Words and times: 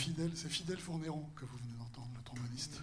fidèle, 0.00 0.32
c'est 0.34 0.48
Fidèle 0.48 0.78
Fournéron 0.78 1.28
que 1.36 1.44
vous 1.44 1.58
venez 1.58 1.74
d'entendre, 1.74 2.10
le 2.16 2.22
tromboniste. 2.22 2.80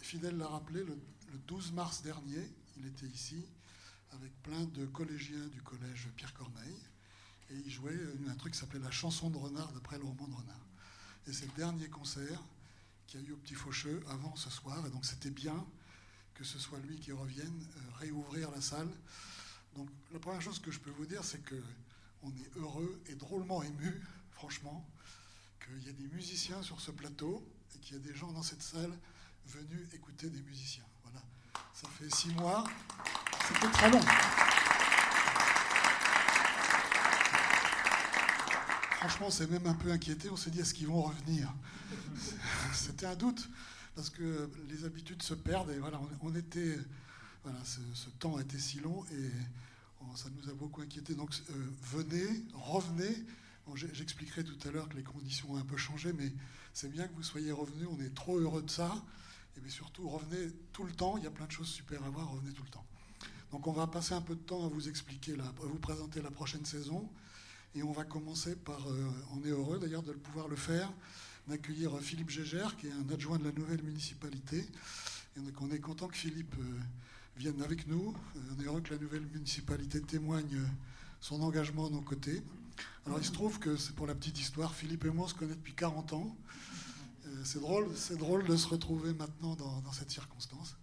Fidèle 0.00 0.36
l'a 0.36 0.48
rappelé, 0.48 0.82
le, 0.82 0.98
12 1.46 1.72
mars 1.72 2.02
dernier, 2.02 2.50
il 2.76 2.86
était 2.86 3.06
ici 3.06 3.44
avec 4.12 4.32
plein 4.42 4.64
de 4.64 4.86
collégiens 4.86 5.46
du 5.48 5.62
collège 5.62 6.08
Pierre 6.16 6.34
Corneille. 6.34 6.82
Et 7.50 7.54
il 7.54 7.70
jouait 7.70 7.98
un 8.28 8.34
truc 8.34 8.54
qui 8.54 8.58
s'appelait 8.58 8.80
La 8.80 8.90
chanson 8.90 9.30
de 9.30 9.36
renard 9.36 9.72
d'après 9.72 9.98
le 9.98 10.04
roman 10.04 10.26
de 10.26 10.34
renard. 10.34 10.66
Et 11.28 11.32
c'est 11.32 11.46
le 11.46 11.52
dernier 11.52 11.88
concert 11.88 12.42
qu'il 13.06 13.20
y 13.20 13.24
a 13.24 13.28
eu 13.28 13.32
au 13.32 13.36
Petit 13.36 13.54
Faucheux 13.54 14.02
avant 14.08 14.34
ce 14.34 14.50
soir. 14.50 14.84
Et 14.86 14.90
donc 14.90 15.04
c'était 15.04 15.30
bien 15.30 15.64
que 16.34 16.42
ce 16.42 16.58
soit 16.58 16.80
lui 16.80 16.98
qui 16.98 17.12
revienne 17.12 17.66
euh, 17.76 17.80
réouvrir 17.98 18.50
la 18.50 18.60
salle. 18.60 18.90
Première 20.24 20.40
chose 20.40 20.58
que 20.58 20.70
je 20.70 20.78
peux 20.78 20.90
vous 20.92 21.04
dire, 21.04 21.22
c'est 21.22 21.44
que 21.44 21.62
on 22.22 22.30
est 22.30 22.56
heureux 22.56 22.98
et 23.08 23.14
drôlement 23.14 23.62
ému, 23.62 24.00
franchement, 24.30 24.82
qu'il 25.62 25.86
y 25.86 25.90
a 25.90 25.92
des 25.92 26.08
musiciens 26.14 26.62
sur 26.62 26.80
ce 26.80 26.90
plateau 26.92 27.46
et 27.74 27.78
qu'il 27.80 27.96
y 27.96 28.00
a 28.00 28.02
des 28.02 28.14
gens 28.14 28.32
dans 28.32 28.42
cette 28.42 28.62
salle 28.62 28.98
venus 29.46 29.86
écouter 29.92 30.30
des 30.30 30.40
musiciens. 30.40 30.86
Voilà. 31.02 31.22
Ça 31.74 31.88
fait 31.98 32.08
six 32.08 32.30
mois. 32.30 32.64
C'était 33.46 33.70
très 33.70 33.90
long. 33.90 34.00
Franchement, 38.92 39.30
c'est 39.30 39.50
même 39.50 39.66
un 39.66 39.74
peu 39.74 39.92
inquiété. 39.92 40.30
On 40.30 40.36
s'est 40.36 40.50
dit, 40.50 40.60
est-ce 40.60 40.72
qu'ils 40.72 40.88
vont 40.88 41.02
revenir? 41.02 41.52
C'était 42.72 43.04
un 43.04 43.14
doute, 43.14 43.50
parce 43.94 44.08
que 44.08 44.50
les 44.70 44.86
habitudes 44.86 45.22
se 45.22 45.34
perdent. 45.34 45.68
Et 45.68 45.78
voilà, 45.78 46.00
on, 46.22 46.34
était. 46.34 46.78
Voilà, 47.42 47.58
ce, 47.62 48.08
temps 48.18 48.38
a 48.38 48.40
été 48.40 48.58
si 48.58 48.80
long 48.80 49.04
et 49.12 49.30
ça 50.16 50.28
nous 50.30 50.50
a 50.50 50.54
beaucoup 50.54 50.80
inquiété. 50.80 51.14
Donc, 51.14 51.30
euh, 51.50 51.52
venez, 51.82 52.44
revenez. 52.54 53.24
J'expliquerai 53.74 54.44
tout 54.44 54.58
à 54.68 54.70
l'heure 54.70 54.88
que 54.88 54.96
les 54.96 55.02
conditions 55.02 55.52
ont 55.52 55.56
un 55.56 55.64
peu 55.64 55.78
changé, 55.78 56.12
mais 56.12 56.30
c'est 56.74 56.90
bien 56.90 57.08
que 57.08 57.14
vous 57.14 57.22
soyez 57.22 57.50
revenus. 57.50 57.88
On 57.90 58.00
est 58.00 58.14
trop 58.14 58.38
heureux 58.38 58.62
de 58.62 58.70
ça. 58.70 59.02
Et 59.56 59.60
bien 59.60 59.70
surtout, 59.70 60.08
revenez 60.08 60.50
tout 60.72 60.84
le 60.84 60.92
temps. 60.92 61.16
Il 61.16 61.24
y 61.24 61.26
a 61.26 61.30
plein 61.30 61.46
de 61.46 61.52
choses 61.52 61.68
super 61.68 62.02
à 62.04 62.10
voir. 62.10 62.30
Revenez 62.30 62.52
tout 62.52 62.62
le 62.62 62.70
temps. 62.70 62.84
Donc, 63.52 63.66
on 63.66 63.72
va 63.72 63.86
passer 63.86 64.12
un 64.14 64.20
peu 64.20 64.34
de 64.34 64.40
temps 64.40 64.64
à 64.66 64.68
vous 64.68 64.88
expliquer, 64.88 65.34
à 65.40 65.52
vous 65.66 65.78
présenter 65.78 66.20
la 66.20 66.30
prochaine 66.30 66.64
saison. 66.64 67.08
Et 67.74 67.82
on 67.82 67.92
va 67.92 68.04
commencer 68.04 68.54
par, 68.54 68.86
euh, 68.88 69.10
on 69.32 69.44
est 69.44 69.50
heureux 69.50 69.78
d'ailleurs 69.78 70.02
de 70.02 70.12
pouvoir 70.12 70.48
le 70.48 70.56
faire, 70.56 70.92
d'accueillir 71.48 71.98
Philippe 72.00 72.30
Gégère, 72.30 72.76
qui 72.76 72.86
est 72.86 72.92
un 72.92 73.08
adjoint 73.12 73.38
de 73.38 73.44
la 73.44 73.52
nouvelle 73.52 73.82
municipalité. 73.82 74.58
Et 75.36 75.40
on 75.60 75.70
est 75.70 75.80
content 75.80 76.06
que 76.06 76.16
Philippe 76.16 76.54
euh, 76.60 76.78
vienne 77.36 77.60
avec 77.62 77.86
nous. 77.86 78.14
Euh, 78.36 78.40
on 78.56 78.62
est 78.62 78.64
heureux 78.66 78.80
que 78.80 78.94
la 78.94 79.00
nouvelle 79.00 79.26
municipalité 79.32 80.00
témoigne 80.00 80.60
son 81.20 81.42
engagement 81.42 81.86
à 81.86 81.90
nos 81.90 82.00
côtés. 82.00 82.42
Alors 83.06 83.18
il 83.18 83.24
se 83.24 83.32
trouve 83.32 83.58
que 83.58 83.76
c'est 83.76 83.94
pour 83.94 84.06
la 84.06 84.14
petite 84.14 84.38
histoire, 84.38 84.74
Philippe 84.74 85.04
et 85.04 85.10
moi 85.10 85.26
on 85.26 85.28
se 85.28 85.34
connaît 85.34 85.54
depuis 85.54 85.74
40 85.74 86.12
ans. 86.12 86.36
C'est 87.44 87.60
drôle, 87.60 87.88
c'est 87.96 88.16
drôle 88.16 88.44
de 88.46 88.56
se 88.56 88.68
retrouver 88.68 89.12
maintenant 89.12 89.54
dans, 89.56 89.92
cette 89.92 90.10
circonstance. 90.10 90.76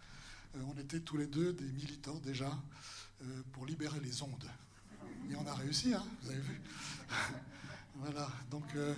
On 0.55 0.79
était 0.79 0.99
tous 0.99 1.17
les 1.17 1.27
deux 1.27 1.53
des 1.53 1.71
militants 1.71 2.19
déjà 2.23 2.51
pour 3.53 3.65
libérer 3.65 3.99
les 3.99 4.21
ondes. 4.21 4.49
Et 5.29 5.35
on 5.35 5.45
a 5.47 5.53
réussi, 5.53 5.93
hein, 5.93 6.03
vous 6.21 6.31
avez 6.31 6.41
vu. 6.41 6.61
voilà, 7.95 8.29
donc. 8.49 8.63
Euh, 8.75 8.93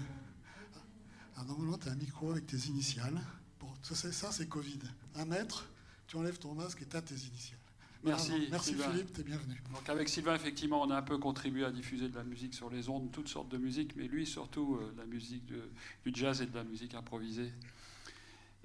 normalement, 1.46 1.78
tu 1.78 1.90
as 1.90 1.92
un 1.92 1.96
micro 1.96 2.32
avec 2.32 2.48
tes 2.48 2.58
initiales. 2.68 3.20
Pour, 3.60 3.76
ça, 3.82 4.32
c'est 4.32 4.48
Covid. 4.48 4.80
Un 5.16 5.26
mètre, 5.26 5.70
tu 6.14 6.20
enlèves 6.20 6.38
ton 6.38 6.54
masque 6.54 6.84
et 6.84 6.86
tu 6.86 6.96
as 6.96 7.02
tes 7.02 7.16
initiales. 7.16 7.60
Merci, 8.04 8.34
merci 8.52 8.76
Philippe, 8.76 9.14
tu 9.14 9.22
es 9.22 9.24
bienvenu. 9.24 9.56
Donc 9.74 9.90
avec 9.90 10.08
Sylvain, 10.10 10.36
effectivement, 10.36 10.84
on 10.84 10.92
a 10.92 10.98
un 10.98 11.02
peu 11.02 11.18
contribué 11.18 11.66
à 11.66 11.72
diffuser 11.72 12.08
de 12.08 12.16
la 12.16 12.24
musique 12.24 12.54
sur 12.54 12.70
les 12.70 12.88
ondes, 12.88 13.12
toutes 13.12 13.30
sortes 13.30 13.50
de 13.50 13.58
musique, 13.58 13.96
mais 13.96 14.08
lui 14.08 14.28
surtout 14.28 14.76
euh, 14.76 14.94
la 14.96 15.06
musique 15.06 15.46
du 15.48 16.12
jazz 16.14 16.42
et 16.42 16.46
de 16.46 16.54
la 16.54 16.64
musique 16.64 16.94
improvisée. 16.94 17.52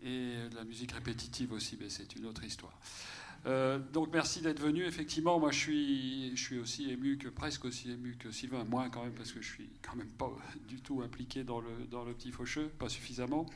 Et 0.03 0.35
de 0.51 0.55
la 0.55 0.65
musique 0.65 0.93
répétitive 0.93 1.53
aussi, 1.53 1.79
mais 1.81 1.89
c'est 1.89 2.15
une 2.17 2.27
autre 2.27 2.45
histoire. 2.45 2.79
Euh, 3.47 3.79
donc 3.79 4.13
merci 4.13 4.43
d'être 4.43 4.61
venu. 4.61 4.85
Effectivement, 4.85 5.41
moi 5.41 5.51
je 5.51 5.59
suis, 5.59 6.37
je 6.37 6.43
suis 6.43 6.59
aussi 6.59 6.91
ému 6.91 7.17
que 7.17 7.29
presque 7.29 7.65
aussi 7.65 7.91
ému 7.91 8.17
que 8.19 8.31
Sylvain, 8.31 8.65
moins 8.65 8.91
quand 8.91 9.05
même 9.05 9.15
parce 9.15 9.33
que 9.33 9.41
je 9.41 9.49
suis 9.49 9.71
quand 9.81 9.97
même 9.97 10.11
pas 10.11 10.31
du 10.69 10.83
tout 10.83 11.01
impliqué 11.01 11.45
dans 11.45 11.61
le, 11.61 11.71
dans 11.91 12.05
le 12.05 12.13
petit 12.13 12.31
faucheux, 12.31 12.69
pas 12.79 12.91
suffisamment. 12.91 13.47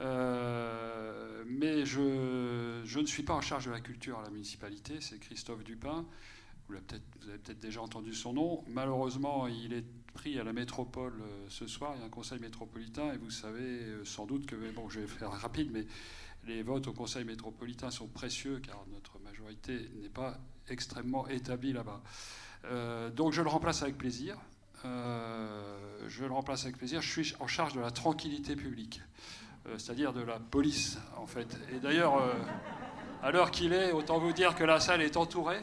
Euh, 0.00 1.44
mais 1.46 1.84
je, 1.86 2.98
ne 2.98 3.06
suis 3.06 3.22
pas 3.22 3.34
en 3.34 3.40
charge 3.40 3.66
de 3.66 3.70
la 3.70 3.80
culture 3.80 4.18
à 4.18 4.22
la 4.22 4.30
municipalité, 4.30 5.00
c'est 5.00 5.18
Christophe 5.18 5.64
Dupin. 5.64 6.04
Vous, 6.68 6.74
avez 6.76 7.38
peut-être 7.38 7.60
déjà 7.60 7.82
entendu 7.82 8.14
son 8.14 8.32
nom. 8.32 8.64
Malheureusement, 8.68 9.46
il 9.46 9.72
est 9.74 9.84
pris 10.14 10.38
à 10.38 10.44
la 10.44 10.52
métropole 10.52 11.20
euh, 11.20 11.46
ce 11.48 11.66
soir. 11.66 11.92
Il 11.94 12.00
y 12.00 12.02
a 12.02 12.06
un 12.06 12.10
conseil 12.10 12.40
métropolitain 12.40 13.12
et 13.12 13.18
vous 13.18 13.30
savez 13.30 13.80
sans 14.04 14.26
doute 14.26 14.46
que, 14.46 14.56
bon, 14.72 14.88
je 14.88 15.00
vais 15.00 15.06
faire 15.06 15.30
rapide, 15.30 15.70
mais 15.72 15.86
les 16.46 16.62
votes 16.62 16.86
au 16.88 16.92
Conseil 16.92 17.24
métropolitain 17.24 17.90
sont 17.90 18.06
précieux 18.06 18.60
car 18.64 18.84
notre 18.92 19.18
majorité 19.20 19.90
n'est 20.02 20.08
pas 20.08 20.38
extrêmement 20.68 21.26
établie 21.28 21.72
là-bas. 21.72 22.02
Euh, 22.66 23.10
donc 23.10 23.32
je 23.32 23.42
le 23.42 23.48
remplace 23.48 23.82
avec 23.82 23.98
plaisir. 23.98 24.36
Euh, 24.84 26.08
je 26.08 26.24
le 26.24 26.32
remplace 26.32 26.64
avec 26.64 26.76
plaisir. 26.76 27.00
Je 27.02 27.10
suis 27.10 27.34
en 27.40 27.46
charge 27.46 27.74
de 27.74 27.80
la 27.80 27.90
tranquillité 27.90 28.56
publique, 28.56 29.00
euh, 29.00 29.43
c'est-à-dire 29.78 30.12
de 30.12 30.22
la 30.22 30.38
police 30.38 30.98
en 31.16 31.26
fait. 31.26 31.58
Et 31.74 31.78
d'ailleurs, 31.78 32.22
à 33.22 33.30
l'heure 33.30 33.50
qu'il 33.50 33.72
est, 33.72 33.92
autant 33.92 34.18
vous 34.18 34.32
dire 34.32 34.54
que 34.54 34.64
la 34.64 34.80
salle 34.80 35.00
est 35.00 35.16
entourée. 35.16 35.60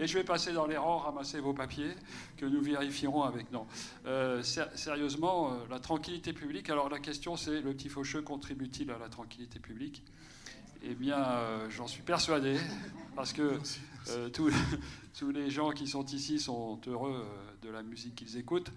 Et 0.00 0.06
je 0.06 0.16
vais 0.16 0.22
passer 0.22 0.52
dans 0.52 0.66
les 0.66 0.76
rangs, 0.76 0.98
ramasser 0.98 1.40
vos 1.40 1.52
papiers, 1.52 1.92
que 2.36 2.46
nous 2.46 2.60
vérifierons 2.60 3.24
avec. 3.24 3.50
Non. 3.50 3.66
Euh, 4.06 4.42
sérieusement, 4.42 5.50
euh, 5.50 5.56
la 5.70 5.80
tranquillité 5.80 6.32
publique. 6.32 6.70
Alors 6.70 6.88
la 6.88 7.00
question, 7.00 7.36
c'est 7.36 7.60
le 7.60 7.72
petit 7.72 7.88
faucheux 7.88 8.22
contribue-t-il 8.22 8.92
à 8.92 8.98
la 8.98 9.08
tranquillité 9.08 9.58
publique? 9.58 10.04
Eh 10.82 10.94
bien, 10.94 11.18
euh, 11.18 11.68
j'en 11.68 11.88
suis 11.88 12.02
persuadé, 12.02 12.56
parce 13.16 13.32
que 13.32 13.58
tous, 14.32 14.52
tous, 15.18 15.30
les 15.32 15.50
gens 15.50 15.70
qui 15.70 15.88
sont 15.88 16.06
ici 16.06 16.38
sont 16.38 16.80
heureux 16.86 17.26
de 17.62 17.68
la 17.68 17.82
musique 17.82 18.14
qu'ils 18.14 18.36
écoutent. 18.36 18.70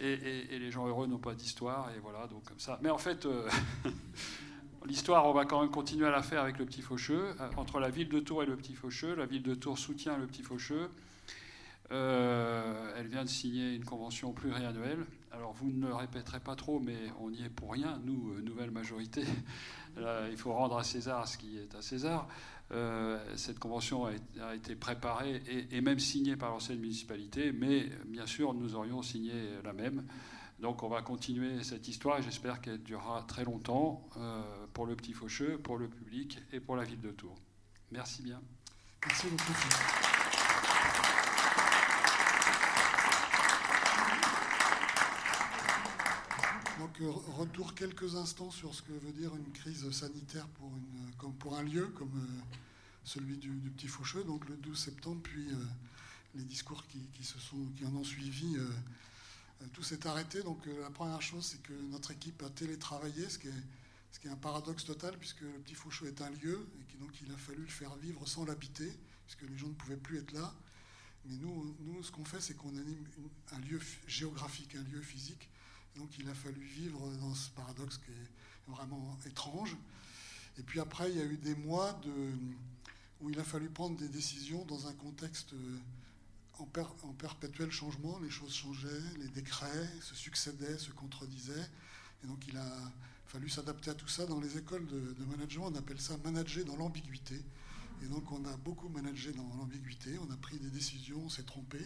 Et, 0.00 0.58
les 0.58 0.70
gens 0.70 0.86
heureux 0.86 1.06
n'ont 1.06 1.18
pas 1.18 1.34
d'histoire, 1.34 1.90
et 1.94 2.00
voilà, 2.00 2.26
donc 2.26 2.44
comme 2.44 2.58
ça. 2.58 2.78
Mais 2.82 2.90
en 2.90 2.98
fait, 2.98 3.26
L'histoire, 4.86 5.26
on 5.26 5.32
va 5.32 5.44
quand 5.44 5.60
même 5.60 5.70
continuer 5.70 6.06
à 6.06 6.10
la 6.10 6.22
faire 6.22 6.42
avec 6.42 6.58
le 6.58 6.66
Petit 6.66 6.82
Faucheux. 6.82 7.34
Euh, 7.40 7.48
entre 7.56 7.78
la 7.78 7.88
ville 7.88 8.08
de 8.08 8.18
Tours 8.18 8.42
et 8.42 8.46
le 8.46 8.56
Petit 8.56 8.74
Faucheux, 8.74 9.14
la 9.14 9.26
ville 9.26 9.42
de 9.42 9.54
Tours 9.54 9.78
soutient 9.78 10.16
le 10.16 10.26
Petit 10.26 10.42
Faucheux. 10.42 10.90
Euh, 11.92 12.94
elle 12.96 13.06
vient 13.06 13.22
de 13.22 13.28
signer 13.28 13.74
une 13.74 13.84
convention 13.84 14.32
pluriannuelle. 14.32 15.04
Alors 15.30 15.52
vous 15.52 15.70
ne 15.70 15.86
le 15.86 15.94
répéterez 15.94 16.40
pas 16.40 16.56
trop, 16.56 16.80
mais 16.80 16.96
on 17.20 17.30
n'y 17.30 17.44
est 17.44 17.48
pour 17.48 17.72
rien, 17.72 18.00
nous, 18.04 18.32
euh, 18.32 18.40
nouvelle 18.40 18.70
majorité. 18.70 19.22
il 20.30 20.36
faut 20.36 20.52
rendre 20.52 20.78
à 20.78 20.84
César 20.84 21.28
ce 21.28 21.38
qui 21.38 21.58
est 21.58 21.74
à 21.76 21.82
César. 21.82 22.26
Cette 23.36 23.58
convention 23.58 24.06
a, 24.06 24.54
été 24.54 24.74
préparée 24.74 25.42
et, 25.70 25.80
même 25.80 25.98
signée 25.98 26.36
par 26.36 26.50
l'ancienne 26.50 26.78
municipalité, 26.78 27.52
mais 27.52 27.90
bien 28.06 28.26
sûr, 28.26 28.54
nous 28.54 28.74
aurions 28.74 29.02
signé 29.02 29.32
la 29.62 29.72
même. 29.72 30.04
Donc 30.62 30.84
on 30.84 30.88
va 30.88 31.02
continuer 31.02 31.64
cette 31.64 31.88
histoire 31.88 32.22
j'espère 32.22 32.60
qu'elle 32.60 32.82
durera 32.82 33.24
très 33.26 33.44
longtemps 33.44 34.08
euh, 34.16 34.42
pour 34.72 34.86
le 34.86 34.94
petit 34.94 35.12
faucheux, 35.12 35.58
pour 35.58 35.76
le 35.76 35.88
public 35.88 36.38
et 36.52 36.60
pour 36.60 36.76
la 36.76 36.84
ville 36.84 37.00
de 37.00 37.10
Tours. 37.10 37.36
Merci 37.90 38.22
bien. 38.22 38.40
Merci 39.04 39.26
beaucoup. 39.26 40.11
Donc 46.78 47.00
euh, 47.00 47.10
retour 47.36 47.74
quelques 47.74 48.16
instants 48.16 48.50
sur 48.50 48.74
ce 48.74 48.82
que 48.82 48.92
veut 48.92 49.12
dire 49.12 49.34
une 49.36 49.52
crise 49.52 49.90
sanitaire 49.90 50.46
pour, 50.48 50.70
pour 51.34 51.56
un 51.56 51.62
lieu 51.62 51.86
comme 51.88 52.16
euh, 52.16 52.56
celui 53.04 53.36
du, 53.36 53.50
Petit 53.76 53.88
Faucheux, 53.88 54.24
donc 54.24 54.48
le 54.48 54.56
12 54.56 54.78
septembre, 54.78 55.20
puis 55.22 55.48
les 56.34 56.44
discours 56.44 56.84
qui, 56.86 57.84
en 57.84 57.96
ont 57.96 58.04
suivi 58.04 58.56
euh, 59.62 59.66
tout 59.72 59.82
s'est 59.82 60.06
arrêté. 60.06 60.42
Donc 60.42 60.66
euh, 60.66 60.80
la 60.80 60.90
première 60.90 61.22
chose, 61.22 61.44
c'est 61.44 61.62
que 61.62 61.72
notre 61.90 62.10
équipe 62.10 62.42
a 62.42 62.50
télétravaillé, 62.50 63.28
ce 63.28 63.38
qui 63.38 63.48
est, 63.48 63.62
ce 64.10 64.20
qui 64.20 64.28
est 64.28 64.30
un 64.30 64.36
paradoxe 64.36 64.84
total, 64.84 65.16
puisque 65.18 65.40
le 65.40 65.58
Petit 65.64 65.74
Faucheux 65.74 66.06
est 66.06 66.20
un 66.20 66.30
lieu, 66.30 66.66
et 66.94 66.98
donc 66.98 67.10
il 67.22 67.32
a 67.32 67.36
fallu 67.36 67.62
le 67.62 67.68
faire 67.70 67.94
vivre 67.96 68.26
sans 68.26 68.44
l'habiter, 68.44 68.90
puisque 69.26 69.42
les 69.42 69.56
gens 69.56 69.68
ne 69.68 69.74
pouvaient 69.74 69.96
plus 69.96 70.18
être 70.18 70.32
là. 70.32 70.54
Mais 71.26 71.36
nous, 71.36 71.76
nous 71.80 72.02
ce 72.02 72.10
qu'on 72.10 72.24
fait, 72.24 72.40
c'est 72.40 72.54
qu'on 72.54 72.70
anime 72.70 73.04
un 73.52 73.58
lieu 73.60 73.80
géographique, 74.06 74.74
un 74.74 74.82
lieu 74.82 75.00
physique. 75.00 75.48
Donc 75.96 76.18
il 76.18 76.28
a 76.28 76.34
fallu 76.34 76.62
vivre 76.62 77.10
dans 77.20 77.34
ce 77.34 77.50
paradoxe 77.50 77.98
qui 77.98 78.10
est 78.10 78.70
vraiment 78.70 79.16
étrange. 79.26 79.76
Et 80.58 80.62
puis 80.62 80.80
après, 80.80 81.10
il 81.10 81.18
y 81.18 81.20
a 81.20 81.24
eu 81.24 81.36
des 81.36 81.54
mois 81.54 81.92
de, 82.04 82.32
où 83.20 83.30
il 83.30 83.38
a 83.38 83.44
fallu 83.44 83.68
prendre 83.68 83.96
des 83.96 84.08
décisions 84.08 84.64
dans 84.64 84.86
un 84.86 84.92
contexte 84.94 85.54
en, 86.58 87.12
perpétuel 87.14 87.70
changement, 87.70 88.18
les 88.20 88.30
choses 88.30 88.54
changeaient, 88.54 89.02
les 89.18 89.28
décrets 89.28 89.88
se 90.00 90.14
succédaient, 90.14 90.78
se 90.78 90.90
contredisaient. 90.90 91.68
Et 92.22 92.26
donc 92.26 92.46
il 92.48 92.56
a 92.56 92.92
fallu 93.26 93.48
s'adapter 93.48 93.90
à 93.90 93.94
tout 93.94 94.08
ça. 94.08 94.26
Dans 94.26 94.40
les 94.40 94.58
écoles 94.58 94.86
de, 94.86 95.24
management, 95.24 95.68
on 95.72 95.74
appelle 95.74 96.00
ça 96.00 96.16
manager 96.24 96.64
dans 96.64 96.76
l'ambiguïté. 96.76 97.40
Et 98.02 98.06
donc 98.06 98.30
on 98.32 98.44
a 98.44 98.56
beaucoup 98.56 98.88
managé 98.88 99.32
dans 99.32 99.48
l'ambiguïté, 99.56 100.18
on 100.18 100.32
a 100.32 100.36
pris 100.36 100.58
des 100.58 100.70
décisions, 100.70 101.20
on 101.24 101.28
s'est 101.28 101.44
trompé. 101.44 101.78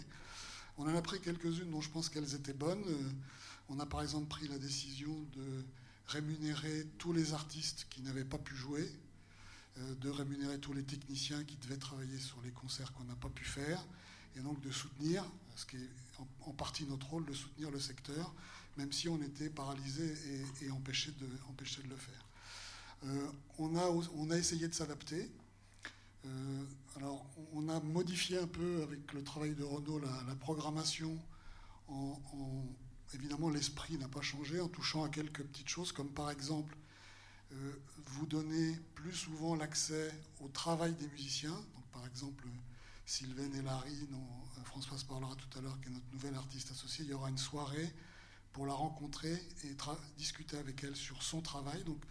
On 0.79 0.85
en 0.85 0.95
a 0.95 1.03
pris 1.03 1.21
quelques-unes 1.21 1.71
dont 1.71 1.81
je 1.81 1.91
pense 1.91 2.09
qu'elles 2.09 2.35
étaient 2.35 2.53
bonnes. 2.53 2.85
Euh, 3.71 3.75
on 3.75 3.81
a 3.81 3.87
par 3.87 4.03
exemple 4.03 4.29
pris 4.29 4.49
la 4.49 4.59
décision 4.59 5.13
de 5.35 5.65
rémunérer 6.07 6.87
tous 6.99 7.13
les 7.13 7.33
artistes 7.33 7.87
qui 7.91 8.03
n'avaient 8.03 8.25
pas 8.25 8.39
pu 8.39 8.55
jouer. 8.55 8.89
de 10.01 10.09
rémunérer 10.09 10.59
tous 10.59 10.73
les 10.73 10.85
techniciens 10.85 11.45
qui 11.45 11.57
devaient 11.57 11.77
travailler 11.77 12.19
sur 12.19 12.41
les 12.43 12.51
concerts 12.51 12.93
qu'on 12.95 13.05
n'a 13.05 13.17
pas 13.17 13.29
pu 13.29 13.45
faire, 13.45 13.85
et 14.35 14.41
donc 14.41 14.59
de 14.63 14.71
soutenir, 14.71 15.23
ce 15.55 15.67
qui 15.67 15.77
est 15.77 15.91
en 16.47 16.53
partie 16.53 16.85
notre 16.87 17.09
rôle, 17.11 17.27
de 17.27 17.35
soutenir 17.35 17.71
le 17.71 17.81
secteur, 17.81 18.33
même 18.77 18.93
si 18.93 19.09
on 19.09 19.21
était 19.23 19.51
paralysé 19.51 20.15
et, 20.63 20.71
empêché, 20.71 21.13
de, 21.13 21.27
le 21.89 21.97
faire. 21.97 22.27
Euh, 23.05 23.31
on, 23.59 23.77
a, 23.77 23.87
on 24.17 24.31
a 24.31 24.37
essayé 24.37 24.69
de 24.69 24.75
s'adapter. 24.75 25.31
Euh, 26.25 26.65
alors, 26.97 27.27
on 27.53 27.69
a 27.69 27.81
modifié 27.81 28.39
un 28.39 28.47
peu 28.47 28.83
avec 28.83 29.13
le 29.13 29.23
travail 29.23 29.55
de 29.55 29.65
Renault 29.65 29.99
la, 29.99 30.35
programmation. 30.37 31.19
En, 31.89 32.21
évidemment, 33.15 33.51
l'esprit 33.51 33.97
n'a 33.99 34.09
pas 34.09 34.21
changé 34.21 34.61
en 34.61 34.69
touchant 34.69 35.05
à 35.05 35.09
quelques 35.09 35.43
petites 35.43 35.69
choses, 35.69 35.93
comme 35.93 36.11
par 36.11 36.31
exemple 36.31 36.77
euh, 37.53 37.73
vous 38.07 38.27
donner 38.27 38.79
plus 38.95 39.13
souvent 39.13 39.55
l'accès 39.55 40.13
au 40.41 40.49
travail 40.49 40.93
des 40.95 41.09
musiciens. 41.09 41.51
Donc, 41.51 41.85
par 41.93 42.07
exemple, 42.07 42.45
Sylvain 43.05 43.53
et 43.53 43.63
Larry, 43.63 44.09
dont 44.11 44.65
Françoise 44.65 45.05
parlera 45.05 45.35
tout 45.37 45.59
à 45.59 45.63
l'heure, 45.63 45.79
qui 45.81 45.89
est 45.89 45.93
notre 45.93 46.13
nouvelle 46.13 46.35
artiste 46.35 46.71
associée, 46.73 47.05
il 47.05 47.11
y 47.11 47.15
aura 47.15 47.31
une 47.31 47.39
soirée 47.39 47.93
pour 48.53 48.67
la 48.67 48.73
rencontrer 48.73 49.33
et 49.65 49.77
discuter 50.17 50.57
avec 50.57 50.83
elle 50.83 50.97
sur 50.97 51.23
son 51.23 51.41
travail. 51.41 51.85
Donc, 51.85 52.03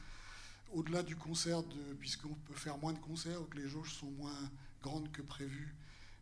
au-delà 0.71 1.03
du 1.03 1.15
concert, 1.15 1.63
puisqu'on 1.99 2.33
peut 2.33 2.53
faire 2.53 2.77
moins 2.77 2.93
de 2.93 2.99
concerts 2.99 3.41
ou 3.41 3.45
que 3.45 3.57
les 3.57 3.67
jauges 3.67 3.93
sont 3.93 4.11
moins 4.11 4.49
grandes 4.81 5.11
que 5.11 5.21
prévu, 5.21 5.75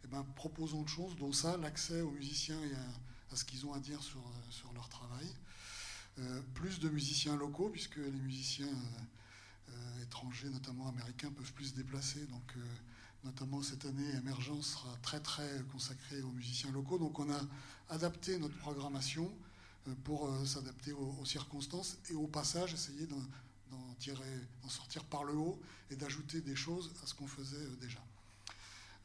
eh 0.04 0.08
ben, 0.08 0.26
proposons 0.36 0.82
de 0.82 0.90
choses, 0.90 1.16
dont 1.18 1.32
ça, 1.32 1.58
l'accès 1.58 2.02
aux 2.02 2.12
musiciens 2.12 2.62
et 2.64 2.74
à, 2.74 2.88
ce 3.36 3.46
qu'ils 3.46 3.66
ont 3.66 3.74
à 3.74 3.80
dire 3.80 4.02
sur, 4.04 4.24
sur 4.50 4.72
leur 4.74 4.90
travail. 4.90 5.28
Euh, 6.20 6.42
plus 6.54 6.80
de 6.80 6.90
musiciens 6.90 7.36
locaux, 7.36 7.70
puisque 7.70 7.98
les 7.98 8.12
musiciens 8.12 8.68
euh, 8.68 9.72
euh, 9.72 10.04
étrangers, 10.04 10.50
notamment 10.50 10.88
américains, 10.88 11.32
peuvent 11.32 11.54
plus 11.54 11.70
se 11.70 11.76
déplacer. 11.76 12.26
Donc, 12.28 12.56
notamment 13.24 13.62
cette 13.62 13.86
année, 13.86 14.10
Emergence 14.16 14.74
sera 14.74 14.96
très 15.02 15.20
très 15.20 15.64
consacrée 15.72 16.22
aux 16.22 16.32
musiciens 16.32 16.72
locaux. 16.72 17.00
Donc, 17.00 17.20
on 17.20 17.32
a 17.32 17.42
adapté 17.90 18.38
notre 18.38 18.58
programmation 18.58 19.34
pour 20.04 20.30
s'adapter 20.46 20.94
aux, 20.94 21.26
circonstances 21.26 21.98
et 22.10 22.16
au 22.16 22.28
passage 22.28 22.74
essayer 22.74 23.06
d'en 23.06 23.22
d'en 24.62 24.70
sortir 24.70 25.04
par 25.06 25.24
le 25.24 25.34
haut 25.34 25.60
et 25.90 25.96
d'ajouter 25.96 26.42
des 26.42 26.56
choses 26.56 26.94
à 27.04 27.08
ce 27.08 27.14
qu'on 27.14 27.28
faisait 27.28 27.58
euh, 27.58 27.76
déjà. 27.78 28.00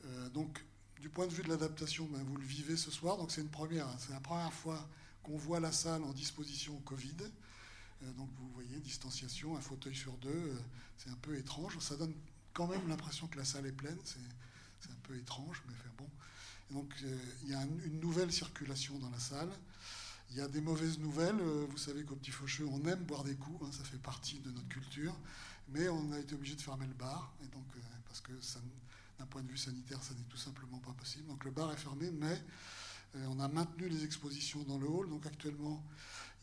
Euh, 0.04 0.28
donc, 0.30 0.64
du 1.00 1.08
point 1.08 1.26
de 1.26 1.32
vue 1.32 1.42
de 1.42 1.48
l'adaptation, 1.48 2.06
ben, 2.06 2.22
vous 2.24 2.36
le 2.36 2.44
vivez 2.44 2.76
ce 2.76 2.90
soir, 2.90 3.16
donc 3.16 3.30
c'est 3.30 3.40
une 3.40 3.48
première. 3.48 3.86
C'est 3.98 4.12
la 4.12 4.20
première 4.20 4.52
fois 4.52 4.88
qu'on 5.22 5.36
voit 5.36 5.60
la 5.60 5.72
salle 5.72 6.02
en 6.02 6.12
disposition 6.12 6.76
Covid. 6.80 7.16
Euh, 8.02 8.12
donc 8.12 8.28
vous 8.38 8.50
voyez, 8.54 8.78
distanciation, 8.80 9.56
un 9.56 9.60
fauteuil 9.60 9.94
sur 9.94 10.12
deux, 10.18 10.56
c'est 10.96 11.10
un 11.10 11.18
peu 11.22 11.36
étrange. 11.36 11.78
Ça 11.78 11.96
donne 11.96 12.14
quand 12.52 12.66
même 12.66 12.86
l'impression 12.88 13.26
que 13.26 13.38
la 13.38 13.44
salle 13.44 13.66
est 13.66 13.72
pleine, 13.72 13.98
c'est, 14.04 14.18
un 14.90 15.00
peu 15.02 15.16
étrange, 15.16 15.62
mais 15.66 15.74
bon. 15.98 16.08
donc 16.70 16.94
il 17.42 17.50
y 17.50 17.54
a 17.54 17.62
une 17.62 18.00
nouvelle 18.00 18.32
circulation 18.32 18.98
dans 18.98 19.10
la 19.10 19.18
salle. 19.18 19.50
Il 20.30 20.36
y 20.36 20.40
a 20.40 20.48
des 20.48 20.60
mauvaises 20.60 20.98
nouvelles. 20.98 21.40
Euh, 21.40 21.66
vous 21.70 21.78
savez 21.78 22.04
qu'au 22.04 22.16
Petit 22.16 22.30
Faucheux, 22.30 22.66
on 22.70 22.86
aime 22.86 23.02
boire 23.04 23.24
des 23.24 23.34
coups, 23.34 23.64
hein, 23.64 23.70
ça 23.72 23.84
fait 23.84 23.98
partie 23.98 24.40
de 24.40 24.50
notre 24.50 24.68
culture. 24.68 25.14
Mais 25.70 25.88
on 25.88 26.12
a 26.12 26.18
été 26.18 26.34
obligé 26.34 26.54
de 26.54 26.62
fermer 26.62 26.86
le 26.86 26.94
bar, 26.94 27.34
donc, 27.52 27.64
euh, 27.76 27.80
parce 28.06 28.20
que 28.20 28.32
d'un 29.18 29.26
point 29.26 29.42
de 29.42 29.48
vue 29.48 29.56
sanitaire, 29.56 30.02
ça 30.02 30.14
n'est 30.14 30.28
tout 30.28 30.36
simplement 30.36 30.78
pas 30.78 30.92
possible. 30.92 31.26
Donc 31.26 31.44
le 31.44 31.50
bar 31.50 31.72
est 31.72 31.76
fermé, 31.76 32.10
mais 32.10 32.42
euh, 33.16 33.26
on 33.28 33.40
a 33.40 33.48
maintenu 33.48 33.88
les 33.88 34.04
expositions 34.04 34.62
dans 34.64 34.78
le 34.78 34.86
hall. 34.86 35.08
Donc 35.08 35.26
actuellement, 35.26 35.84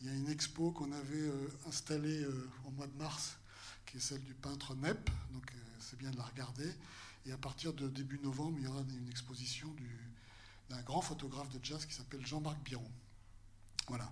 il 0.00 0.06
y 0.06 0.10
a 0.10 0.14
une 0.14 0.28
expo 0.28 0.72
qu'on 0.72 0.92
avait 0.92 1.30
installée 1.66 2.26
au 2.66 2.70
mois 2.70 2.86
de 2.86 2.96
mars, 2.98 3.38
qui 3.86 3.96
est 3.96 4.00
celle 4.00 4.22
du 4.24 4.34
peintre 4.34 4.74
Nepp. 4.74 5.08
Donc 5.32 5.50
c'est 5.78 5.98
bien 5.98 6.10
de 6.10 6.16
la 6.18 6.24
regarder. 6.24 6.70
Et 7.24 7.32
à 7.32 7.38
partir 7.38 7.72
de 7.72 7.88
début 7.88 8.20
novembre, 8.20 8.58
il 8.58 8.64
y 8.64 8.68
aura 8.68 8.82
une 8.82 9.08
exposition 9.08 9.74
d'un 10.68 10.82
grand 10.82 11.00
photographe 11.00 11.48
de 11.50 11.64
jazz 11.64 11.86
qui 11.86 11.94
s'appelle 11.94 12.24
Jean-Marc 12.26 12.62
Biron. 12.62 12.90
Voilà. 13.88 14.10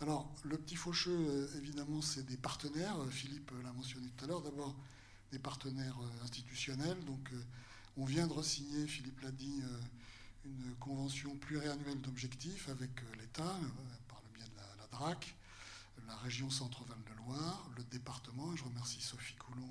Alors, 0.00 0.28
le 0.44 0.58
petit 0.58 0.74
faucheux, 0.74 1.16
euh, 1.16 1.58
évidemment, 1.58 2.02
c'est 2.02 2.26
des 2.26 2.36
partenaires. 2.36 2.98
Euh, 3.00 3.08
Philippe 3.08 3.52
l'a 3.62 3.72
mentionné 3.72 4.08
tout 4.16 4.24
à 4.24 4.28
l'heure. 4.28 4.42
D'abord, 4.42 4.74
des 5.30 5.38
partenaires 5.38 5.96
euh, 6.00 6.24
institutionnels. 6.24 6.98
Donc, 7.04 7.30
on 7.96 8.04
vient 8.04 8.26
de 8.26 8.32
re-signer, 8.32 8.86
Philippe 8.86 9.20
l'a 9.20 9.30
dit, 9.30 9.62
une 10.44 10.74
convention 10.80 11.36
pluriannuelle 11.36 12.00
d'objectifs 12.00 12.68
avec 12.68 12.90
l'État, 13.18 13.58
par 14.08 14.22
le 14.24 14.38
biais 14.38 14.48
de 14.48 14.56
la, 14.56 14.86
DRAC, 14.88 15.34
la 16.06 16.16
région 16.16 16.50
Centre-Val 16.50 16.98
de 17.04 17.16
Loire, 17.18 17.68
le 17.76 17.84
département. 17.84 18.54
Je 18.56 18.64
remercie 18.64 19.00
Sophie 19.00 19.36
Coulon 19.36 19.68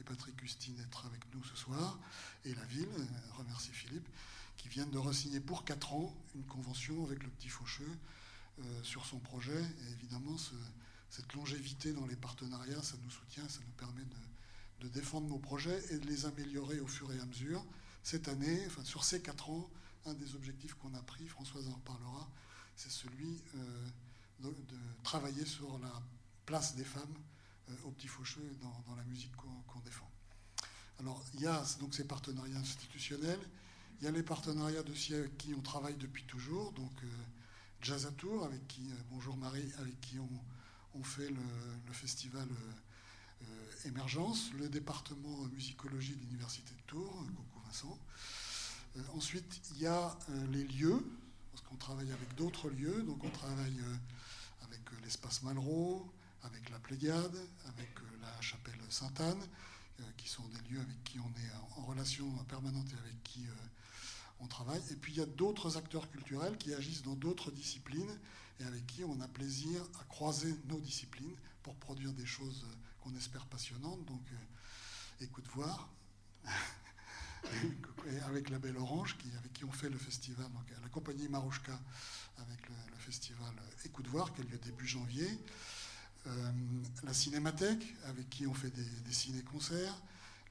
et 0.00 0.04
Patrick 0.04 0.36
Custine 0.36 0.74
d'être 0.76 1.06
avec 1.06 1.22
nous 1.34 1.42
ce 1.44 1.56
soir, 1.56 1.98
et 2.44 2.54
la 2.54 2.64
ville. 2.64 2.88
Remercie 3.36 3.72
Philippe, 3.72 4.08
qui 4.56 4.68
viennent 4.68 4.90
de 4.90 4.98
re-signer 4.98 5.40
pour 5.40 5.64
4 5.64 5.92
ans 5.92 6.14
une 6.34 6.44
convention 6.44 7.04
avec 7.04 7.22
le 7.22 7.30
petit 7.30 7.48
faucheux 7.48 7.90
euh, 8.58 8.82
sur 8.82 9.04
son 9.04 9.18
projet. 9.18 9.60
Et 9.60 9.92
évidemment, 9.92 10.36
cette 11.10 11.32
longévité 11.34 11.92
dans 11.92 12.06
les 12.06 12.16
partenariats, 12.16 12.82
ça 12.82 12.96
nous 13.02 13.10
soutient, 13.10 13.48
ça 13.48 13.60
nous 13.66 13.72
permet 13.72 14.04
de, 14.04 14.16
défendre 14.88 15.28
nos 15.28 15.38
projets 15.38 15.82
et 15.90 15.98
de 15.98 16.06
les 16.06 16.26
améliorer 16.26 16.80
au 16.80 16.86
fur 16.86 17.12
et 17.12 17.20
à 17.20 17.26
mesure. 17.26 17.64
Cette 18.02 18.28
année, 18.28 18.62
enfin, 18.66 18.84
sur 18.84 19.04
ces 19.04 19.20
quatre 19.20 19.50
ans, 19.50 19.68
un 20.04 20.14
des 20.14 20.34
objectifs 20.34 20.74
qu'on 20.74 20.94
a 20.94 21.02
pris, 21.02 21.26
Françoise 21.26 21.66
en 21.68 21.74
reparlera, 21.74 22.28
c'est 22.76 22.90
celui 22.90 23.42
euh, 23.56 23.88
de, 24.40 24.54
travailler 25.02 25.44
sur 25.44 25.78
la 25.78 26.02
place 26.44 26.76
des 26.76 26.84
femmes 26.84 27.14
euh, 27.70 27.74
au 27.84 27.90
Petit 27.90 28.08
Faucheux 28.08 28.56
dans, 28.60 28.84
dans 28.86 28.96
la 28.96 29.04
musique 29.04 29.34
qu'on 29.36 29.80
défend. 29.80 30.10
Alors, 31.00 31.22
il 31.34 31.40
y 31.40 31.46
a 31.46 31.62
donc 31.80 31.94
ces 31.94 32.04
partenariats 32.04 32.58
institutionnels, 32.58 33.40
il 34.00 34.04
y 34.04 34.08
a 34.08 34.10
les 34.10 34.22
partenariats 34.22 34.82
de 34.82 35.14
avec 35.14 35.38
qui 35.38 35.54
on 35.54 35.62
travaille 35.62 35.96
depuis 35.96 36.24
toujours, 36.24 36.72
donc 36.72 36.92
Jazz 37.86 38.06
à 38.06 38.10
Tours, 38.10 38.44
avec 38.44 38.66
qui, 38.66 38.90
euh, 38.90 38.94
bonjour 39.10 39.36
Marie, 39.36 39.70
avec 39.78 40.00
qui 40.00 40.18
on, 40.18 41.04
fait 41.04 41.28
le, 41.28 41.92
festival 41.92 42.48
euh, 42.50 42.54
euh, 42.54 42.72
Émergence, 43.84 44.52
le 44.54 44.68
département 44.68 45.44
musicologie 45.54 46.16
de 46.16 46.20
l'Université 46.22 46.74
de 46.74 46.82
Tours, 46.86 47.24
coucou 47.36 47.60
Vincent. 47.66 47.98
ensuite, 49.14 49.60
il 49.70 49.82
y 49.82 49.86
a 49.86 50.16
les 50.50 50.64
lieux, 50.64 51.04
parce 51.52 51.62
qu'on 51.62 51.76
travaille 51.76 52.10
avec 52.10 52.34
d'autres 52.34 52.68
lieux, 52.68 53.02
donc 53.02 53.22
on 53.22 53.30
travaille 53.30 53.80
avec 54.62 54.80
l'espace 55.04 55.42
Malraux, 55.42 56.10
avec 56.42 56.68
la 56.70 56.80
Pléiade, 56.80 57.36
avec 57.66 57.90
la 58.20 58.40
chapelle 58.40 58.80
Sainte-Anne, 58.88 59.46
qui 60.16 60.28
sont 60.28 60.46
des 60.48 60.70
lieux 60.70 60.80
avec 60.80 61.04
qui 61.04 61.20
on 61.20 61.28
est 61.28 61.78
en 61.78 61.84
relation 61.84 62.28
permanente 62.44 62.86
et 62.92 62.98
avec 62.98 63.22
qui 63.22 63.46
on 64.40 64.46
travaille. 64.46 64.82
Et 64.90 64.96
puis 64.96 65.12
il 65.12 65.18
y 65.18 65.22
a 65.22 65.26
d'autres 65.26 65.76
acteurs 65.76 66.10
culturels 66.10 66.56
qui 66.58 66.74
agissent 66.74 67.02
dans 67.02 67.14
d'autres 67.14 67.50
disciplines 67.50 68.18
et 68.60 68.64
avec 68.64 68.86
qui 68.86 69.04
on 69.04 69.20
a 69.20 69.28
plaisir 69.28 69.80
à 70.00 70.04
croiser 70.04 70.54
nos 70.66 70.80
disciplines 70.80 71.36
pour 71.62 71.74
produire 71.76 72.12
des 72.12 72.26
choses 72.26 72.66
qu'on 73.06 73.16
espère 73.16 73.46
passionnantes. 73.46 74.04
Donc 74.04 74.22
euh, 74.32 75.24
écoute 75.24 75.46
voir. 75.54 75.88
avec 78.26 78.50
la 78.50 78.58
Belle 78.58 78.76
Orange, 78.76 79.16
qui, 79.18 79.28
avec 79.38 79.52
qui 79.52 79.64
on 79.64 79.72
fait 79.72 79.88
le 79.88 79.98
festival, 79.98 80.46
donc 80.52 80.64
la 80.82 80.88
compagnie 80.88 81.28
Marouchka, 81.28 81.78
avec 82.38 82.68
le, 82.68 82.74
festival 82.98 83.52
Écoute 83.84 84.08
voir, 84.08 84.32
qui 84.32 84.40
a 84.40 84.44
lieu 84.44 84.58
début 84.58 84.86
janvier. 84.86 85.28
Euh, 86.26 86.52
la 87.04 87.14
Cinémathèque, 87.14 87.94
avec 88.06 88.28
qui 88.30 88.46
on 88.46 88.54
fait 88.54 88.70
des, 88.70 89.12
ciné-concerts 89.12 89.94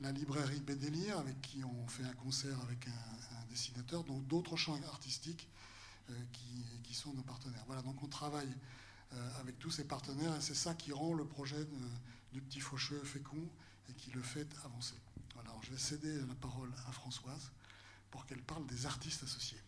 la 0.02 0.12
librairie 0.12 0.60
Bédélire, 0.60 1.18
avec 1.18 1.42
qui 1.42 1.64
on 1.64 1.88
fait 1.88 2.04
un 2.04 2.14
concert 2.14 2.60
avec 2.62 2.88
un, 2.88 3.46
dessinateur, 3.50 4.04
donc 4.04 4.28
d'autres 4.28 4.58
champs 4.58 4.78
artistiques 4.84 5.48
euh, 6.10 6.14
qui, 6.84 6.94
sont 6.94 7.14
nos 7.14 7.24
partenaires. 7.24 7.64
Voilà, 7.68 7.82
donc 7.82 8.02
on 8.04 8.08
travaille 8.08 8.54
euh, 9.14 9.40
avec 9.40 9.60
tous 9.60 9.72
ces 9.72 9.86
partenaires 9.86 10.36
et 10.36 10.42
c'est 10.42 10.56
ça 10.56 10.74
qui 10.74 10.92
rend 10.92 11.14
le 11.14 11.26
projet 11.26 11.66
du 12.36 12.42
Petit 12.42 12.60
Faucheux 12.60 13.02
fécond 13.06 13.48
et 13.90 13.94
qui 13.94 14.12
le 14.12 14.22
fait 14.22 14.46
avancer. 14.66 14.96
Voilà, 15.36 15.52
alors 15.52 15.64
je 15.64 15.72
vais 15.72 15.78
céder 15.78 16.20
la 16.28 16.36
parole 16.36 16.70
à 16.86 16.92
Françoise 16.92 17.50
pour 18.12 18.26
qu'elle 18.26 18.42
parle 18.42 18.66
des 18.66 18.86
artistes 18.86 19.24
associés. 19.24 19.62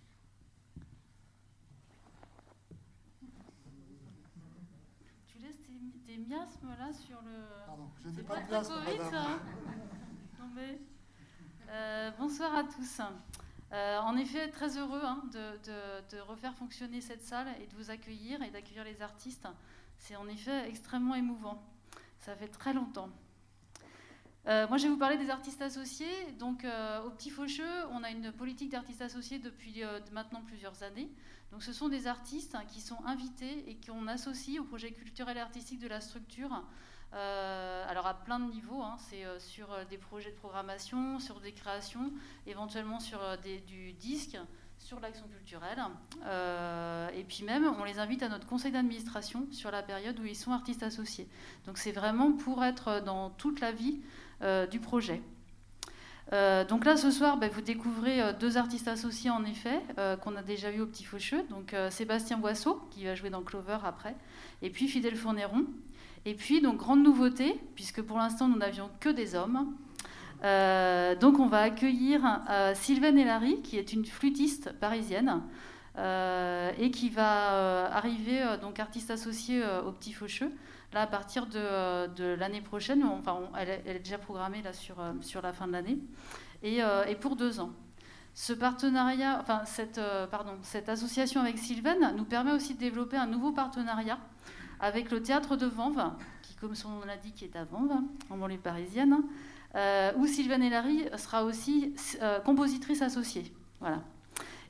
Tu 5.27 5.39
laisses 5.39 5.61
tes, 6.05 6.17
miasmes 6.17 6.75
là 6.77 6.91
sur 6.91 7.21
le. 7.21 7.45
Pardon, 7.65 7.89
je 8.03 8.09
n'ai 8.09 8.23
pas, 8.23 8.41
de 8.41 8.51
madame. 8.51 9.39
Euh, 11.69 12.11
bonsoir 12.19 12.53
à 12.53 12.63
tous. 12.65 12.99
Euh, 13.71 13.99
en 13.99 14.17
effet, 14.17 14.49
très 14.49 14.77
heureux 14.77 15.03
hein, 15.03 15.23
de, 15.31 16.19
refaire 16.19 16.53
fonctionner 16.53 16.99
cette 16.99 17.23
salle 17.23 17.47
et 17.61 17.67
de 17.67 17.75
vous 17.75 17.91
accueillir 17.91 18.41
et 18.41 18.51
d'accueillir 18.51 18.83
les 18.83 19.01
artistes. 19.01 19.47
C'est 19.99 20.17
en 20.17 20.27
effet 20.27 20.67
extrêmement 20.67 21.15
émouvant. 21.15 21.63
Ça 22.19 22.35
fait 22.35 22.47
très 22.47 22.73
longtemps. 22.73 23.09
Euh, 24.47 24.67
moi, 24.67 24.77
je 24.77 24.83
vais 24.83 24.89
vous 24.89 24.97
parler 24.97 25.17
des 25.17 25.29
artistes 25.29 25.61
associés. 25.61 26.31
Donc, 26.39 26.65
au 27.05 27.09
Petit 27.11 27.29
Faucheux, 27.29 27.85
on 27.91 28.03
a 28.03 28.11
une 28.11 28.31
politique 28.31 28.71
d'artistes 28.71 29.01
associés 29.01 29.39
depuis 29.39 29.81
maintenant 30.11 30.41
plusieurs 30.41 30.83
années. 30.83 31.09
Donc, 31.51 31.63
ce 31.63 31.73
sont 31.73 31.89
des 31.89 32.07
artistes 32.07 32.55
qui 32.69 32.81
sont 32.81 32.97
invités 33.05 33.69
et 33.69 33.77
qu'on 33.77 34.07
associe 34.07 34.59
au 34.59 34.63
projet 34.63 34.91
culturel 34.91 35.37
et 35.37 35.41
artistique 35.41 35.79
de 35.79 35.87
la 35.87 36.01
structure 36.01 36.63
alors 37.13 38.05
à 38.05 38.13
plein 38.13 38.37
de 38.37 38.51
niveaux, 38.51 38.81
hein. 38.83 38.97
c'est 38.99 39.23
sur 39.39 39.69
des 39.89 39.97
projets 39.97 40.29
de 40.29 40.35
programmation, 40.35 41.19
sur 41.19 41.39
des 41.39 41.53
créations, 41.53 42.11
éventuellement 42.45 42.99
sur 42.99 43.19
du 43.65 43.93
disque, 43.93 44.37
sur 44.79 44.99
l'action 44.99 45.25
culturelle. 45.27 45.79
et 47.13 47.23
puis 47.23 47.43
même, 47.43 47.65
on 47.79 47.83
les 47.83 47.99
invite 47.99 48.23
à 48.23 48.29
notre 48.29 48.47
conseil 48.47 48.71
d'administration 48.71 49.47
sur 49.51 49.71
la 49.71 49.83
période 49.83 50.19
où 50.19 50.25
ils 50.25 50.35
sont 50.35 50.51
artistes 50.51 50.83
associés. 50.83 51.27
Donc 51.65 51.77
c'est 51.77 51.91
vraiment 51.91 52.31
pour 52.31 52.63
être 52.63 53.01
dans 53.03 53.29
toute 53.31 53.59
la 53.59 53.71
vie 53.71 53.99
du 54.71 54.79
projet. 54.79 55.21
Euh, 56.33 56.65
donc 56.65 56.85
là, 56.85 56.97
ce 56.97 57.11
soir, 57.11 57.37
bah, 57.37 57.47
vous 57.47 57.61
découvrez 57.61 58.21
euh, 58.21 58.33
deux 58.33 58.57
artistes 58.57 58.87
associés, 58.87 59.29
en 59.29 59.45
effet, 59.45 59.81
euh, 59.97 60.17
qu'on 60.17 60.35
a 60.35 60.41
déjà 60.41 60.71
vu 60.71 60.81
au 60.81 60.85
Petit 60.85 61.05
Faucheux. 61.05 61.43
Donc 61.49 61.75
Sébastien 61.89 62.37
Boisseau, 62.37 62.81
qui 62.91 63.05
va 63.05 63.15
jouer 63.15 63.29
dans 63.29 63.41
Clover 63.41 63.79
après, 63.83 64.15
et 64.61 64.69
puis 64.69 64.87
Fidèle 64.87 65.15
Fourneron. 65.15 65.65
Et 66.25 66.33
puis, 66.33 66.61
donc, 66.61 66.77
grande 66.77 67.03
nouveauté, 67.03 67.57
puisque 67.75 68.01
pour 68.01 68.17
l'instant, 68.17 68.49
nous 68.49 68.57
n'avions 68.57 68.89
que 68.99 69.07
des 69.07 69.35
hommes. 69.35 69.73
Donc, 70.41 71.39
on 71.39 71.47
va 71.47 71.61
accueillir 71.61 72.21
Sylvaine 72.75 73.17
Elary, 73.17 73.61
qui 73.61 73.77
est 73.77 73.93
une 73.93 74.05
flûtiste 74.05 74.71
parisienne, 74.79 75.41
et 75.97 76.91
qui 76.91 77.09
va 77.09 77.87
arriver, 77.91 78.43
donc, 78.61 78.79
artiste 78.79 79.11
associée 79.11 79.63
au 79.85 79.91
Petit 79.91 80.13
Faucheux 80.13 80.51
là, 80.93 81.01
à 81.01 81.07
partir 81.07 81.45
de, 81.47 82.35
l'année 82.35 82.61
prochaine, 82.61 83.03
enfin, 83.03 83.39
elle, 83.57 83.69
est 83.85 83.99
déjà 83.99 84.17
programmée 84.17 84.61
là, 84.61 84.73
sur, 84.73 84.99
euh, 84.99 85.13
sur 85.21 85.41
la 85.41 85.53
fin 85.53 85.67
de 85.67 85.73
l'année, 85.73 85.99
euh, 86.63 87.05
et, 87.05 87.15
pour 87.15 87.35
deux 87.35 87.59
ans. 87.59 87.71
Ce 88.33 88.53
partenariat, 88.53 89.39
enfin, 89.41 89.63
cette, 89.65 89.97
euh, 89.97 90.27
pardon, 90.27 90.53
cette 90.61 90.89
association 90.89 91.41
avec 91.41 91.57
Sylvain 91.57 92.11
nous 92.15 92.25
permet 92.25 92.51
aussi 92.51 92.75
de 92.75 92.79
développer 92.79 93.17
un 93.17 93.27
nouveau 93.27 93.51
partenariat 93.51 94.19
avec 94.79 95.09
le 95.09 95.21
théâtre 95.21 95.55
de 95.55 95.65
Vanves, 95.65 96.13
qui, 96.43 96.55
comme 96.55 96.75
son 96.75 96.89
nom 96.89 97.05
l'indique, 97.05 97.41
est 97.41 97.55
à 97.55 97.63
Vanves, 97.63 97.99
en 98.29 98.37
banlieue 98.37 98.59
parisienne, 98.59 99.23
où 100.17 100.25
Sylvain 100.25 100.61
Hélary 100.61 101.05
sera 101.17 101.43
aussi 101.43 101.93
compositrice 102.45 103.01
associée. 103.01 103.51
Voilà. 103.79 104.01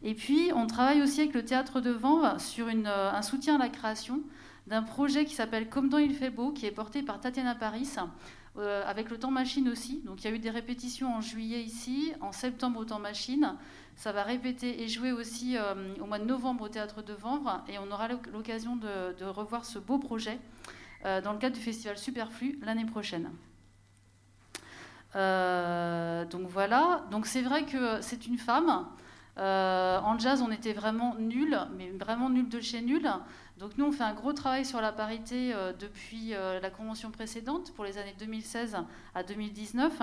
Et 0.04 0.14
puis, 0.14 0.52
on 0.54 0.68
travaille 0.68 1.02
aussi 1.02 1.22
avec 1.22 1.34
le 1.34 1.46
théâtre 1.46 1.82
de 1.82 1.92
Vanves 1.92 2.40
sur 2.40 2.68
une, 2.68 2.88
un 2.88 3.22
soutien 3.22 3.56
à 3.56 3.58
la 3.58 3.70
création 3.70 4.22
d'un 4.68 4.84
projet 4.84 5.26
qui 5.26 5.34
s'appelle 5.34 5.70
Comme 5.70 5.90
dans 5.90 5.98
il 5.98 6.14
fait 6.14 6.30
beau, 6.30 6.52
qui 6.52 6.66
est 6.66 6.72
porté 6.72 7.02
par 7.02 7.20
Tatiana 7.20 7.56
Paris, 7.56 7.90
euh, 8.58 8.84
avec 8.86 9.10
le 9.10 9.18
temps 9.18 9.32
machine 9.32 9.70
aussi. 9.70 10.02
Donc 10.06 10.24
il 10.24 10.30
y 10.30 10.34
a 10.34 10.36
eu 10.36 10.40
des 10.40 10.50
répétitions 10.50 11.14
en 11.14 11.22
juillet 11.22 11.62
ici, 11.62 12.14
en 12.22 12.32
septembre 12.32 12.80
au 12.80 12.86
temps 12.86 13.00
machine. 13.00 13.56
Ça 13.96 14.12
va 14.12 14.24
répéter 14.24 14.84
et 14.84 14.88
jouer 14.88 15.12
aussi 15.12 15.58
euh, 15.58 15.96
au 16.02 16.06
mois 16.06 16.20
de 16.20 16.26
novembre 16.26 16.66
au 16.66 16.70
théâtre 16.70 17.02
de 17.02 17.14
Vanvres, 17.14 17.64
et 17.68 17.80
on 17.80 17.92
aura 17.92 18.08
l'occasion 18.08 18.76
de, 18.76 19.26
revoir 19.26 19.66
ce 19.66 19.80
beau 19.80 19.98
projet 19.98 20.38
euh, 21.06 21.22
dans 21.22 21.34
le 21.34 21.40
cadre 21.40 21.56
du 21.56 21.62
festival 21.62 21.98
Superflu 21.98 22.60
l'année 22.62 22.86
prochaine. 22.86 23.32
Donc 25.14 26.48
voilà, 26.50 27.06
donc 27.12 27.26
c'est 27.26 27.42
vrai 27.42 27.64
que 27.66 28.02
c'est 28.02 28.28
une 28.28 28.38
femme. 28.38 28.86
en 29.38 30.20
jazz, 30.20 30.42
on 30.42 30.52
était 30.52 30.74
vraiment 30.74 31.16
nul, 31.16 31.58
mais 31.78 31.90
vraiment 31.90 32.30
nul 32.30 32.50
de 32.50 32.62
chez 32.62 32.82
nul. 32.82 33.10
Donc 33.60 33.72
nous, 33.78 33.86
on 33.86 33.92
fait 33.92 34.04
un 34.04 34.14
gros 34.14 34.34
travail 34.34 34.66
sur 34.66 34.82
la 34.82 34.92
parité 34.92 35.52
euh, 35.54 35.74
depuis 35.74 36.36
euh, 36.36 36.60
la 36.60 36.70
convention 36.70 37.10
précédente, 37.10 37.74
pour 37.74 37.86
les 37.86 37.98
années 37.98 38.14
2016 38.20 38.78
à 39.16 39.24
2019, 39.24 40.00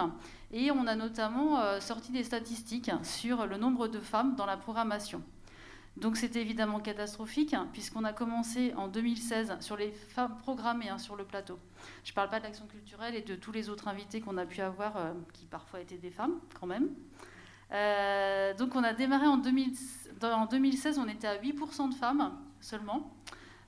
et 0.52 0.72
on 0.72 0.88
a 0.88 0.96
notamment 0.96 1.60
euh, 1.60 1.78
sorti 1.78 2.10
des 2.10 2.24
statistiques 2.24 2.90
sur 3.04 3.46
le 3.46 3.56
nombre 3.56 3.86
de 3.86 4.00
femmes 4.00 4.34
dans 4.34 4.46
la 4.46 4.56
programmation. 4.56 5.22
Donc 5.96 6.16
c'était 6.16 6.40
évidemment 6.40 6.80
catastrophique, 6.80 7.54
puisqu'on 7.72 8.04
a 8.04 8.12
commencé 8.12 8.74
en 8.76 8.88
2016 8.88 9.56
sur 9.60 9.76
les 9.76 9.92
femmes 9.92 10.36
programmées 10.38 10.88
hein, 10.88 10.98
sur 10.98 11.14
le 11.14 11.24
plateau. 11.24 11.58
Je 12.04 12.10
ne 12.10 12.14
parle 12.14 12.28
pas 12.28 12.40
de 12.40 12.44
l'action 12.44 12.66
culturelle 12.66 13.14
et 13.14 13.22
de 13.22 13.36
tous 13.36 13.52
les 13.52 13.70
autres 13.70 13.86
invités 13.86 14.20
qu'on 14.20 14.36
a 14.36 14.44
pu 14.44 14.60
avoir, 14.60 14.94
qui 15.32 15.46
parfois 15.46 15.80
étaient 15.80 15.98
des 15.98 16.10
femmes 16.10 16.40
quand 16.58 16.66
même. 16.66 16.88
donc 18.58 18.74
on 18.74 18.82
a 18.82 18.92
démarré 18.92 19.26
en, 19.26 19.40
en 19.40 20.46
2016, 20.46 20.98
on 20.98 21.08
était 21.08 21.28
à 21.28 21.36
8% 21.40 21.90
de 21.90 21.94
femmes 21.94 22.32
seulement. 22.60 23.14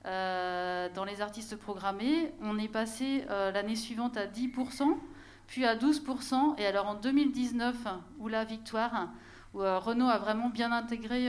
Euh, 0.07 0.89
dans 0.95 1.05
les 1.05 1.21
artistes 1.21 1.57
programmés. 1.57 2.33
On 2.41 2.59
est 2.59 2.69
passé 2.69 3.25
euh, 3.29 3.51
l'année 3.51 3.75
suivante 3.75 4.17
à 4.17 4.27
10%, 4.27 4.85
puis 5.49 5.65
à 5.65 5.75
12%. 5.75 6.55
Et 6.59 6.67
alors 6.67 6.87
en 6.87 6.95
2019, 6.95 7.75
où 8.21 8.29
la 8.29 8.45
victoire, 8.45 9.09
où 9.57 9.63
euh, 9.63 9.81
Renault 9.81 10.09
a 10.09 10.19
vraiment 10.19 10.51
bien 10.51 10.71
intégré 10.71 11.29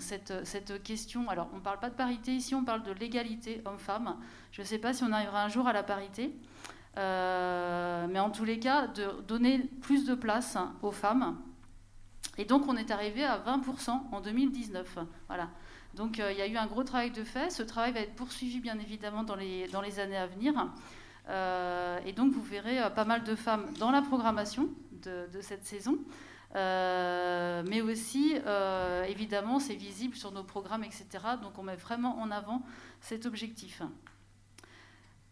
cette, 0.00 0.44
cette, 0.44 0.82
question. 0.82 1.28
Alors 1.28 1.48
on 1.52 1.56
ne 1.56 1.60
parle 1.60 1.78
pas 1.78 1.90
de 1.90 1.94
parité 1.94 2.32
ici, 2.32 2.54
on 2.54 2.64
parle 2.64 2.82
de 2.82 2.92
l'égalité 2.92 3.62
homme-femme. 3.64 4.16
Je 4.50 4.62
ne 4.62 4.66
sais 4.66 4.78
pas 4.78 4.92
si 4.92 5.04
on 5.04 5.12
arrivera 5.12 5.44
un 5.44 5.48
jour 5.48 5.68
à 5.68 5.72
la 5.72 5.84
parité. 5.84 6.34
mais 6.96 8.18
en 8.18 8.30
tous 8.30 8.44
les 8.44 8.58
cas, 8.58 8.88
de 8.88 9.20
donner 9.28 9.58
plus 9.82 10.04
de 10.04 10.14
place 10.14 10.58
aux 10.82 10.92
femmes. 10.92 11.36
Et 12.38 12.44
donc 12.44 12.68
on 12.68 12.76
est 12.76 12.90
arrivé 12.90 13.24
à 13.24 13.38
20% 13.38 13.90
en 14.12 14.20
2019. 14.20 14.98
Voilà. 15.26 15.48
Donc 15.94 16.20
euh, 16.20 16.32
il 16.32 16.38
y 16.38 16.42
a 16.42 16.46
eu 16.46 16.56
un 16.56 16.66
gros 16.66 16.84
travail 16.84 17.10
de 17.10 17.24
fait. 17.24 17.50
Ce 17.50 17.62
travail 17.62 17.92
va 17.92 18.00
être 18.00 18.14
poursuivi 18.14 18.60
bien 18.60 18.78
évidemment 18.78 19.24
dans 19.24 19.34
les, 19.34 20.00
années 20.00 20.16
à 20.16 20.26
venir. 20.26 20.54
Euh, 21.28 21.98
et 22.06 22.12
donc 22.12 22.32
vous 22.32 22.42
verrez 22.42 22.80
euh, 22.80 22.88
pas 22.88 23.04
mal 23.04 23.24
de 23.24 23.34
femmes 23.34 23.66
dans 23.78 23.90
la 23.90 24.00
programmation 24.00 24.68
de, 25.02 25.40
cette 25.40 25.64
saison. 25.64 25.98
Mais 26.54 27.80
aussi, 27.80 28.34
évidemment, 29.08 29.58
c'est 29.58 29.74
visible 29.74 30.16
sur 30.16 30.32
nos 30.32 30.44
programmes, 30.44 30.84
etc. 30.84 31.06
Donc 31.42 31.58
on 31.58 31.62
met 31.62 31.76
vraiment 31.76 32.18
en 32.20 32.30
avant 32.30 32.62
cet 33.00 33.26
objectif. 33.26 33.82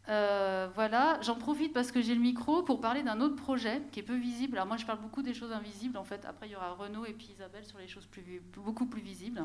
voilà, 0.07 1.18
j'en 1.22 1.37
profite 1.37 1.72
parce 1.72 1.90
que 1.92 2.00
j'ai 2.00 2.14
le 2.14 2.20
micro 2.20 2.62
pour 2.62 2.81
parler 2.81 3.02
d'un 3.02 3.20
autre 3.20 3.37
projet 3.37 3.83
qui 3.92 4.00
est 4.00 4.05
peu 4.05 4.16
visible. 4.16 4.57
Alors 4.57 4.66
moi, 4.66 4.76
je 4.76 4.87
parle 4.87 5.00
beaucoup 5.00 5.22
des 5.22 5.35
choses 5.35 5.52
invisibles. 5.52 5.96
En 5.96 6.05
fait, 6.05 6.24
après, 6.24 6.48
il 6.48 6.52
y 6.52 6.57
aura 6.57 6.74
Renaud 6.74 7.05
et 7.07 7.12
puis 7.12 7.29
Isabelle 7.33 7.64
sur 7.64 7.79
les 7.79 7.88
choses 7.88 8.07
plus, 8.07 8.42
beaucoup 8.55 8.87
plus 8.87 9.02
visibles. 9.02 9.44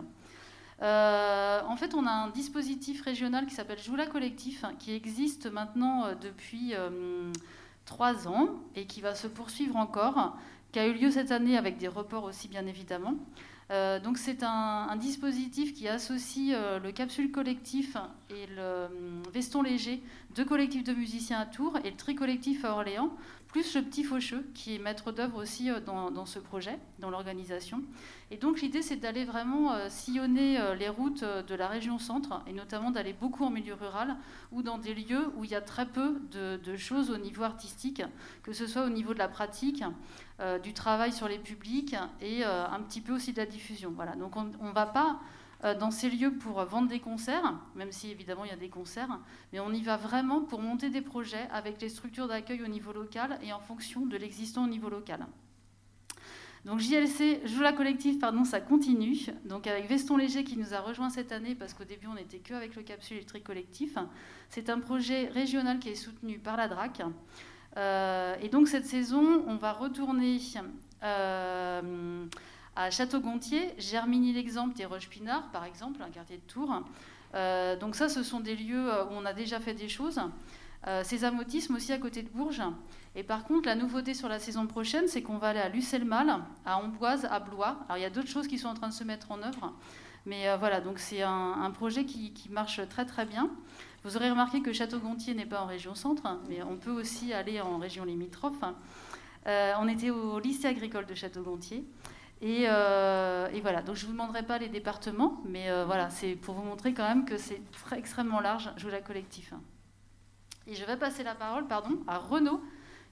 Euh, 0.81 1.61
en 1.67 1.75
fait, 1.75 1.93
on 1.93 2.07
a 2.07 2.11
un 2.11 2.29
dispositif 2.29 3.03
régional 3.03 3.45
qui 3.45 3.53
s'appelle 3.53 3.79
Joula 3.79 4.07
Collectif, 4.07 4.65
qui 4.79 4.93
existe 4.93 5.51
maintenant 5.51 6.05
euh, 6.05 6.15
depuis 6.15 6.73
euh, 6.73 7.31
trois 7.85 8.27
ans 8.27 8.55
et 8.75 8.87
qui 8.87 9.01
va 9.01 9.13
se 9.13 9.27
poursuivre 9.27 9.75
encore, 9.75 10.35
qui 10.71 10.79
a 10.79 10.87
eu 10.87 10.93
lieu 10.93 11.11
cette 11.11 11.31
année 11.31 11.57
avec 11.57 11.77
des 11.77 11.87
reports 11.87 12.23
aussi, 12.23 12.47
bien 12.47 12.65
évidemment. 12.65 13.15
donc 13.69 14.17
c'est 14.17 14.43
un, 14.43 14.95
dispositif 14.95 15.73
qui 15.73 15.87
associe 15.87 16.55
le 16.81 16.91
capsule 16.91 17.31
collectif 17.31 17.97
et 18.29 18.47
le 18.55 18.87
veston 19.33 19.61
léger, 19.61 20.01
deux 20.35 20.45
collectifs 20.45 20.83
de 20.83 20.93
musiciens 20.93 21.39
à 21.39 21.45
Tours 21.45 21.77
et 21.83 21.89
le 21.89 21.97
tri 21.97 22.15
collectif 22.15 22.65
à 22.65 22.71
Orléans, 22.71 23.11
plus 23.51 23.75
le 23.75 23.81
petit 23.81 24.03
Faucheux, 24.03 24.49
qui 24.53 24.75
est 24.75 24.79
maître 24.79 25.11
d'œuvre 25.11 25.41
aussi 25.41 25.69
dans, 25.85 26.25
ce 26.25 26.39
projet, 26.39 26.79
dans 26.99 27.09
l'organisation. 27.09 27.83
Et 28.31 28.37
donc 28.37 28.61
l'idée, 28.61 28.81
c'est 28.81 28.95
d'aller 28.95 29.25
vraiment 29.25 29.73
euh, 29.73 29.87
sillonner 29.89 30.57
euh, 30.57 30.73
les 30.73 30.87
routes 30.87 31.23
euh, 31.23 31.43
de 31.43 31.53
la 31.53 31.67
région 31.67 31.99
centre, 31.99 32.41
et 32.47 32.53
notamment 32.53 32.91
d'aller 32.91 33.11
beaucoup 33.11 33.43
en 33.43 33.49
milieu 33.49 33.73
rural, 33.73 34.15
ou 34.53 34.63
dans 34.63 34.77
des 34.77 34.93
lieux 34.93 35.31
où 35.35 35.43
il 35.43 35.51
y 35.51 35.55
a 35.55 35.61
très 35.61 35.85
peu 35.85 36.21
de, 36.31 36.77
choses 36.77 37.11
au 37.11 37.17
niveau 37.17 37.43
artistique, 37.43 38.01
que 38.43 38.53
ce 38.53 38.67
soit 38.67 38.85
au 38.85 38.89
niveau 38.89 39.13
de 39.13 39.19
la 39.19 39.27
pratique, 39.27 39.83
du 40.63 40.73
travail 40.73 41.11
sur 41.11 41.27
les 41.27 41.37
publics, 41.37 41.95
et 42.21 42.43
un 42.43 42.79
petit 42.79 43.01
peu 43.01 43.13
aussi 43.13 43.33
de 43.33 43.37
la 43.37 43.45
diffusion. 43.45 43.91
Voilà. 43.95 44.15
Donc 44.15 44.35
on 44.35 44.45
ne 44.45 44.71
va 44.71 44.85
pas 44.85 45.19
dans 45.63 45.91
ces 45.91 46.09
lieux 46.09 46.33
pour 46.33 46.63
vendre 46.65 46.87
des 46.87 46.99
concerts, 46.99 47.53
même 47.75 47.91
si 47.91 48.09
évidemment 48.09 48.45
il 48.45 48.49
y 48.49 48.53
a 48.53 48.57
des 48.57 48.69
concerts, 48.69 49.19
mais 49.53 49.59
on 49.59 49.71
y 49.71 49.81
va 49.81 49.95
vraiment 49.95 50.41
pour 50.41 50.61
monter 50.61 50.89
des 50.89 51.01
projets 51.01 51.47
avec 51.51 51.79
les 51.81 51.89
structures 51.89 52.27
d'accueil 52.27 52.63
au 52.63 52.67
niveau 52.67 52.91
local 52.91 53.37
et 53.43 53.53
en 53.53 53.59
fonction 53.59 54.05
de 54.05 54.17
l'existant 54.17 54.65
au 54.65 54.67
niveau 54.67 54.89
local. 54.89 55.27
Donc 56.65 56.79
JLC, 56.79 57.41
Joue 57.45 57.61
la 57.61 57.73
collective, 57.73 58.19
pardon, 58.19 58.43
ça 58.43 58.61
continue. 58.61 59.17
Donc 59.45 59.65
avec 59.65 59.87
Veston 59.87 60.17
Léger 60.17 60.43
qui 60.43 60.57
nous 60.57 60.73
a 60.75 60.79
rejoint 60.79 61.09
cette 61.09 61.31
année 61.31 61.55
parce 61.55 61.73
qu'au 61.73 61.85
début 61.85 62.07
on 62.07 62.13
n'était 62.13 62.37
que 62.37 62.53
avec 62.53 62.75
le 62.75 62.83
capsule 62.83 63.17
électrique 63.17 63.43
collectif. 63.43 63.97
C'est 64.49 64.69
un 64.69 64.79
projet 64.79 65.27
régional 65.27 65.79
qui 65.79 65.89
est 65.89 65.95
soutenu 65.95 66.37
par 66.37 66.57
la 66.57 66.67
DRAC. 66.67 67.01
Euh, 67.77 68.35
et 68.41 68.49
donc 68.49 68.67
cette 68.67 68.85
saison, 68.85 69.43
on 69.47 69.55
va 69.55 69.71
retourner 69.71 70.39
euh, 71.03 72.25
à 72.75 72.89
Château-Gontier, 72.89 73.73
Germigny-l'Exemple 73.77 74.79
et 74.81 74.85
Roche-Pinard, 74.85 75.49
par 75.51 75.65
exemple, 75.65 76.01
un 76.01 76.09
quartier 76.09 76.37
de 76.37 76.51
Tours. 76.51 76.83
Euh, 77.33 77.77
donc 77.77 77.95
ça, 77.95 78.09
ce 78.09 78.23
sont 78.23 78.39
des 78.39 78.55
lieux 78.55 78.89
où 79.09 79.13
on 79.13 79.25
a 79.25 79.33
déjà 79.33 79.59
fait 79.59 79.73
des 79.73 79.89
choses. 79.89 80.19
Césamotisme 81.03 81.75
aussi 81.75 81.93
à 81.93 81.99
côté 81.99 82.23
de 82.23 82.29
Bourges. 82.29 82.63
Et 83.15 83.23
par 83.23 83.43
contre, 83.43 83.67
la 83.67 83.75
nouveauté 83.75 84.13
sur 84.13 84.29
la 84.29 84.39
saison 84.39 84.65
prochaine, 84.65 85.07
c'est 85.07 85.21
qu'on 85.21 85.37
va 85.37 85.49
aller 85.49 85.59
à 85.59 85.69
Lucelle-Mal, 85.69 86.39
à 86.65 86.77
Amboise, 86.77 87.25
à 87.29 87.39
Blois. 87.39 87.77
Alors 87.87 87.97
il 87.97 88.01
y 88.01 88.05
a 88.05 88.09
d'autres 88.09 88.29
choses 88.29 88.47
qui 88.47 88.57
sont 88.57 88.69
en 88.69 88.73
train 88.73 88.87
de 88.87 88.93
se 88.93 89.03
mettre 89.03 89.31
en 89.31 89.43
œuvre. 89.43 89.73
Mais 90.25 90.47
euh, 90.47 90.57
voilà, 90.57 90.81
donc 90.81 90.99
c'est 90.99 91.21
un, 91.21 91.71
projet 91.71 92.05
qui, 92.05 92.33
marche 92.49 92.81
très 92.89 93.05
très 93.05 93.25
bien. 93.25 93.49
Vous 94.03 94.15
aurez 94.15 94.29
remarqué 94.29 94.61
que 94.61 94.71
Château-Gontier 94.71 95.33
n'est 95.33 95.45
pas 95.45 95.61
en 95.61 95.65
région 95.65 95.93
centre, 95.93 96.39
mais 96.47 96.63
on 96.63 96.77
peut 96.77 96.91
aussi 96.91 97.33
aller 97.33 97.61
en 97.61 97.77
région 97.77 98.05
limitrophe. 98.05 98.63
Euh, 99.47 99.73
on 99.79 99.87
était 99.87 100.09
au 100.09 100.39
lycée 100.39 100.67
agricole 100.67 101.05
de 101.05 101.15
Château-Gontier. 101.15 101.83
Et, 102.41 102.65
euh, 102.67 103.47
et, 103.53 103.61
voilà, 103.61 103.83
donc 103.83 103.95
je 103.95 104.03
ne 104.03 104.07
vous 104.07 104.13
demanderai 104.13 104.43
pas 104.43 104.57
les 104.57 104.67
départements, 104.67 105.41
mais 105.45 105.67
voilà, 105.85 106.09
c'est 106.09 106.35
pour 106.35 106.55
vous 106.55 106.63
montrer 106.63 106.93
quand 106.93 107.07
même 107.07 107.25
que 107.25 107.37
c'est 107.37 107.61
extrêmement 107.95 108.39
large, 108.39 108.71
joue 108.77 108.89
la 108.89 109.01
collectif. 109.01 109.53
Et 110.67 110.75
je 110.75 110.85
vais 110.85 110.97
passer 110.97 111.23
la 111.23 111.35
parole 111.35 111.67
pardon, 111.67 111.99
à 112.07 112.17
Renaud, 112.17 112.61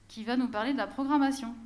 qui 0.08 0.24
va 0.24 0.36
nous 0.36 0.48
parler 0.48 0.72
de 0.72 0.78
la 0.78 0.86
programmation. 0.86 1.54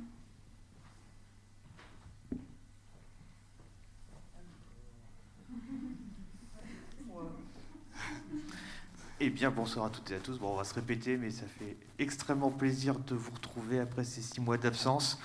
Eh 9.21 9.29
bien, 9.29 9.49
bonsoir 9.49 9.85
à 9.85 9.89
toutes 9.89 10.11
et 10.11 10.15
à 10.15 10.19
tous. 10.19 10.37
Bon, 10.37 10.51
on 10.51 10.57
va 10.57 10.65
se 10.65 10.73
répéter, 10.73 11.15
mais 11.15 11.31
ça 11.31 11.45
fait 11.47 11.77
extrêmement 11.99 12.51
plaisir 12.51 12.99
de 12.99 13.15
vous 13.15 13.31
retrouver 13.31 13.79
après 13.79 14.03
ces 14.03 14.21
six 14.21 14.41
mois 14.41 14.57
d'absence. 14.57 15.17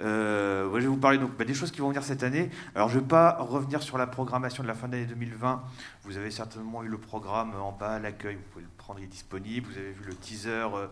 Euh, 0.00 0.68
je 0.74 0.80
vais 0.80 0.86
vous 0.86 0.96
parler 0.96 1.18
donc 1.18 1.36
bah, 1.36 1.44
des 1.44 1.54
choses 1.54 1.70
qui 1.70 1.80
vont 1.80 1.88
venir 1.88 2.02
cette 2.02 2.22
année. 2.22 2.50
Alors, 2.74 2.88
je 2.88 2.96
ne 2.96 3.00
vais 3.00 3.08
pas 3.08 3.36
revenir 3.38 3.82
sur 3.82 3.98
la 3.98 4.06
programmation 4.06 4.62
de 4.62 4.68
la 4.68 4.74
fin 4.74 4.88
d'année 4.88 5.06
2020. 5.06 5.62
Vous 6.04 6.16
avez 6.16 6.30
certainement 6.30 6.82
eu 6.82 6.88
le 6.88 6.98
programme 6.98 7.54
en 7.60 7.72
bas 7.72 7.98
l'accueil. 7.98 8.36
Vous 8.36 8.42
pouvez 8.52 8.64
le 8.64 8.70
prendre, 8.76 9.00
il 9.00 9.04
est 9.04 9.08
disponible. 9.08 9.70
Vous 9.70 9.78
avez 9.78 9.92
vu 9.92 10.04
le 10.04 10.14
teaser 10.14 10.50
euh, 10.50 10.86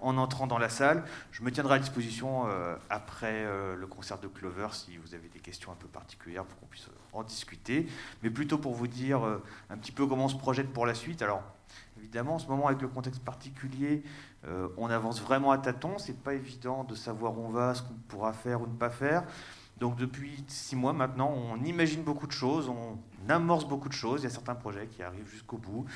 en 0.00 0.16
entrant 0.18 0.46
dans 0.46 0.58
la 0.58 0.68
salle. 0.68 1.04
Je 1.32 1.42
me 1.42 1.50
tiendrai 1.50 1.76
à 1.76 1.78
disposition 1.78 2.44
euh, 2.46 2.76
après 2.90 3.46
le 3.76 3.86
concert 3.86 4.18
de 4.18 4.28
Clover 4.28 4.68
si 4.72 4.96
vous 4.96 5.14
avez 5.14 5.28
des 5.28 5.40
questions 5.40 5.72
un 5.72 5.76
peu 5.76 5.88
particulières 5.88 6.44
pour 6.44 6.58
qu'on 6.60 6.66
puisse 6.66 6.88
en 7.12 7.22
discuter. 7.22 7.86
Mais 8.22 8.30
plutôt 8.30 8.58
pour 8.58 8.74
vous 8.74 8.86
dire 8.86 9.22
un 9.70 9.76
petit 9.76 9.92
peu 9.92 10.06
comment 10.06 10.26
on 10.26 10.28
se 10.28 10.36
projette 10.36 10.72
pour 10.72 10.86
la 10.86 10.94
suite. 10.94 11.22
Alors, 11.22 11.42
Évidemment, 11.98 12.36
en 12.36 12.38
ce 12.38 12.46
moment, 12.46 12.66
avec 12.68 12.80
le 12.80 12.88
contexte 12.88 13.22
particulier, 13.22 14.02
euh, 14.46 14.68
on 14.76 14.88
avance 14.90 15.20
vraiment 15.20 15.50
à 15.50 15.58
tâtons. 15.58 15.98
C'est 15.98 16.22
pas 16.22 16.34
évident 16.34 16.84
de 16.84 16.94
savoir 16.94 17.38
où 17.38 17.44
on 17.44 17.50
va, 17.50 17.74
ce 17.74 17.82
qu'on 17.82 17.94
pourra 18.08 18.32
faire 18.32 18.62
ou 18.62 18.66
ne 18.66 18.76
pas 18.76 18.90
faire. 18.90 19.24
Donc 19.78 19.96
depuis 19.96 20.44
six 20.46 20.76
mois 20.76 20.92
maintenant, 20.92 21.32
on 21.32 21.62
imagine 21.64 22.02
beaucoup 22.02 22.26
de 22.26 22.32
choses, 22.32 22.68
on 22.68 22.98
amorce 23.30 23.66
beaucoup 23.66 23.88
de 23.88 23.94
choses. 23.94 24.20
Il 24.20 24.24
y 24.24 24.26
a 24.26 24.30
certains 24.30 24.54
projets 24.54 24.86
qui 24.86 25.02
arrivent 25.02 25.28
jusqu'au 25.28 25.56
bout, 25.56 25.86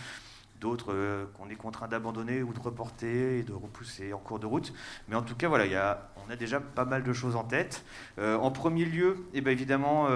d'autres 0.59 0.95
euh, 0.95 1.27
qu'on 1.37 1.51
est 1.51 1.55
contraint 1.55 1.87
d'abandonner 1.87 2.43
ou 2.43 2.55
de 2.55 2.61
reporter 2.61 3.39
et 3.39 3.43
de 3.43 3.53
repousser 3.53 4.15
en 4.15 4.19
cours 4.19 4.39
de 4.39 4.47
route. 4.47 4.73
Mais 5.09 5.17
en 5.17 5.23
tout 5.23 5.35
cas, 5.35 5.49
voilà, 5.49 6.11
on 6.27 6.31
a 6.31 6.37
déjà 6.37 6.61
pas 6.61 6.87
mal 6.87 7.03
de 7.03 7.13
choses 7.13 7.37
en 7.37 7.45
tête. 7.45 7.85
Euh, 8.19 8.39
en 8.39 8.51
premier 8.51 8.87
lieu, 8.87 9.27
eh 9.35 9.43
bien 9.43 9.53
évidemment, 9.53 10.09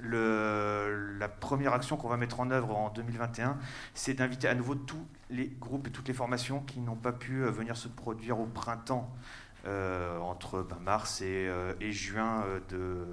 la 0.00 1.28
première 1.28 1.72
action 1.72 1.96
qu'on 1.96 2.08
va 2.08 2.16
mettre 2.16 2.40
en 2.40 2.50
œuvre 2.50 2.76
en 2.76 2.90
2021, 2.90 3.58
c'est 3.94 4.14
d'inviter 4.14 4.48
à 4.48 4.54
nouveau 4.54 4.74
tous 4.74 5.06
les 5.30 5.48
groupes 5.60 5.88
et 5.88 5.90
toutes 5.90 6.08
les 6.08 6.14
formations 6.14 6.60
qui 6.60 6.80
n'ont 6.80 6.96
pas 6.96 7.12
pu 7.12 7.42
euh, 7.42 7.50
venir 7.50 7.76
se 7.76 7.88
produire 7.88 8.40
au 8.40 8.46
printemps 8.46 9.12
euh, 9.66 10.18
entre 10.20 10.62
ben, 10.62 10.78
mars 10.82 11.20
et, 11.20 11.48
euh, 11.48 11.74
juin 11.90 12.44
de, 12.70 13.04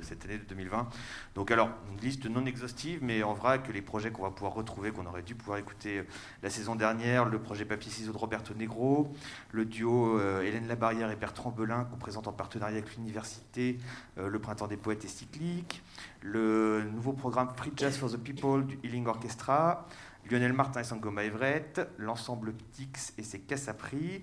cette 0.00 0.24
année 0.24 0.38
de 0.38 0.44
2020. 0.44 0.88
Donc 1.34 1.50
alors, 1.50 1.70
une 1.90 1.98
liste 1.98 2.26
non 2.26 2.46
exhaustive, 2.46 3.00
mais 3.02 3.22
en 3.24 3.34
vrai 3.34 3.60
que 3.60 3.72
les 3.72 3.82
projets 3.82 4.10
qu'on 4.10 4.22
va 4.22 4.30
pouvoir 4.30 4.54
retrouver, 4.54 4.92
qu'on 4.92 5.06
aurait 5.06 5.22
dû 5.22 5.34
pouvoir 5.34 5.58
écouter 5.58 6.04
la 6.42 6.50
saison 6.50 6.76
dernière, 6.76 7.24
le 7.24 7.40
projet 7.40 7.64
Papier 7.64 7.90
Ciseaux 7.90 8.12
de 8.12 8.18
Roberto 8.18 8.54
Negro, 8.54 9.12
le 9.50 9.64
duo 9.64 10.20
Hélène 10.40 10.68
Labarrière 10.68 11.10
et 11.10 11.16
Bertrand 11.16 11.50
Belin 11.50 11.84
qu'on 11.84 11.98
présente 11.98 12.28
en 12.28 12.32
partenariat 12.32 12.78
avec 12.78 12.94
l'université, 12.96 13.78
le 14.16 14.38
Printemps 14.38 14.68
des 14.68 14.76
Poètes 14.76 15.04
et 15.04 15.08
Cycliques, 15.08 15.82
le 16.22 16.84
nouveau 16.92 17.12
programme 17.12 17.50
Free 17.56 17.72
Jazz 17.76 17.96
for 17.96 18.10
the 18.10 18.16
People 18.16 18.66
du 18.66 18.78
Healing 18.82 19.06
Orchestra, 19.06 19.86
Lionel 20.30 20.52
Martin 20.52 20.80
et 20.80 20.84
Sangoma 20.84 21.24
Everett, 21.24 21.80
l'ensemble 21.96 22.52
Ptix 22.52 23.14
et 23.16 23.22
ses 23.22 23.40
Cassapris, 23.40 24.22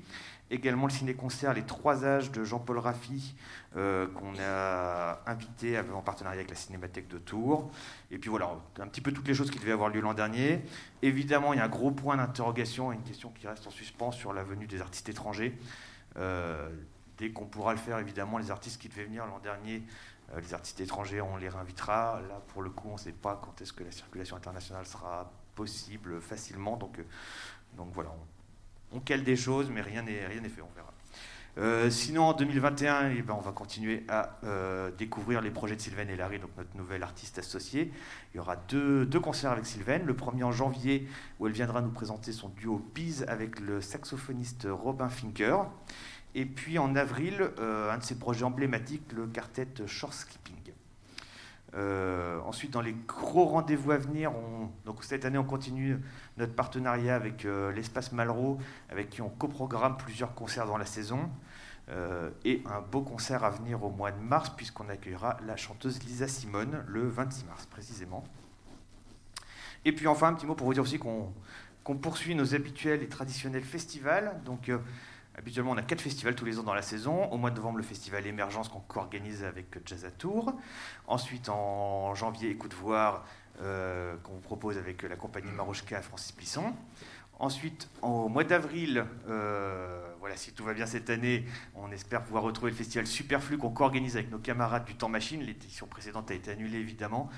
également 0.52 0.86
le 0.86 0.92
ciné-concert 0.92 1.54
Les 1.54 1.64
Trois 1.64 2.06
Âges 2.06 2.32
de 2.32 2.44
Jean-Paul 2.44 2.78
Raffi, 2.78 3.36
euh, 3.76 4.08
qu'on 4.08 4.34
a 4.40 5.22
invité 5.26 5.80
en 5.80 6.02
partenariat 6.02 6.40
avec 6.40 6.50
la 6.50 6.56
Cinémathèque 6.56 7.08
de 7.08 7.18
Tours. 7.18 7.72
Et 8.12 8.18
puis 8.18 8.30
voilà, 8.30 8.52
un 8.80 8.88
petit 8.88 9.02
peu 9.02 9.12
toutes 9.12 9.28
les 9.28 9.34
choses 9.34 9.50
qui 9.50 9.60
devaient 9.60 9.72
avoir 9.72 9.90
lieu 9.90 10.02
l'an 10.02 10.14
dernier. 10.14 10.62
Évidemment, 11.02 11.54
il 11.54 11.58
y 11.58 11.60
a 11.60 11.66
un 11.66 11.70
gros 11.70 11.92
point 11.92 12.18
d'interrogation 12.18 12.92
et 12.92 12.96
une 12.96 13.04
question 13.04 13.32
qui 13.32 13.48
reste 13.48 13.66
en 13.66 13.72
suspens 13.72 14.12
sur 14.12 14.34
la 14.34 14.44
venue 14.44 14.68
des 14.68 14.82
artistes 14.82 15.10
étrangers. 15.10 15.58
Euh, 16.18 16.70
dès 17.18 17.32
qu'on 17.32 17.46
pourra 17.46 17.72
le 17.72 17.80
faire, 17.80 17.98
évidemment, 17.98 18.38
les 18.38 18.52
artistes 18.52 18.80
qui 18.80 18.90
devaient 18.90 19.06
venir 19.06 19.26
l'an 19.26 19.40
dernier 19.40 19.84
les 20.42 20.54
artistes 20.54 20.80
étrangers, 20.82 21.22
on 21.22 21.38
les 21.38 21.50
réinvitera. 21.50 22.22
Là, 22.28 22.42
pour 22.48 22.62
le 22.62 22.70
coup, 22.70 22.90
on 22.90 22.94
ne 22.94 23.00
sait 23.00 23.12
pas 23.12 23.40
quand 23.44 23.62
est-ce 23.62 23.74
que 23.74 23.84
la 23.84 23.92
circulation 23.92 24.36
internationale 24.36 24.86
sera 24.86 25.32
possible 25.56 26.20
facilement. 26.22 26.78
Donc, 26.78 27.00
euh, 27.00 27.04
donc 27.78 27.90
voilà, 27.94 28.12
on, 28.92 29.00
cale 29.00 29.24
des 29.24 29.36
choses, 29.36 29.70
mais 29.70 29.82
rien 29.82 30.02
n'est 30.02 30.26
rien 30.26 30.42
fait, 30.44 30.62
on 30.62 30.76
verra. 30.76 30.92
Euh, 31.58 31.90
sinon, 31.90 32.24
en 32.24 32.34
2021, 32.34 33.12
eh 33.12 33.22
ben, 33.22 33.34
on 33.34 33.42
va 33.42 33.52
continuer 33.52 34.04
à 34.10 34.38
découvrir 34.98 35.42
les 35.42 35.52
projets 35.52 35.76
de 35.76 35.82
Sylvain 35.82 36.08
et 36.08 36.16
Larry, 36.16 36.40
donc 36.40 36.52
notre 36.58 36.76
nouvelle 36.76 37.04
artiste 37.04 37.40
associée. 37.40 37.92
Il 38.34 38.38
y 38.38 38.40
aura 38.40 38.58
deux, 38.58 39.06
deux, 39.06 39.20
concerts 39.20 39.52
avec 39.52 39.66
Sylvain. 39.66 40.00
Le 40.00 40.16
premier 40.16 40.44
en 40.44 40.52
janvier, 40.52 41.08
où 41.40 41.48
elle 41.48 41.54
viendra 41.54 41.82
nous 41.82 41.92
présenter 41.92 42.34
son 42.34 42.50
duo 42.50 42.80
Pise 42.94 43.26
avec 43.30 43.60
le 43.60 43.80
saxophoniste 43.80 44.68
Robin 44.70 45.08
Finker. 45.08 45.66
Et 46.38 46.46
puis 46.46 46.78
en 46.78 46.98
avril, 46.98 47.50
euh, 47.60 47.92
un 47.92 47.98
de 47.98 48.04
ses 48.04 48.20
projets 48.20 48.44
emblématiques, 48.44 49.14
le 49.14 49.26
quartet 49.26 49.68
Short 49.88 50.14
Skipping. 50.14 50.74
Euh, 51.74 52.40
ensuite, 52.42 52.72
dans 52.72 52.82
les 52.82 52.94
gros 53.08 53.46
rendez-vous 53.46 53.92
à 53.92 53.98
venir, 53.98 54.34
donc 54.86 55.04
cette 55.06 55.24
année, 55.24 55.38
on 55.38 55.46
continue 55.46 55.98
notre 56.38 56.54
partenariat 56.54 57.16
avec 57.16 57.46
euh, 57.46 57.72
l'Espace 57.72 58.12
Malraux, 58.12 58.60
avec 58.90 59.10
qui 59.10 59.22
on 59.22 59.30
coprogramme 59.30 59.96
plusieurs 59.96 60.36
concerts 60.36 60.68
dans 60.68 60.78
la 60.78 60.86
saison. 60.86 61.30
et 62.44 62.64
un 62.66 62.82
beau 62.82 63.02
concert 63.02 63.44
à 63.44 63.52
venir 63.52 63.84
au 63.84 63.90
mois 63.90 64.12
de 64.12 64.20
mars, 64.20 64.50
puisqu'on 64.50 64.90
accueillera 64.90 65.38
la 65.46 65.56
chanteuse 65.56 66.04
Lisa 66.04 66.28
Simone 66.28 66.84
le 66.88 67.08
26 67.08 67.46
mars 67.46 67.66
précisément. 67.68 68.24
Et 69.86 69.94
puis 69.94 70.08
enfin, 70.08 70.30
un 70.30 70.34
petit 70.34 70.48
mot 70.48 70.56
pour 70.56 70.68
vous 70.68 70.74
dire 70.74 70.84
aussi 70.84 70.98
qu'on 70.98 71.96
poursuit 72.02 72.36
nos 72.36 72.56
habituels 72.56 73.04
et 73.04 73.08
traditionnels 73.08 73.64
festivals. 73.64 74.42
Donc, 74.46 74.72
Habituellement, 75.38 75.72
on 75.72 75.78
a 75.78 75.82
quatre 75.82 76.02
festivals 76.02 76.36
tous 76.36 76.46
les 76.46 76.60
ans 76.60 76.64
dans 76.64 76.74
la 76.74 76.82
saison. 76.82 77.26
Au 77.26 77.38
mois 77.38 77.52
de 77.52 77.58
novembre, 77.58 77.78
le 77.78 77.84
festival 77.84 78.26
Émergence 78.26 78.70
qu'on 78.70 78.80
co-organise 78.80 79.44
avec 79.44 79.86
Jazz 79.86 80.06
à 80.06 80.12
Tours. 80.12 80.54
Ensuite, 81.08 81.50
en 81.50 82.16
janvier, 82.16 82.50
Écoute 82.50 82.74
Voir, 82.74 83.26
euh, 83.62 84.16
qu'on 84.24 84.40
propose 84.40 84.78
avec 84.78 85.04
la 85.04 85.18
compagnie 85.18 85.52
Marochka 85.52 86.02
Francis 86.02 86.32
Plisson. 86.32 86.74
Ensuite, 87.38 87.90
au 88.02 88.30
mois 88.30 88.46
d'avril, 88.46 89.06
euh, 89.28 90.08
voilà, 90.22 90.38
si 90.38 90.54
tout 90.54 90.64
va 90.64 90.74
bien 90.74 90.86
cette 90.86 91.10
année, 91.10 91.46
on 91.76 91.92
espère 91.92 92.24
pouvoir 92.24 92.44
retrouver 92.44 92.72
le 92.72 92.78
festival 92.78 93.06
Superflu 93.06 93.58
qu'on 93.58 93.72
co-organise 93.72 94.16
avec 94.16 94.32
nos 94.32 94.40
camarades 94.40 94.86
du 94.86 94.96
Temps 94.96 95.10
Machine. 95.10 95.42
L'édition 95.42 95.86
précédente 95.86 96.32
a 96.32 96.34
été 96.34 96.52
annulée 96.52 96.80
évidemment. 96.80 97.30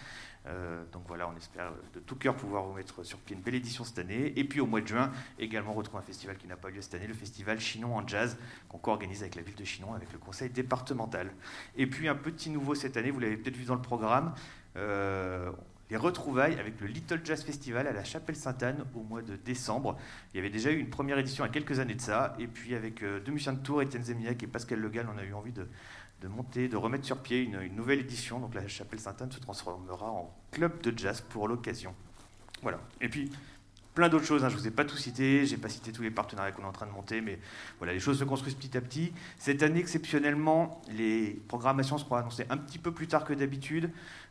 Euh, 0.47 0.83
donc 0.91 1.03
voilà, 1.07 1.27
on 1.27 1.35
espère 1.35 1.71
de 1.93 1.99
tout 1.99 2.15
cœur 2.15 2.35
pouvoir 2.35 2.63
vous 2.63 2.73
mettre 2.73 3.03
sur 3.03 3.19
pied 3.19 3.35
une 3.35 3.41
belle 3.41 3.55
édition 3.55 3.83
cette 3.83 3.99
année. 3.99 4.33
Et 4.35 4.43
puis 4.43 4.59
au 4.59 4.65
mois 4.65 4.81
de 4.81 4.87
juin, 4.87 5.11
également 5.39 5.73
retrouver 5.73 5.99
un 5.99 6.05
festival 6.05 6.37
qui 6.37 6.47
n'a 6.47 6.55
pas 6.55 6.69
lieu 6.69 6.81
cette 6.81 6.95
année, 6.95 7.07
le 7.07 7.13
festival 7.13 7.59
Chinon 7.59 7.95
en 7.95 8.07
jazz, 8.07 8.37
qu'on 8.69 8.77
co-organise 8.77 9.21
avec 9.21 9.35
la 9.35 9.41
ville 9.41 9.55
de 9.55 9.65
Chinon, 9.65 9.93
avec 9.93 10.11
le 10.13 10.19
conseil 10.19 10.49
départemental. 10.49 11.31
Et 11.75 11.87
puis 11.87 12.07
un 12.07 12.15
petit 12.15 12.49
nouveau 12.49 12.75
cette 12.75 12.97
année, 12.97 13.11
vous 13.11 13.19
l'avez 13.19 13.37
peut-être 13.37 13.57
vu 13.57 13.65
dans 13.65 13.75
le 13.75 13.81
programme, 13.81 14.33
euh, 14.75 15.51
les 15.89 15.97
retrouvailles 15.97 16.59
avec 16.59 16.81
le 16.81 16.87
Little 16.87 17.21
Jazz 17.23 17.43
Festival 17.43 17.87
à 17.87 17.93
la 17.93 18.03
Chapelle 18.03 18.35
Sainte-Anne 18.35 18.85
au 18.93 19.03
mois 19.03 19.21
de 19.21 19.37
décembre. 19.37 19.97
Il 20.33 20.37
y 20.37 20.39
avait 20.39 20.49
déjà 20.49 20.69
eu 20.69 20.77
une 20.77 20.89
première 20.89 21.17
édition 21.17 21.45
il 21.45 21.47
y 21.47 21.49
a 21.49 21.53
quelques 21.53 21.79
années 21.79 21.95
de 21.95 22.01
ça, 22.01 22.35
et 22.39 22.47
puis 22.47 22.75
avec 22.75 23.03
euh, 23.03 23.19
deux 23.21 23.31
musiciens 23.31 23.53
de 23.53 23.63
Tours, 23.63 23.81
Étienne 23.81 24.03
Zemiak 24.03 24.43
et 24.43 24.47
Pascal 24.47 24.79
Legal, 24.79 25.07
on 25.13 25.17
a 25.17 25.23
eu 25.23 25.33
envie 25.33 25.53
de, 25.53 25.67
de 26.21 26.27
monter, 26.27 26.67
de 26.67 26.77
remettre 26.77 27.05
sur 27.05 27.17
pied 27.19 27.43
une, 27.43 27.75
nouvelle 27.75 27.99
édition. 27.99 28.39
Donc 28.39 28.53
la 28.53 28.67
Chapelle 28.67 28.99
Sainte-Anne 28.99 29.31
se 29.31 29.39
transformera 29.39 30.11
en 30.11 30.33
club 30.51 30.81
de 30.81 30.97
jazz 30.97 31.21
pour 31.21 31.47
l'occasion. 31.47 31.93
Voilà. 32.61 32.79
Et 33.01 33.09
puis 33.09 33.31
plein 33.97 34.09
d'autres 34.09 34.25
choses. 34.25 34.45
Hein. 34.45 34.49
Je 34.49 34.55
ne 34.55 34.59
vous 34.59 34.67
ai 34.67 34.71
pas 34.71 34.85
tout 34.85 34.95
cité, 34.95 35.47
j'ai 35.47 35.57
pas 35.57 35.69
cité 35.69 35.91
tous 35.91 36.03
les 36.03 36.11
partenariats 36.11 36.51
qu'on 36.51 36.61
est 36.61 36.67
en 36.67 36.71
train 36.71 36.85
de 36.85 36.91
monter, 36.91 37.19
mais 37.19 37.39
voilà, 37.79 37.93
les 37.93 37.99
choses 37.99 38.19
se 38.19 38.23
construisent 38.23 38.53
petit 38.53 38.77
à 38.77 38.81
petit. 38.81 39.11
Cette 39.39 39.63
année, 39.63 39.79
exceptionnellement, 39.79 40.83
les 40.91 41.41
programmations 41.47 41.97
seront 41.97 42.15
annoncées 42.15 42.45
un 42.51 42.57
petit 42.57 42.77
peu 42.77 42.91
plus 42.91 43.07
tard 43.07 43.25
que 43.25 43.33
d'habitude. 43.33 43.89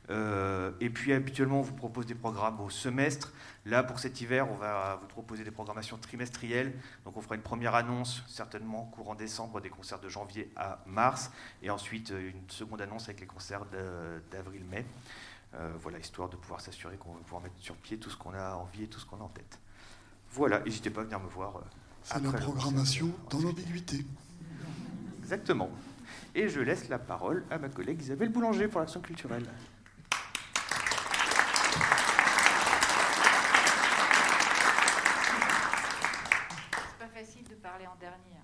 Euh, 0.08 0.70
et 0.80 0.88
puis 0.88 1.12
habituellement, 1.12 1.58
on 1.58 1.62
vous 1.62 1.74
propose 1.74 2.06
des 2.06 2.14
programmes 2.14 2.60
au 2.60 2.70
semestre. 2.70 3.32
Là, 3.64 3.82
pour 3.82 3.98
cet 3.98 4.20
hiver, 4.20 4.48
on 4.48 4.54
va 4.54 5.00
vous 5.02 5.08
proposer 5.08 5.42
des 5.42 5.50
programmations 5.50 5.98
trimestrielles. 5.98 6.72
Donc 7.04 7.16
on 7.16 7.20
fera 7.20 7.34
une 7.34 7.42
première 7.42 7.74
annonce, 7.74 8.22
certainement 8.28 8.84
courant 8.94 9.16
décembre, 9.16 9.60
des 9.60 9.68
concerts 9.68 9.98
de 9.98 10.08
janvier 10.08 10.48
à 10.54 10.78
mars. 10.86 11.32
Et 11.60 11.70
ensuite, 11.70 12.12
euh, 12.12 12.30
une 12.30 12.48
seconde 12.50 12.82
annonce 12.82 13.08
avec 13.08 13.18
les 13.18 13.26
concerts 13.26 13.64
d'avril-mai. 14.30 14.86
Euh, 15.56 15.72
voilà, 15.80 15.98
histoire 15.98 16.28
de 16.28 16.36
pouvoir 16.36 16.60
s'assurer 16.60 16.96
qu'on 16.96 17.12
va 17.12 17.20
pouvoir 17.20 17.42
mettre 17.42 17.58
sur 17.58 17.76
pied 17.76 17.98
tout 17.98 18.10
ce 18.10 18.16
qu'on 18.16 18.34
a 18.34 18.54
envie 18.54 18.84
et 18.84 18.88
tout 18.88 19.00
ce 19.00 19.06
qu'on 19.06 19.20
a 19.20 19.24
en 19.24 19.28
tête. 19.28 19.58
Voilà, 20.30 20.60
n'hésitez 20.60 20.90
pas 20.90 21.00
à 21.00 21.04
venir 21.04 21.20
me 21.20 21.28
voir. 21.28 21.62
C'est 22.02 22.22
la 22.22 22.32
programmation 22.32 23.10
dans 23.30 23.40
l'ambiguïté. 23.40 24.04
Exactement. 25.18 25.70
Et 26.34 26.48
je 26.48 26.60
laisse 26.60 26.88
la 26.88 26.98
parole 26.98 27.44
à 27.50 27.58
ma 27.58 27.68
collègue 27.68 28.00
Isabelle 28.02 28.28
Boulanger 28.28 28.68
pour 28.68 28.80
l'action 28.80 29.00
culturelle. 29.00 29.46
en 37.84 37.96
dernier. 37.96 38.40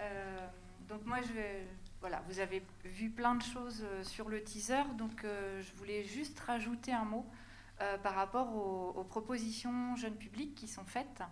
Euh, 0.00 0.46
donc 0.88 1.04
moi, 1.04 1.18
je 1.22 1.64
voilà, 2.08 2.24
vous 2.26 2.40
avez 2.40 2.62
vu 2.84 3.10
plein 3.10 3.34
de 3.34 3.42
choses 3.42 3.82
euh, 3.84 4.02
sur 4.02 4.30
le 4.30 4.42
teaser, 4.42 4.82
donc 4.96 5.24
euh, 5.24 5.60
je 5.60 5.74
voulais 5.74 6.04
juste 6.04 6.40
rajouter 6.40 6.90
un 6.90 7.04
mot 7.04 7.26
par 8.02 8.16
rapport 8.16 8.56
aux, 8.56 9.04
propositions 9.04 9.94
jeunes 9.94 10.16
publics 10.16 10.52
qui 10.56 10.66
sont 10.66 10.84
faites. 10.84 11.22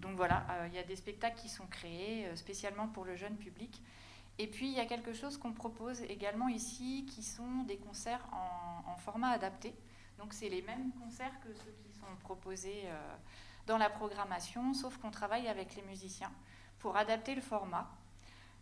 donc 0.00 0.16
voilà, 0.16 0.44
il 0.66 0.74
y 0.74 0.78
a 0.78 0.82
des 0.82 0.96
spectacles 0.96 1.40
qui 1.40 1.48
sont 1.48 1.68
créés 1.68 2.26
spécialement 2.34 2.88
pour 2.88 3.04
le 3.04 3.14
jeune 3.14 3.36
public. 3.36 3.80
Et 4.36 4.48
puis 4.48 4.66
il 4.66 4.72
y 4.72 4.80
a 4.80 4.84
quelque 4.84 5.12
chose 5.12 5.38
qu'on 5.38 5.52
propose 5.52 6.02
également 6.02 6.48
ici, 6.48 7.06
qui 7.08 7.22
sont 7.22 7.62
des 7.68 7.76
concerts 7.76 8.26
en, 8.32 8.96
format 8.96 9.28
adapté. 9.28 9.72
Donc 10.18 10.32
c'est 10.32 10.48
les 10.48 10.62
mêmes 10.62 10.90
concerts 11.04 11.38
que 11.44 11.54
ceux 11.54 11.74
qui 11.84 11.92
sont 11.92 12.16
proposés 12.24 12.82
dans 13.68 13.78
la 13.78 13.90
programmation, 13.90 14.74
sauf 14.74 14.96
qu'on 14.96 15.12
travaille 15.12 15.46
avec 15.46 15.76
les 15.76 15.82
musiciens 15.82 16.32
pour 16.80 16.96
adapter 16.96 17.36
le 17.36 17.42
format. 17.42 17.88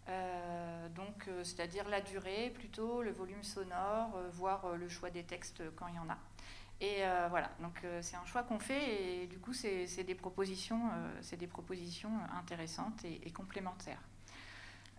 Euh, 0.09 0.89
donc, 0.91 1.27
euh, 1.29 1.43
c'est-à-dire 1.43 1.89
la 1.89 2.01
durée 2.01 2.51
plutôt, 2.55 3.03
le 3.03 3.11
volume 3.11 3.43
sonore, 3.43 4.15
euh, 4.17 4.29
voire 4.33 4.77
le 4.77 4.89
choix 4.89 5.11
des 5.11 5.25
textes 5.25 5.63
quand 5.75 5.89
il 5.89 5.97
y 5.97 5.99
en 5.99 6.09
a. 6.09 6.19
Et 6.81 7.05
voilà, 7.31 7.51
donc 7.63 7.83
c'est 8.03 8.17
un 8.17 8.27
choix 8.27 8.43
qu'on 8.43 8.59
fait 8.59 9.23
et 9.23 9.27
du 9.29 9.39
coup 9.39 9.55
c'est 9.55 10.05
des 10.05 10.15
propositions, 10.15 10.91
des 11.39 11.47
propositions 11.47 12.11
intéressantes 12.39 13.03
et, 13.03 13.31
complémentaires. 13.31 14.03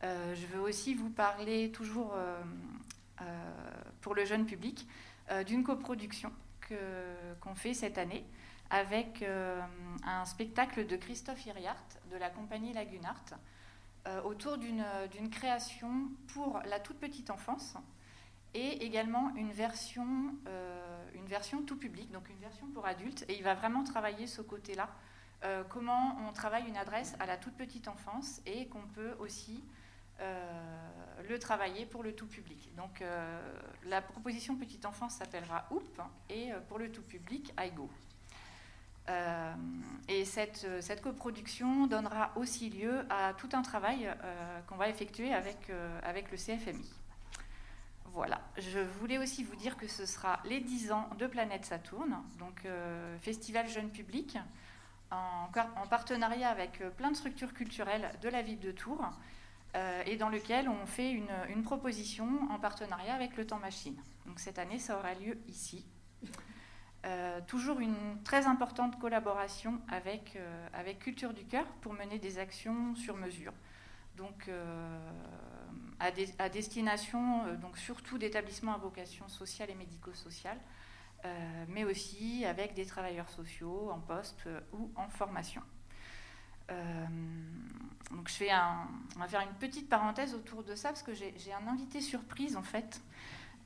je 0.02 0.46
veux 0.48 0.60
aussi 0.60 0.96
vous 0.96 1.12
parler 1.12 1.72
toujours 1.72 2.16
pour 4.02 4.16
le 4.16 4.26
jeune 4.26 4.48
public 4.48 4.88
d'une 5.46 5.64
coproduction 5.64 6.34
qu'on 7.42 7.54
fait 7.54 7.76
cette 7.76 8.00
année 8.00 8.26
avec 8.72 9.24
un 10.04 10.26
spectacle 10.26 10.88
de 10.88 10.96
Christophe 10.96 11.46
Iriart 11.46 11.86
de 12.10 12.18
la 12.18 12.32
compagnie 12.32 12.74
Lagunart 12.74 13.38
autour 14.24 14.58
d'une 14.58 15.30
création 15.30 16.10
pour 16.34 16.60
la 16.66 16.80
toute 16.80 16.98
petite 16.98 17.30
enfance 17.30 17.76
et 18.54 18.84
également 18.86 19.36
une 19.36 19.52
version, 19.52 20.36
euh, 20.48 21.10
une 21.14 21.28
version 21.28 21.62
tout 21.62 21.78
public, 21.78 22.12
donc 22.12 22.30
une 22.30 22.40
version 22.40 22.68
pour 22.68 22.86
adultes. 22.86 23.26
Et 23.28 23.38
il 23.38 23.44
va 23.44 23.54
vraiment 23.54 23.84
travailler 23.84 24.28
ce 24.28 24.42
côté-là, 24.42 24.90
euh, 25.44 25.64
comment 25.70 26.18
on 26.28 26.34
travaille 26.34 26.68
une 26.68 26.78
adresse 26.78 27.16
à 27.20 27.26
la 27.26 27.38
toute 27.38 27.54
petite 27.54 27.88
enfance 27.88 28.42
et 28.46 28.68
qu'on 28.68 28.88
peut 28.96 29.14
aussi 29.20 29.64
le 31.30 31.38
travailler 31.38 31.86
pour 31.86 32.02
le 32.02 32.16
tout 32.16 32.26
public. 32.26 32.74
Donc 32.76 33.04
la 33.86 34.02
proposition 34.02 34.56
petite 34.56 34.84
enfance 34.84 35.14
s'appellera 35.14 35.68
OUP 35.70 36.02
et 36.32 36.50
pour 36.70 36.80
le 36.80 36.92
tout 36.92 37.04
public, 37.04 37.54
IGO. 37.60 37.88
Euh, 39.10 39.54
et 40.10 40.26
cette, 40.26 40.66
euh, 40.66 40.82
cette, 40.82 41.02
coproduction 41.02 41.88
donnera 41.88 42.32
aussi 42.36 42.70
lieu 42.70 43.06
à 43.10 43.34
tout 43.34 43.50
un 43.54 43.62
travail 43.62 44.06
euh, 44.08 44.60
qu'on 44.68 44.76
va 44.76 44.90
effectuer 44.90 45.34
avec, 45.34 45.72
avec 46.04 46.30
le 46.32 46.38
CFMI. 46.38 46.90
Voilà, 48.14 48.42
je 48.58 48.80
voulais 48.80 49.18
aussi 49.18 49.44
vous 49.44 49.56
dire 49.56 49.78
que 49.78 49.88
ce 49.88 50.06
sera 50.06 50.40
les 50.44 50.60
10 50.60 50.92
ans 50.92 51.08
de 51.20 51.28
Planète 51.28 51.66
Saturne, 51.66 52.18
donc 52.40 52.66
festival 53.22 53.70
jeune 53.70 53.92
public, 53.92 54.40
en, 55.12 55.50
en, 55.76 55.88
partenariat 55.88 56.50
avec 56.50 56.82
plein 56.96 57.12
de 57.12 57.16
structures 57.16 57.54
culturelles 57.54 58.10
de 58.24 58.30
la 58.30 58.42
ville 58.42 58.60
de 58.60 58.72
Tours, 58.72 59.08
et 60.08 60.16
dans 60.16 60.30
lequel 60.30 60.68
on 60.68 60.88
fait 60.88 61.12
une, 61.12 61.62
proposition 61.62 62.28
en 62.50 62.58
partenariat 62.58 63.14
avec 63.14 63.38
le 63.38 63.46
Temps 63.46 63.60
Machine. 63.60 64.02
Donc 64.26 64.40
cette 64.40 64.58
année, 64.58 64.80
ça 64.80 64.98
aura 64.98 65.14
lieu 65.14 65.38
ici. 65.48 65.86
Euh, 67.08 67.40
toujours 67.48 67.80
une 67.80 68.22
très 68.24 68.48
importante 68.48 69.00
collaboration 69.00 69.80
avec, 69.88 70.36
euh, 70.36 70.68
avec 70.74 71.00
Culture 71.00 71.34
du 71.34 71.46
Cœur 71.46 71.66
pour 71.80 71.94
mener 71.94 72.20
des 72.20 72.38
actions 72.38 72.96
sur 72.96 73.16
mesure. 73.16 73.54
Donc, 74.18 74.50
euh, 74.50 75.00
à, 76.00 76.50
destination 76.50 77.54
donc 77.62 77.78
surtout 77.78 78.18
d'établissements 78.18 78.74
à 78.74 78.78
vocation 78.78 79.28
sociale 79.30 79.70
et 79.70 79.76
médico-sociale, 79.76 80.58
mais 81.68 81.84
aussi 81.84 82.46
avec 82.46 82.74
des 82.74 82.86
travailleurs 82.86 83.30
sociaux 83.30 83.90
en 83.92 84.00
poste 84.00 84.48
ou 84.74 84.92
en 84.96 85.10
formation. 85.10 85.62
donc 86.70 88.28
je 88.28 88.34
fais 88.34 88.52
un, 88.52 88.88
on 89.16 89.20
va 89.20 89.28
faire 89.28 89.42
une 89.42 89.58
petite 89.58 89.90
parenthèse 89.90 90.34
autour 90.36 90.64
de 90.64 90.76
ça 90.76 90.90
parce 90.90 91.04
que 91.04 91.14
j'ai 91.14 91.54
un 91.54 91.68
invité 91.68 92.00
surprise 92.00 92.56
en 92.56 92.64
fait 92.64 93.02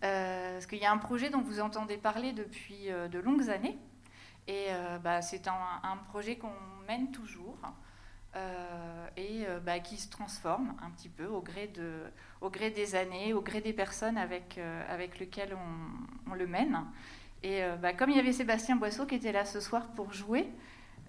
parce 0.02 0.66
qu'il 0.66 0.80
y 0.80 0.86
a 0.86 0.91
un 0.91 0.97
projet 0.97 1.30
dont 1.30 1.41
vous 1.41 1.60
entendez 1.60 1.97
parler 1.97 2.34
depuis 2.34 2.91
euh, 2.91 3.08
de 3.08 3.20
longues 3.20 3.49
années. 3.49 3.78
Et 4.47 4.68
euh, 4.70 4.97
bah, 4.99 5.22
c'est 5.22 5.47
un, 5.47 5.97
projet 6.10 6.38
qu'on 6.38 6.54
mène 6.88 7.12
toujours 7.12 7.58
et 9.18 9.45
bah, 9.66 9.80
qui 9.80 9.97
se 9.97 10.10
transforme 10.10 10.74
un 10.82 10.89
petit 10.91 11.10
peu 11.10 11.26
au 11.26 11.41
gré, 11.41 11.68
des 11.68 12.95
années, 12.95 13.34
au 13.34 13.41
gré 13.41 13.60
des 13.60 13.74
personnes 13.74 14.18
avec, 14.18 14.58
avec 14.88 15.20
lesquelles 15.20 15.56
on, 16.28 16.34
le 16.34 16.47
mène. 16.47 16.80
Et 17.43 17.62
bah, 17.82 17.93
comme 17.93 18.10
il 18.10 18.16
y 18.16 18.20
avait 18.20 18.32
Sébastien 18.32 18.78
Boisseau 18.78 19.06
qui 19.06 19.16
était 19.16 19.34
là 19.34 19.43
ce 19.43 19.60
soir 19.60 19.88
pour 19.95 20.14
jouer, 20.14 20.47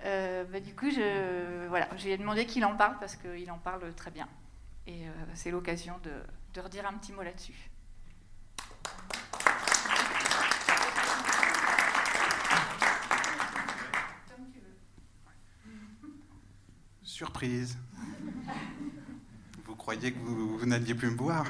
du 0.02 0.74
coup, 0.74 0.90
je, 0.90 1.68
voilà, 1.68 1.88
j'ai 1.96 2.18
demandé 2.18 2.44
qu'il 2.44 2.64
en 2.64 2.76
parle 2.76 2.98
parce 2.98 3.14
qu'il 3.14 3.50
en 3.52 3.58
parle 3.58 3.94
très 3.94 4.10
bien. 4.10 4.28
Et 4.88 5.04
c'est 5.34 5.52
l'occasion 5.52 5.94
de 6.02 6.60
redire 6.60 6.88
un 6.88 6.94
petit 6.94 7.12
mot 7.12 7.22
là-dessus. 7.22 7.71
Surprise. 17.04 17.76
Vous 19.64 19.76
croyez 19.76 20.12
que 20.12 20.18
vous, 20.18 20.64
n'alliez 20.66 20.94
plus 20.94 21.10
me 21.10 21.16
voir? 21.16 21.46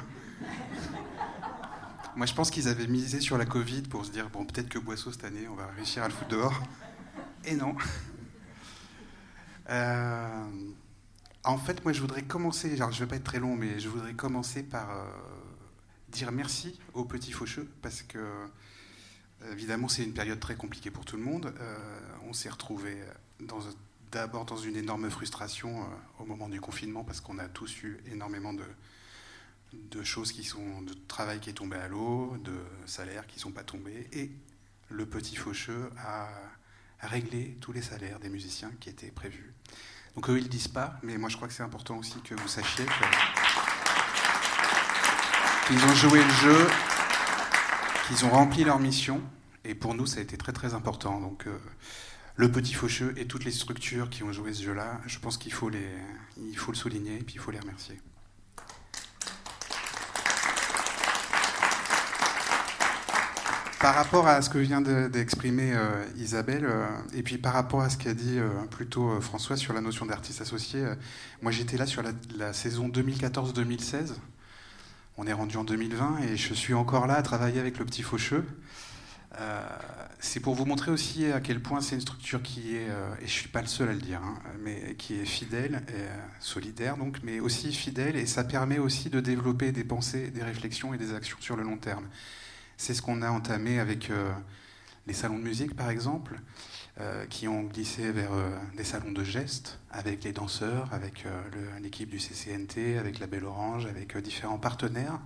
Moi, 2.15 2.25
je 2.25 2.33
pense 2.33 2.51
qu'ils 2.51 2.67
avaient 2.67 2.85
misé 2.85 3.19
sur 3.19 3.37
la 3.37 3.45
Covid 3.45 3.83
pour 3.83 4.05
se 4.05 4.11
dire 4.11 4.29
bon, 4.29 4.45
peut-être 4.45 4.69
que 4.69 4.77
Boisseau 4.77 5.11
cette 5.11 5.23
année, 5.23 5.47
on 5.47 5.55
va 5.55 5.67
réussir 5.67 6.03
à 6.03 6.07
le 6.07 6.13
foutre 6.13 6.29
dehors. 6.29 6.61
Et 7.45 7.55
non. 7.55 7.75
Euh, 9.69 10.45
en 11.43 11.57
fait, 11.57 11.83
moi, 11.83 11.93
je 11.93 12.01
voudrais 12.01 12.23
commencer. 12.23 12.75
Genre, 12.75 12.91
je 12.91 12.97
ne 12.97 13.05
vais 13.05 13.09
pas 13.09 13.15
être 13.15 13.23
très 13.23 13.39
long, 13.39 13.55
mais 13.55 13.79
je 13.79 13.89
voudrais 13.89 14.13
commencer 14.13 14.63
par 14.63 14.91
euh, 14.91 15.05
dire 16.13 16.31
merci 16.31 16.79
aux 16.93 17.05
petits 17.05 17.31
faucheux 17.31 17.67
parce 17.81 18.01
que 18.03 18.19
évidemment, 19.51 19.87
c'est 19.87 20.03
une 20.03 20.13
période 20.13 20.39
très 20.39 20.55
compliquée 20.55 20.91
pour 20.91 21.05
tout 21.05 21.17
le 21.17 21.23
monde. 21.23 21.53
Euh, 21.59 21.77
on 22.25 22.33
s'est 22.33 22.49
retrouvé 22.49 22.97
d'abord 24.11 24.45
dans 24.45 24.57
une 24.57 24.77
énorme 24.77 25.09
frustration 25.09 25.81
euh, 25.81 25.85
au 26.19 26.25
moment 26.25 26.47
du 26.47 26.61
confinement 26.61 27.03
parce 27.03 27.19
qu'on 27.19 27.39
a 27.39 27.49
tous 27.49 27.83
eu 27.83 27.99
énormément 28.11 28.53
de, 28.53 28.63
choses 30.03 30.31
qui 30.31 30.43
sont 30.43 30.81
de 30.81 30.93
travail 31.07 31.39
qui 31.39 31.49
est 31.49 31.53
tombé 31.53 31.77
à 31.77 31.87
l'eau, 31.87 32.37
de 32.43 32.55
salaires 32.85 33.25
qui 33.25 33.39
sont 33.39 33.51
pas 33.51 33.63
tombés 33.63 34.07
et 34.11 34.31
le 34.89 35.05
petit 35.05 35.35
faucheux 35.35 35.89
a 35.97 36.29
réglé 36.99 37.57
tous 37.59 37.71
les 37.71 37.81
salaires 37.81 38.19
des 38.19 38.29
musiciens 38.29 38.71
qui 38.79 38.89
étaient 38.89 39.11
prévus. 39.11 39.53
Donc 40.15 40.29
eux 40.29 40.37
ils 40.37 40.43
le 40.43 40.49
disent 40.49 40.67
pas, 40.67 40.99
mais 41.01 41.17
moi 41.17 41.29
je 41.29 41.37
crois 41.37 41.47
que 41.47 41.53
c'est 41.53 41.63
important 41.63 41.97
aussi 41.97 42.21
que 42.21 42.35
vous 42.35 42.47
sachiez 42.47 42.85
qu'ils 45.67 45.83
ont 45.85 45.95
joué 45.95 46.21
le 46.21 46.33
jeu, 46.33 46.67
qu'ils 48.07 48.25
ont 48.25 48.29
rempli 48.29 48.65
leur 48.65 48.79
mission 48.79 49.21
et 49.63 49.75
pour 49.75 49.93
nous 49.93 50.05
ça 50.05 50.19
a 50.19 50.21
été 50.21 50.37
très 50.37 50.51
très 50.51 50.73
important. 50.73 51.21
Donc 51.21 51.47
euh, 51.47 51.57
le 52.35 52.51
petit 52.51 52.73
faucheux 52.73 53.13
et 53.17 53.27
toutes 53.27 53.45
les 53.45 53.51
structures 53.51 54.09
qui 54.09 54.23
ont 54.23 54.33
joué 54.33 54.53
ce 54.53 54.63
jeu-là, 54.63 54.99
je 55.05 55.19
pense 55.19 55.37
qu'il 55.37 55.53
faut, 55.53 55.69
les, 55.69 55.87
il 56.37 56.57
faut 56.57 56.71
le 56.71 56.77
souligner 56.77 57.15
et 57.15 57.23
puis 57.23 57.35
il 57.35 57.39
faut 57.39 57.51
les 57.51 57.59
remercier. 57.59 57.99
Par 63.79 63.95
rapport 63.95 64.27
à 64.27 64.41
ce 64.41 64.49
que 64.49 64.57
vient 64.57 64.81
d'exprimer 64.81 65.73
euh, 65.73 66.05
Isabelle, 66.17 66.65
euh, 66.65 66.87
et 67.13 67.21
puis 67.21 67.37
par 67.37 67.53
rapport 67.53 67.81
à 67.81 67.89
ce 67.89 67.97
qu'a 67.97 68.13
dit 68.13 68.39
plutôt 68.69 69.19
François 69.21 69.55
sur 69.55 69.73
la 69.73 69.81
notion 69.81 70.05
d'artiste 70.05 70.41
associé, 70.41 70.85
moi 71.41 71.51
j'étais 71.51 71.77
là 71.77 71.85
sur 71.85 72.03
la 72.35 72.53
saison 72.53 72.89
2014-2016. 72.89 74.15
On 75.15 75.27
est 75.27 75.33
rendu 75.33 75.57
en 75.57 75.63
2020 75.63 76.21
et 76.23 76.37
je 76.37 76.53
suis 76.55 76.73
encore 76.73 77.05
là 77.05 77.13
à 77.13 77.21
travailler 77.21 77.59
avec 77.59 77.77
le 77.77 77.85
petit 77.85 78.01
faucheux. 78.01 78.45
Euh, 79.39 79.61
c'est 80.19 80.39
pour 80.39 80.55
vous 80.55 80.65
montrer 80.65 80.89
aussi 80.89 81.25
à 81.25 81.39
quel 81.39 81.61
point 81.61 81.81
c'est 81.81 81.93
une 81.93 82.01
structure 82.01 82.41
qui 82.41 82.75
est, 82.75 82.89
euh, 82.89 83.13
et 83.17 83.19
je 83.19 83.23
ne 83.23 83.27
suis 83.27 83.49
pas 83.49 83.61
le 83.61 83.67
seul 83.67 83.89
à 83.89 83.93
le 83.93 83.99
dire, 83.99 84.21
hein, 84.23 84.39
mais 84.63 84.95
qui 84.95 85.15
est 85.19 85.25
fidèle, 85.25 85.83
et, 85.87 85.91
euh, 85.93 86.17
solidaire 86.39 86.97
donc, 86.97 87.19
mais 87.23 87.39
aussi 87.39 87.71
fidèle, 87.73 88.15
et 88.15 88.25
ça 88.25 88.43
permet 88.43 88.79
aussi 88.79 89.11
de 89.11 89.19
développer 89.19 89.71
des 89.71 89.83
pensées, 89.83 90.31
des 90.31 90.43
réflexions 90.43 90.95
et 90.95 90.97
des 90.97 91.13
actions 91.13 91.37
sur 91.39 91.55
le 91.55 91.63
long 91.63 91.77
terme. 91.77 92.07
C'est 92.77 92.95
ce 92.95 93.03
qu'on 93.03 93.21
a 93.21 93.29
entamé 93.29 93.79
avec 93.79 94.11
les 95.05 95.13
salons 95.13 95.37
de 95.37 95.43
musique, 95.43 95.75
par 95.75 95.89
exemple, 95.91 96.39
qui 97.29 97.47
ont 97.47 97.63
glissé 97.63 98.11
vers 98.11 98.31
des 98.77 98.83
salons 98.83 99.11
de 99.11 99.23
gestes, 99.23 99.79
avec 99.91 100.23
les 100.23 100.31
danseurs, 100.31 100.87
avec 100.93 101.25
l'équipe 101.81 102.09
du 102.09 102.19
CCNT, 102.19 102.99
avec 102.99 103.19
la 103.19 103.25
Belle 103.25 103.45
Orange, 103.45 103.87
avec 103.87 104.15
différents 104.17 104.59
partenaires, 104.59 105.19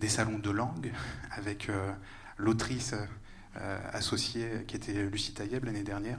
des 0.00 0.08
salons 0.08 0.38
de 0.38 0.50
langue, 0.50 0.92
avec 1.30 1.70
l'autrice 2.36 2.94
euh, 3.56 3.78
associée 3.92 4.64
qui 4.66 4.74
était 4.74 5.06
Lucie 5.06 5.32
Taïeb 5.32 5.64
l'année 5.64 5.84
dernière. 5.84 6.18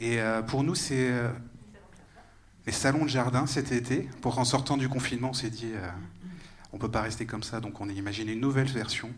Et 0.00 0.20
euh, 0.20 0.42
pour 0.42 0.64
nous, 0.64 0.74
c'est 0.74 1.08
euh, 1.08 1.30
les 2.66 2.72
salons 2.72 3.04
de 3.04 3.08
jardin 3.08 3.46
cet 3.46 3.70
été. 3.70 4.08
Pour 4.22 4.40
en 4.40 4.44
sortant 4.44 4.76
du 4.76 4.88
confinement, 4.88 5.30
on 5.30 5.34
s'est 5.34 5.50
dit, 5.50 5.70
on 6.72 6.76
ne 6.76 6.80
peut 6.80 6.90
pas 6.90 7.02
rester 7.02 7.26
comme 7.26 7.44
ça, 7.44 7.60
donc 7.60 7.80
on 7.80 7.88
a 7.88 7.92
imaginé 7.92 8.32
une 8.32 8.40
nouvelle 8.40 8.66
version. 8.66 9.08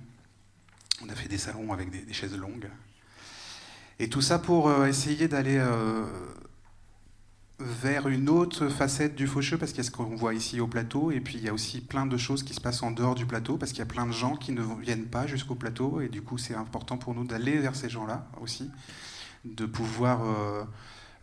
On 1.03 1.09
a 1.09 1.15
fait 1.15 1.29
des 1.29 1.39
salons 1.39 1.73
avec 1.73 1.89
des, 1.91 2.13
chaises 2.13 2.37
longues. 2.37 2.69
Et 4.01 4.09
tout 4.09 4.21
ça 4.21 4.41
pour 4.41 4.73
essayer 4.87 5.29
d'aller 5.29 5.63
vers 7.61 8.09
une 8.09 8.29
autre 8.29 8.69
facette 8.69 9.15
du 9.15 9.27
faucheux, 9.27 9.59
parce 9.59 9.73
qu'il 9.73 9.83
y 9.83 9.87
a 9.87 9.91
ce 9.91 9.91
qu'on 9.91 10.17
voit 10.17 10.35
ici 10.35 10.61
au 10.61 10.67
plateau, 10.67 11.11
et 11.11 11.21
puis 11.21 11.37
il 11.37 11.45
y 11.45 11.49
a 11.49 11.53
aussi 11.53 11.81
plein 11.81 12.07
de 12.07 12.17
choses 12.17 12.43
qui 12.43 12.55
se 12.55 12.61
passent 12.61 12.83
en 12.83 12.91
dehors 12.91 13.15
du 13.15 13.27
plateau, 13.27 13.59
parce 13.59 13.73
qu'il 13.73 13.81
y 13.81 13.83
a 13.83 13.87
plein 13.87 14.07
de 14.07 14.13
gens 14.13 14.37
qui 14.37 14.53
ne 14.53 14.63
viennent 14.81 15.07
pas 15.07 15.27
jusqu'au 15.27 15.55
plateau, 15.55 16.01
et 16.01 16.09
du 16.09 16.23
coup 16.23 16.39
c'est 16.39 16.55
important 16.55 16.97
pour 16.97 17.15
nous 17.15 17.25
d'aller 17.25 17.59
vers 17.59 17.77
ces 17.77 17.89
gens-là 17.89 18.27
aussi, 18.41 18.71
de 19.45 19.67
pouvoir 19.67 20.25
euh, 20.25 20.65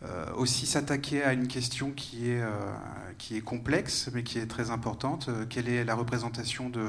euh, 0.04 0.32
aussi 0.34 0.66
s'attaquer 0.66 1.24
à 1.24 1.32
une 1.32 1.48
question 1.48 1.90
qui 1.90 2.30
est, 2.30 2.40
euh, 2.40 2.50
qui 3.18 3.36
est 3.36 3.40
complexe, 3.40 4.08
mais 4.14 4.22
qui 4.22 4.38
est 4.38 4.46
très 4.46 4.70
importante. 4.70 5.30
quelle 5.48 5.68
est 5.68 5.84
la 5.84 5.96
représentation 5.96 6.70
de 6.70 6.88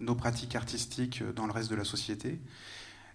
nos 0.00 0.14
pratiques 0.14 0.54
artistiques 0.54 1.22
dans 1.34 1.46
le 1.46 1.52
reste 1.52 1.70
de 1.70 1.76
la 1.76 1.84
société? 1.84 2.38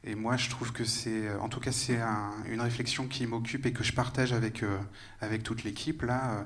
Et 0.06 0.16
moi, 0.16 0.36
je 0.36 0.50
trouve 0.50 0.74
que 0.74 0.84
c'est, 0.84 1.34
en 1.36 1.48
tout 1.48 1.62
cas, 1.62 1.72
c'est 1.72 2.00
une 2.46 2.60
réflexion 2.60 3.08
qui 3.08 3.26
m'occupe 3.26 3.66
et 3.66 3.72
que 3.72 3.86
je 3.86 3.94
partage 3.94 4.34
avec, 4.34 4.62
euh, 4.62 4.78
avec 5.22 5.44
toute 5.44 5.64
l'équipe. 5.64 6.02
Là, 6.02 6.32
euh, 6.32 6.44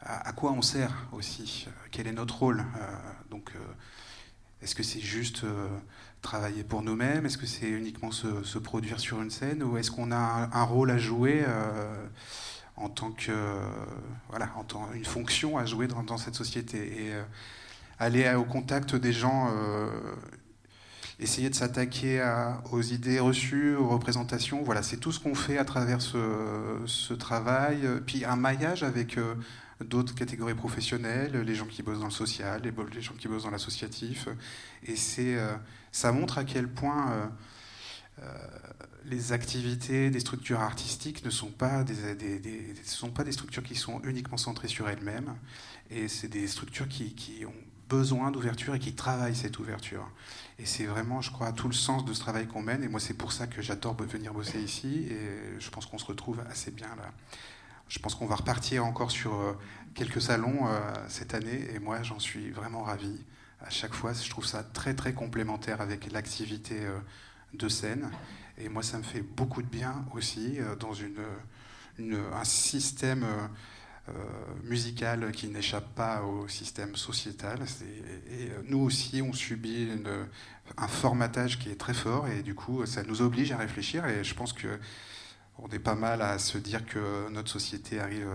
à, 0.00 0.32
quoi 0.32 0.52
on 0.52 0.62
sert 0.62 1.08
aussi 1.10 1.66
Quel 1.90 2.06
est 2.06 2.12
notre 2.12 2.38
rôle 2.38 2.60
euh, 2.60 2.96
Donc, 3.30 3.50
est-ce 4.62 4.76
que 4.76 4.84
c'est 4.84 5.00
juste 5.00 5.44
travailler 6.22 6.62
pour 6.62 6.82
nous-mêmes 6.82 7.26
Est-ce 7.26 7.36
que 7.36 7.46
c'est 7.46 7.68
uniquement 7.68 8.12
se, 8.12 8.58
produire 8.58 9.00
sur 9.00 9.20
une 9.20 9.30
scène 9.30 9.64
Ou 9.64 9.76
est-ce 9.76 9.90
qu'on 9.90 10.12
a 10.12 10.48
un, 10.52 10.62
rôle 10.62 10.90
à 10.90 10.98
jouer 10.98 11.44
en 12.76 12.88
tant 12.88 13.10
que, 13.10 13.32
voilà, 14.28 14.50
en 14.56 14.64
tant 14.64 14.88
une 14.92 15.04
fonction 15.04 15.58
à 15.58 15.66
jouer 15.66 15.88
dans 15.88 16.16
cette 16.16 16.34
société 16.34 17.06
et 17.06 17.12
aller 17.98 18.32
au 18.34 18.44
contact 18.44 18.94
des 18.94 19.12
gens 19.12 19.50
essayer 21.18 21.50
de 21.50 21.54
s'attaquer 21.54 22.24
aux 22.72 22.82
idées 22.82 23.20
reçues, 23.20 23.74
aux 23.76 23.88
représentations. 23.88 24.62
Voilà, 24.62 24.82
c'est 24.82 24.96
tout 24.96 25.12
ce 25.12 25.20
qu'on 25.20 25.34
fait 25.34 25.58
à 25.58 25.64
travers 25.64 26.00
ce, 26.00 27.14
travail. 27.14 27.88
Puis 28.06 28.24
un 28.24 28.36
maillage 28.36 28.82
avec 28.82 29.16
euh, 29.18 29.34
d'autres 29.84 30.14
catégories 30.14 30.54
professionnelles, 30.54 31.36
les 31.36 31.54
gens 31.54 31.66
qui 31.66 31.82
bossent 31.82 32.00
dans 32.00 32.06
le 32.06 32.10
social, 32.10 32.62
les, 32.62 33.02
gens 33.02 33.14
qui 33.14 33.28
bossent 33.28 33.44
dans 33.44 33.50
l'associatif. 33.50 34.28
Et 34.86 34.96
euh, 35.18 35.54
ça 35.92 36.12
montre 36.12 36.38
à 36.38 36.44
quel 36.44 36.68
point 36.68 37.30
euh, 38.20 38.26
les 39.04 39.32
activités 39.32 40.10
des 40.10 40.20
structures 40.20 40.60
artistiques 40.60 41.24
ne 41.24 41.30
sont 41.30 41.50
pas 41.50 41.84
des, 41.84 43.32
structures 43.32 43.62
qui 43.62 43.76
sont 43.76 44.00
uniquement 44.02 44.36
centrées 44.36 44.68
sur 44.68 44.88
elles-mêmes. 44.88 45.34
Et 45.90 46.08
c'est 46.08 46.28
des 46.28 46.48
structures 46.48 46.88
qui 46.88 47.44
ont 47.46 47.74
besoin 47.88 48.30
d'ouverture 48.30 48.74
et 48.74 48.78
qui 48.78 48.94
travaillent 48.94 49.36
cette 49.36 49.58
ouverture. 49.58 50.08
Et 50.58 50.66
c'est 50.66 50.84
vraiment, 50.84 51.20
je 51.20 51.32
crois, 51.32 51.52
tout 51.52 51.68
le 51.68 51.74
sens 51.74 52.04
de 52.04 52.12
ce 52.12 52.20
travail 52.20 52.46
qu'on 52.46 52.62
mène. 52.62 52.84
Et 52.84 52.88
moi, 52.88 53.00
c'est 53.00 53.14
pour 53.14 53.32
ça 53.32 53.46
que 53.46 53.60
j'adore 53.60 53.94
venir 53.94 54.32
bosser 54.32 54.60
ici. 54.60 55.08
Et 55.10 55.58
je 55.58 55.70
pense 55.70 55.86
qu'on 55.86 55.98
se 55.98 56.06
retrouve 56.06 56.40
assez 56.48 56.70
bien 56.70 56.94
là. 56.96 57.10
Je 57.88 57.98
pense 57.98 58.14
qu'on 58.14 58.26
va 58.26 58.36
repartir 58.36 58.84
encore 58.84 59.10
sur 59.10 59.34
euh, 59.34 59.52
quelques 59.94 60.22
salons 60.22 60.66
euh, 60.66 60.80
cette 61.08 61.34
année. 61.34 61.68
Et 61.74 61.78
moi, 61.78 62.02
j'en 62.02 62.18
suis 62.18 62.50
vraiment 62.50 62.82
ravi. 62.82 63.20
À 63.60 63.70
chaque 63.70 63.94
fois, 63.94 64.12
je 64.12 64.28
trouve 64.30 64.46
ça 64.46 64.62
très, 64.62 64.94
très 64.94 65.12
complémentaire 65.12 65.80
avec 65.80 66.10
l'activité 66.12 66.86
euh, 66.86 66.98
de 67.52 67.68
scène. 67.68 68.10
Et 68.58 68.68
moi, 68.68 68.82
ça 68.82 68.98
me 68.98 69.02
fait 69.02 69.22
beaucoup 69.22 69.62
de 69.62 69.68
bien 69.68 70.04
aussi 70.12 70.58
dans 70.78 70.92
un 72.02 72.44
système 72.44 73.26
musicale 74.64 75.32
qui 75.32 75.48
n'échappe 75.48 75.94
pas 75.94 76.22
au 76.22 76.46
système 76.48 76.94
sociétal. 76.96 77.60
Euh, 77.62 78.62
nous 78.66 78.80
aussi, 78.80 79.22
on 79.22 79.32
subit 79.32 79.88
un 80.76 80.88
formatage 80.88 81.58
qui 81.58 81.70
est 81.70 81.80
très 81.80 81.94
fort 81.94 82.28
et 82.28 82.42
du 82.42 82.54
coup, 82.54 82.84
ça 82.86 83.02
nous 83.02 83.22
oblige 83.22 83.52
à 83.52 83.56
réfléchir. 83.56 84.06
Et 84.06 84.22
je 84.22 84.34
pense 84.34 84.52
que 84.52 84.78
on 85.58 85.68
est 85.68 85.78
pas 85.78 85.94
mal 85.94 86.20
à 86.20 86.38
se 86.38 86.58
dire 86.58 86.84
que 86.84 87.30
notre 87.30 87.50
société 87.50 88.00
arrive 88.00 88.28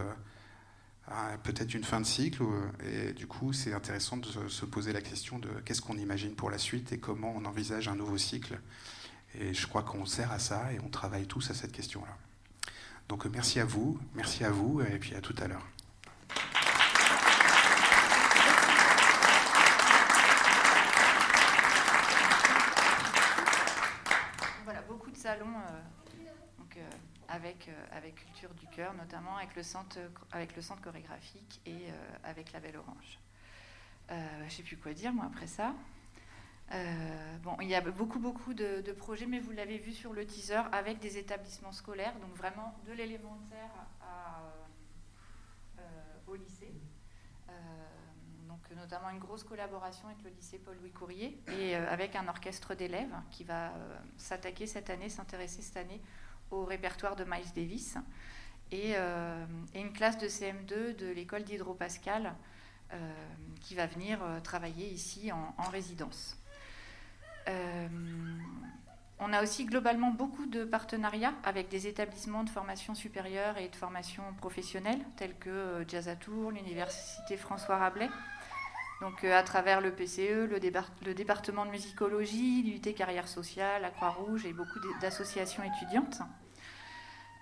à 1.08 1.38
peut-être 1.44 1.74
une 1.74 1.84
fin 1.84 2.00
de 2.00 2.06
cycle. 2.06 2.44
Et 2.86 3.14
du 3.14 3.28
coup, 3.28 3.54
c'est 3.54 3.74
intéressant 3.74 4.18
de 4.18 4.48
se 4.48 4.66
poser 4.66 4.94
la 4.94 5.02
question 5.02 5.38
de 5.38 5.50
qu'est-ce 5.66 5.82
qu'on 5.82 5.98
imagine 5.98 6.34
pour 6.34 6.50
la 6.50 6.58
suite 6.58 6.94
et 6.94 6.98
comment 6.98 7.34
on 7.36 7.46
envisage 7.46 7.88
un 7.88 7.96
nouveau 7.96 8.18
cycle. 8.18 8.60
Et 9.36 9.54
je 9.54 9.68
crois 9.68 9.84
qu'on 9.84 10.06
sert 10.06 10.32
à 10.32 10.40
ça 10.40 10.72
et 10.74 10.80
on 10.80 10.90
travaille 10.90 11.28
tous 11.28 11.52
à 11.52 11.54
cette 11.54 11.72
question-là. 11.72 12.18
Donc 13.10 13.26
merci 13.26 13.60
à 13.60 13.66
vous, 13.66 14.00
merci 14.14 14.44
à 14.44 14.52
vous, 14.52 14.82
et 14.82 15.00
puis 15.00 15.16
à 15.16 15.20
tout 15.20 15.34
à 15.40 15.48
l'heure. 15.48 15.66
Voilà, 24.64 24.82
beaucoup 24.84 25.10
de 25.10 25.18
salons 25.18 25.48
euh, 25.48 26.78
euh, 26.78 26.90
avec, 27.30 27.68
euh, 27.68 27.86
avec 27.92 28.14
Culture 28.14 28.54
du 28.54 28.68
Cœur, 28.68 28.94
notamment 28.94 29.38
avec 29.38 29.56
le 29.56 29.64
centre, 29.64 29.98
avec 30.32 30.56
le 30.56 30.62
centre 30.62 30.82
chorégraphique 30.84 31.62
et 31.66 31.88
avec 32.24 32.52
la 32.52 32.60
Belle 32.60 32.78
Orange. 32.78 33.20
je 34.10 34.44
ne 34.46 34.50
sais 34.50 34.62
plus 34.62 34.78
quoi 34.78 34.94
dire, 34.94 35.12
moi, 35.12 35.26
après 35.26 35.48
ça. 35.48 35.74
Euh, 36.72 37.38
bon, 37.44 37.56
il 37.62 37.68
y 37.68 37.76
a 37.76 37.82
beaucoup, 37.82 38.20
beaucoup 38.20 38.54
de, 38.54 38.92
projets, 38.94 39.26
mais 39.26 39.40
vous 39.40 39.52
l'avez 39.52 39.78
vu 39.78 39.92
sur 39.92 40.14
le 40.14 40.26
teaser, 40.26 40.62
avec 40.72 41.00
des 41.00 41.18
établissements 41.18 41.72
scolaires, 41.72 42.14
donc 42.20 42.36
vraiment 42.36 42.76
de 42.86 42.94
l'élémentaire 42.94 43.72
euh, 45.78 45.82
au 46.28 46.36
lycée. 46.36 46.74
Euh, 47.50 47.54
donc 48.48 48.60
notamment 48.76 49.10
une 49.10 49.20
grosse 49.20 49.44
collaboration 49.44 50.08
avec 50.08 50.24
le 50.24 50.30
lycée 50.30 50.60
Paul-Louis 50.60 50.92
Courrier 50.92 51.42
et 51.48 51.76
avec 51.76 52.16
un 52.16 52.28
orchestre 52.28 52.76
d'élèves 52.76 53.16
qui 53.32 53.44
va 53.44 53.72
s'attaquer 54.18 54.68
cette 54.68 54.90
année, 54.90 55.10
s'intéresser 55.10 55.62
cette 55.62 55.78
année 55.78 56.02
au 56.52 56.66
répertoire 56.66 57.16
de 57.16 57.24
Miles 57.24 57.52
Davis. 57.56 57.98
Et, 58.72 58.96
une 58.96 59.94
classe 59.94 60.18
de 60.18 60.28
CM2 60.28 60.96
de 60.96 61.12
l'école 61.12 61.44
d'Hydro-Pascal 61.44 62.36
qui 63.62 63.76
va 63.76 63.86
venir 63.86 64.20
travailler 64.44 64.88
ici 64.90 65.32
en 65.32 65.70
résidence. 65.72 66.39
Euh, 67.50 67.88
on 69.20 69.34
a 69.34 69.44
aussi 69.44 69.66
globalement 69.66 70.12
beaucoup 70.12 70.46
de 70.46 70.64
partenariats 70.64 71.34
avec 71.44 71.68
des 71.68 71.88
établissements 71.88 72.44
de 72.44 72.50
formation 72.50 72.96
supérieure 72.96 73.58
et 73.58 73.68
de 73.68 73.76
formation 73.76 74.24
professionnelle, 74.38 75.00
tels 75.18 75.36
que 75.38 75.50
euh, 75.50 75.88
Jazz 75.88 76.10
l'Université 76.54 77.36
François 77.36 77.78
Rabelais. 77.78 78.10
Donc, 79.02 79.24
euh, 79.24 79.38
à 79.38 79.44
travers 79.44 79.82
le 79.82 79.92
PCE, 79.92 80.46
le, 80.50 81.14
département 81.14 81.66
de 81.66 81.72
musicologie, 81.72 82.64
l'UT 82.64 82.94
Carrière 82.94 83.28
Sociale, 83.28 83.82
la 83.82 83.90
Croix-Rouge 83.90 84.46
et 84.46 84.54
beaucoup 84.54 84.80
d'associations 85.02 85.64
étudiantes. 85.64 86.20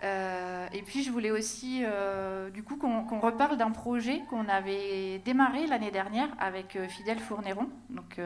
Et 0.03 0.81
puis, 0.85 1.03
je 1.03 1.11
voulais 1.11 1.31
aussi, 1.31 1.83
du 2.53 2.63
coup, 2.63 2.77
qu'on 2.77 3.19
reparle 3.19 3.57
d'un 3.57 3.71
projet 3.71 4.21
qu'on 4.29 4.47
avait 4.47 5.19
démarré 5.25 5.65
l'année 5.67 5.91
dernière 5.91 6.29
avec 6.39 6.77
Fidèle 6.87 7.19
Fourneron, 7.19 7.67
donc 7.89 8.19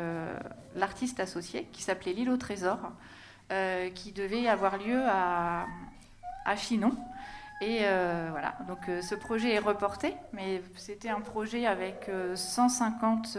l'artiste 0.75 1.19
associé, 1.19 1.67
qui 1.71 1.81
s'appelait 1.81 2.13
L'île 2.13 2.29
au 2.29 2.37
trésor, 2.37 2.79
euh, 3.51 3.89
qui 3.89 4.13
devait 4.13 4.47
avoir 4.47 4.77
lieu 4.77 5.01
à, 5.05 5.65
Chinon. 6.55 6.93
Et 7.59 7.79
euh, 7.81 8.29
voilà, 8.31 8.55
donc 8.65 8.87
euh, 8.87 9.01
ce 9.01 9.13
projet 9.13 9.53
est 9.53 9.59
reporté, 9.59 10.15
mais 10.31 10.61
c'était 10.77 11.09
un 11.09 11.19
projet 11.19 11.65
avec 11.65 12.09
150, 12.33 13.37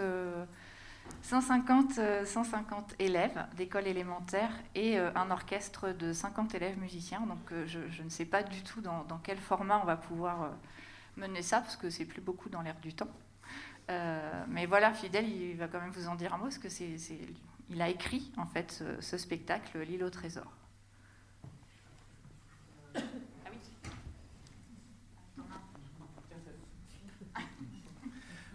150, 1.23 2.01
150 2.25 2.95
élèves 2.99 3.47
d'école 3.57 3.87
élémentaire 3.87 4.51
et 4.75 4.99
un 4.99 5.31
orchestre 5.31 5.91
de 5.93 6.13
50 6.13 6.55
élèves 6.55 6.79
musiciens. 6.79 7.21
Donc 7.21 7.53
je, 7.67 7.79
je, 7.89 8.03
ne 8.03 8.09
sais 8.09 8.25
pas 8.25 8.43
du 8.43 8.63
tout 8.63 8.81
dans, 8.81 9.05
quel 9.23 9.39
format 9.39 9.81
on 9.83 9.87
va 9.87 9.97
pouvoir 9.97 10.51
mener 11.17 11.43
ça, 11.43 11.61
parce 11.61 11.77
que 11.77 11.91
c'est 11.91 12.05
plus 12.05 12.21
beaucoup 12.21 12.49
dans 12.49 12.63
l'air 12.63 12.77
du 12.83 12.95
temps. 12.95 13.09
Euh, 13.91 14.45
mais 14.49 14.67
voilà, 14.67 14.93
Fidèle, 14.93 15.29
il 15.29 15.57
va 15.57 15.69
quand 15.69 15.81
même 15.81 15.91
vous 15.91 16.09
en 16.09 16.15
dire 16.15 16.33
un 16.35 16.39
mot, 16.39 16.45
parce 16.45 16.59
que 16.59 16.69
c'est, 16.69 16.97
il 17.69 17.83
a 17.83 17.89
écrit 17.89 18.33
en 18.37 18.47
fait 18.47 18.85
ce, 19.01 19.19
spectacle, 19.19 19.79
L'île 19.81 20.05
au 20.05 20.11
trésor. 20.11 20.47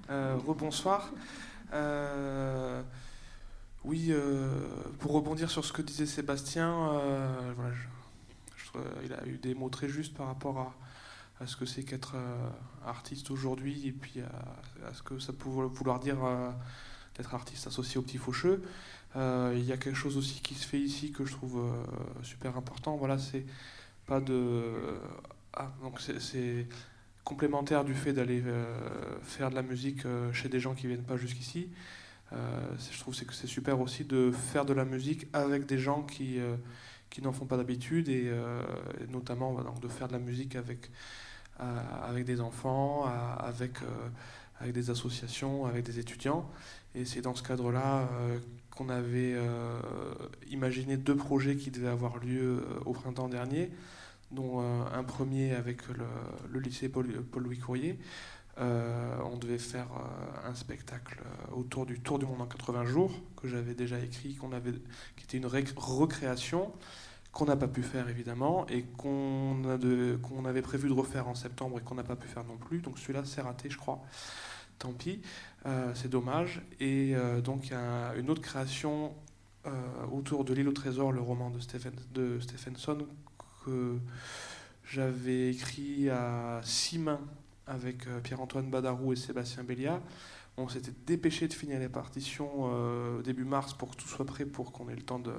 Euh, 0.10 0.38
rebonsoir. 0.38 1.12
Euh, 1.74 2.82
oui, 3.84 4.14
pour 5.00 5.14
rebondir 5.14 5.50
sur 5.50 5.64
ce 5.64 5.72
que 5.72 5.82
disait 5.82 6.06
Sébastien, 6.06 7.00
voilà, 7.56 7.74
il 9.04 9.14
a 9.14 9.26
eu 9.26 9.38
des 9.38 9.54
mots 9.54 9.70
très 9.70 9.90
justes 9.90 10.16
par 10.16 10.28
rapport 10.28 10.74
à, 11.40 11.46
ce 11.46 11.56
que 11.56 11.66
c'est 11.66 11.84
qu'être 11.84 12.14
euh, 12.16 12.50
artiste 12.86 13.30
aujourd'hui 13.30 13.88
et 13.88 13.92
puis 13.92 14.22
à, 14.22 14.94
ce 14.94 15.04
que 15.04 15.20
ça 15.20 15.34
peut 15.34 15.50
vouloir 15.50 16.00
dire 16.00 16.24
euh, 16.24 16.50
d'être 17.16 17.34
artiste 17.36 17.68
associé 17.68 17.98
au 17.98 18.02
petit 18.02 18.18
faucheux. 18.18 18.64
Euh, 19.16 19.54
il 19.56 19.64
y 19.64 19.72
a 19.72 19.78
quelque 19.78 19.96
chose 19.96 20.18
aussi 20.18 20.42
qui 20.42 20.56
se 20.56 20.66
fait 20.66 20.80
ici 20.80 21.12
que 21.12 21.26
je 21.26 21.32
trouve 21.34 21.72
super 22.24 22.58
important. 22.58 22.98
Voilà, 22.98 23.18
c'est 23.18 23.46
pas 24.06 24.20
de. 24.20 24.74
Ah, 25.54 25.72
donc 25.82 26.00
c'est 26.02 26.68
complémentaire 27.28 27.84
du 27.84 27.94
fait 27.94 28.14
d'aller 28.14 28.42
faire 29.22 29.50
de 29.50 29.56
la 29.56 29.62
musique 29.62 30.04
chez 30.32 30.48
des 30.48 30.62
gens 30.62 30.74
qui 30.74 30.88
viennent 30.88 31.04
pas 31.04 31.18
jusqu'ici. 31.18 31.70
je 32.32 33.00
trouve 33.02 33.14
que 33.20 33.34
c'est 33.34 33.48
super 33.48 33.82
aussi 33.82 34.06
de 34.06 34.32
faire 34.32 34.64
de 34.64 34.72
la 34.72 34.86
musique 34.86 35.28
avec 35.34 35.66
des 35.66 35.78
gens 35.78 36.04
qui, 36.04 36.40
n'en 37.22 37.34
font 37.34 37.46
pas 37.46 37.58
d'habitude 37.58 38.08
et, 38.08 38.32
notamment 39.10 39.60
de 39.82 39.88
faire 39.90 40.08
de 40.08 40.14
la 40.14 40.20
musique 40.20 40.56
avec 40.56 40.90
des 42.26 42.40
enfants, 42.40 43.12
avec 43.40 43.82
des 44.74 44.90
associations, 44.90 45.66
avec 45.66 45.84
des 45.84 46.00
étudiants. 46.00 46.50
Et 46.96 47.04
c'est 47.04 47.22
dans 47.22 47.36
ce 47.36 47.44
cadre-là 47.44 48.08
qu'on 48.72 48.88
avait 48.88 49.36
imaginé 50.50 50.96
deux 50.96 51.18
projets 51.18 51.58
qui 51.58 51.72
devaient 51.72 51.90
avoir 51.90 52.20
lieu 52.20 52.64
au 52.86 52.94
printemps 52.94 53.28
dernier, 53.28 53.70
dont 54.32 54.60
un 54.60 55.04
premier 55.04 55.54
avec 55.54 55.82
le, 55.88 56.60
lycée 56.60 56.90
Paul-Louis 56.90 57.60
Courrier. 57.60 58.00
on 58.58 59.38
devait 59.38 59.58
faire 59.58 59.88
un 60.46 60.56
spectacle 60.56 61.20
autour 61.52 61.86
du 61.86 62.00
Tour 62.00 62.20
du 62.20 62.26
monde 62.26 62.42
en 62.42 62.46
80 62.46 62.86
jours 62.86 63.12
que 63.42 63.48
j'avais 63.48 63.74
déjà 63.74 64.00
écrit, 64.00 64.38
avait, 64.54 64.74
qui 65.16 65.24
était 65.24 65.38
une 65.38 65.46
recréation 65.46 66.74
qu'on 67.32 67.46
n'a 67.46 67.56
pas 67.56 67.68
pu 67.68 67.84
faire 67.84 68.10
évidemment 68.10 68.66
et 68.68 68.84
qu'on 68.98 69.64
avait 70.46 70.62
prévu 70.62 70.88
de 70.90 70.94
refaire 70.94 71.28
en 71.28 71.36
septembre 71.36 71.80
et 71.80 71.82
qu'on 71.84 71.96
n'a 71.96 72.04
pas 72.04 72.16
pu 72.16 72.28
faire 72.28 72.44
non 72.44 72.58
plus. 72.58 72.80
Donc 72.80 72.98
celui-là 72.98 73.22
c'est 73.26 73.42
raté 73.42 73.70
je 73.70 73.78
crois. 73.78 74.02
Tant 74.80 74.94
pis, 74.94 75.22
euh, 75.66 75.92
c'est 75.96 76.10
dommage. 76.10 76.62
Et 76.80 77.16
euh, 77.16 77.42
donc 77.42 77.68
il 77.68 77.72
y 77.72 77.76
a 77.76 78.14
une 78.16 78.30
autre 78.30 78.42
création 78.42 79.14
euh, 79.66 79.72
autour 80.12 80.46
de 80.46 80.54
l'île 80.54 80.68
au 80.68 80.74
trésor, 80.74 81.12
le 81.12 81.22
roman 81.22 81.50
de, 81.50 81.60
Stephen, 81.60 81.94
de 82.14 82.40
Stephenson 82.40 83.08
j'avais 84.84 85.50
écrit 85.50 86.10
à 86.10 86.62
six 86.64 87.00
mains 87.00 87.22
avec 87.66 88.08
Pierre-Antoine 88.24 88.70
Badarou 88.70 89.14
et 89.14 89.16
Sébastien 89.16 89.64
Béliat. 89.64 90.02
On 90.58 90.68
s'était 90.70 90.94
dépêché 91.06 91.48
de 91.48 91.54
finir 91.54 91.80
les 91.80 91.90
partitions 91.90 93.22
début 93.22 93.46
mars 93.46 93.74
pour 93.74 93.92
que 93.92 93.96
tout 93.98 94.08
soit 94.08 94.26
prêt 94.26 94.46
pour 94.46 94.72
qu'on 94.72 94.90
ait 94.90 94.96
le 94.96 95.04
temps 95.04 95.20
de, 95.20 95.34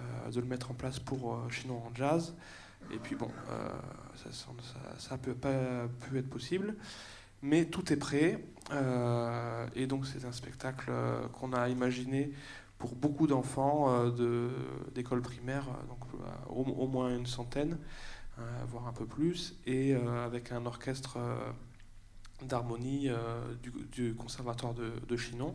euh, 0.00 0.30
le 0.34 0.42
mettre 0.42 0.70
en 0.70 0.74
place 0.74 0.98
pour 0.98 1.34
euh, 1.34 1.48
Chinois 1.50 1.76
en 1.78 1.94
jazz. 1.94 2.34
Et 2.92 2.98
puis 2.98 3.14
bon, 3.14 3.30
euh, 3.50 3.68
ça, 4.98 5.16
peut 5.16 5.34
pas 5.34 5.86
pu 6.00 6.18
être 6.18 6.28
possible. 6.28 6.74
Mais 7.42 7.66
tout 7.66 7.92
est 7.92 7.96
prêt. 7.96 8.44
et 9.74 9.86
donc 9.86 10.06
c'est 10.06 10.24
un 10.24 10.32
spectacle 10.32 10.90
qu'on 11.34 11.52
a 11.52 11.68
imaginé 11.68 12.32
pour 12.78 12.94
beaucoup 12.94 13.26
d'enfants 13.26 14.08
d'école 14.94 15.20
primaire, 15.20 15.64
donc 15.88 15.98
au, 16.48 16.86
moins 16.86 17.16
une 17.16 17.26
centaine, 17.26 17.78
voire 18.66 18.88
un 18.88 18.92
peu 18.92 19.06
plus, 19.06 19.56
et 19.66 19.94
avec 19.94 20.52
un 20.52 20.66
orchestre 20.66 21.18
d'harmonie 22.42 23.08
du, 23.92 24.14
conservatoire 24.14 24.74
de, 24.74 25.16
Chinon. 25.16 25.54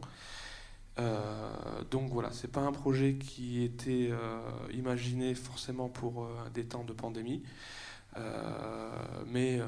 Euh, 0.99 1.83
donc 1.91 2.11
voilà, 2.11 2.31
c'est 2.31 2.51
pas 2.51 2.61
un 2.61 2.71
projet 2.71 3.15
qui 3.15 3.63
était 3.63 4.09
euh, 4.11 4.41
imaginé 4.73 5.33
forcément 5.33 5.87
pour 5.87 6.23
euh, 6.23 6.49
des 6.53 6.65
temps 6.65 6.83
de 6.83 6.93
pandémie, 6.93 7.43
mais 9.27 9.61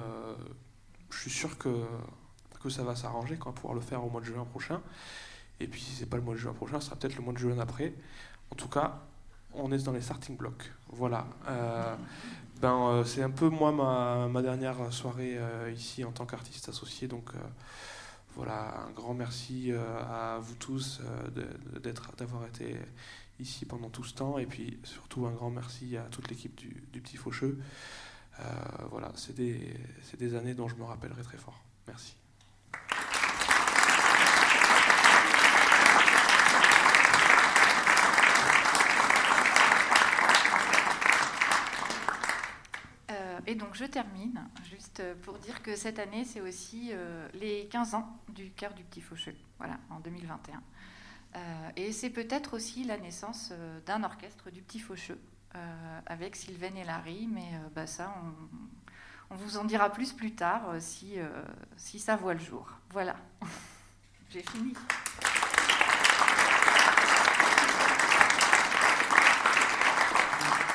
je 1.10 1.18
suis 1.18 1.32
sûr 1.32 1.58
que, 1.58 1.70
que 2.62 2.70
ça 2.70 2.84
va 2.84 2.96
s'arranger 2.96 3.38
quand 3.38 3.54
pouvoir 3.54 3.74
le 3.74 3.82
faire 3.82 4.04
au 4.04 4.10
mois 4.10 4.20
de 4.20 4.26
juin 4.26 4.44
prochain. 4.44 4.82
Et 5.62 5.68
puis 5.68 5.80
si 5.80 5.92
c'est 5.92 6.06
pas 6.06 6.18
le 6.18 6.24
mois 6.24 6.34
de 6.34 6.40
juin 6.40 6.54
prochain, 6.54 6.82
ce 6.82 6.88
sera 6.88 6.98
peut-être 6.98 7.16
le 7.16 7.24
mois 7.24 7.34
de 7.34 7.38
juin 7.38 7.60
après. 7.60 7.94
En 8.50 8.56
tout 8.56 8.68
cas, 8.68 9.00
on 9.54 9.72
est 9.72 9.84
dans 9.84 9.92
les 9.92 10.02
starting 10.02 10.38
blocks. 10.38 10.72
Voilà. 10.90 11.26
ben, 12.62 13.04
c'est 13.06 13.24
un 13.24 13.30
peu 13.30 13.50
moi 13.50 13.72
ma, 13.72 14.28
ma 14.28 14.42
dernière 14.42 14.92
soirée 14.94 15.38
ici 15.74 16.04
en 16.04 16.12
tant 16.12 16.26
qu'artiste 16.26 16.70
associé, 16.70 17.08
donc 17.08 17.32
voilà, 18.36 18.86
un 18.88 18.92
grand 18.92 19.14
merci 19.14 19.72
euh, 19.72 19.80
à 20.04 20.40
vous 20.40 20.56
tous 20.56 21.02
euh, 21.04 21.90
d'avoir 22.18 22.46
été 22.46 22.78
ici 23.40 23.66
pendant 23.66 23.90
tout 23.90 24.04
ce 24.04 24.14
temps 24.14 24.38
et 24.38 24.46
puis 24.46 24.80
surtout 24.84 25.26
un 25.26 25.32
grand 25.32 25.50
merci 25.50 25.98
à 25.98 26.04
toute 26.04 26.30
l'équipe 26.30 26.56
du, 26.56 27.02
Petit 27.02 27.18
Faucheux. 27.18 27.60
Euh, 28.40 28.44
voilà, 28.90 29.12
c'est 29.16 29.36
des, 29.36 29.74
des 30.18 30.36
années 30.36 30.54
dont 30.54 30.70
je 30.70 30.76
me 30.76 30.84
rappellerai 30.84 31.24
très 31.24 31.38
fort. 31.38 31.62
Merci. 31.88 32.16
Et 43.48 43.56
donc 43.56 43.76
je 43.76 43.86
termine 43.86 44.48
juste 44.70 45.02
pour 45.24 45.38
dire 45.40 45.62
que 45.64 45.76
cette 45.76 46.00
année, 46.00 46.26
c'est 46.26 46.42
aussi 46.42 46.90
euh, 46.92 47.28
les 47.34 47.68
15 47.68 47.96
ans 47.96 48.20
du 48.30 48.52
cœur 48.52 48.74
du 48.74 48.84
Petit 48.84 49.02
Faucheux, 49.02 49.36
voilà, 49.58 49.78
en 49.90 50.00
2021. 50.00 50.62
Euh, 51.34 51.70
et 51.76 51.92
c'est 51.92 52.10
peut-être 52.10 52.56
aussi 52.56 52.84
la 52.84 52.98
naissance 52.98 53.50
euh, 53.52 53.80
d'un 53.86 54.04
orchestre 54.04 54.52
du 54.52 54.62
Petit 54.62 54.80
Faucheux 54.80 55.20
avec 56.06 56.38
Sylvain 56.38 56.74
et 56.78 56.86
Larry, 56.86 57.28
mais 57.30 57.60
bah, 57.76 57.86
ça, 57.86 58.16
on, 59.30 59.36
vous 59.36 59.58
en 59.58 59.66
dira 59.66 59.90
plus 59.90 60.14
plus 60.14 60.34
tard 60.34 60.76
si, 60.80 61.16
si 61.76 62.00
ça 62.00 62.16
voit 62.16 62.34
le 62.34 62.40
jour. 62.40 62.70
Voilà, 62.92 63.18
j'ai 64.30 64.44
fini. 64.44 64.74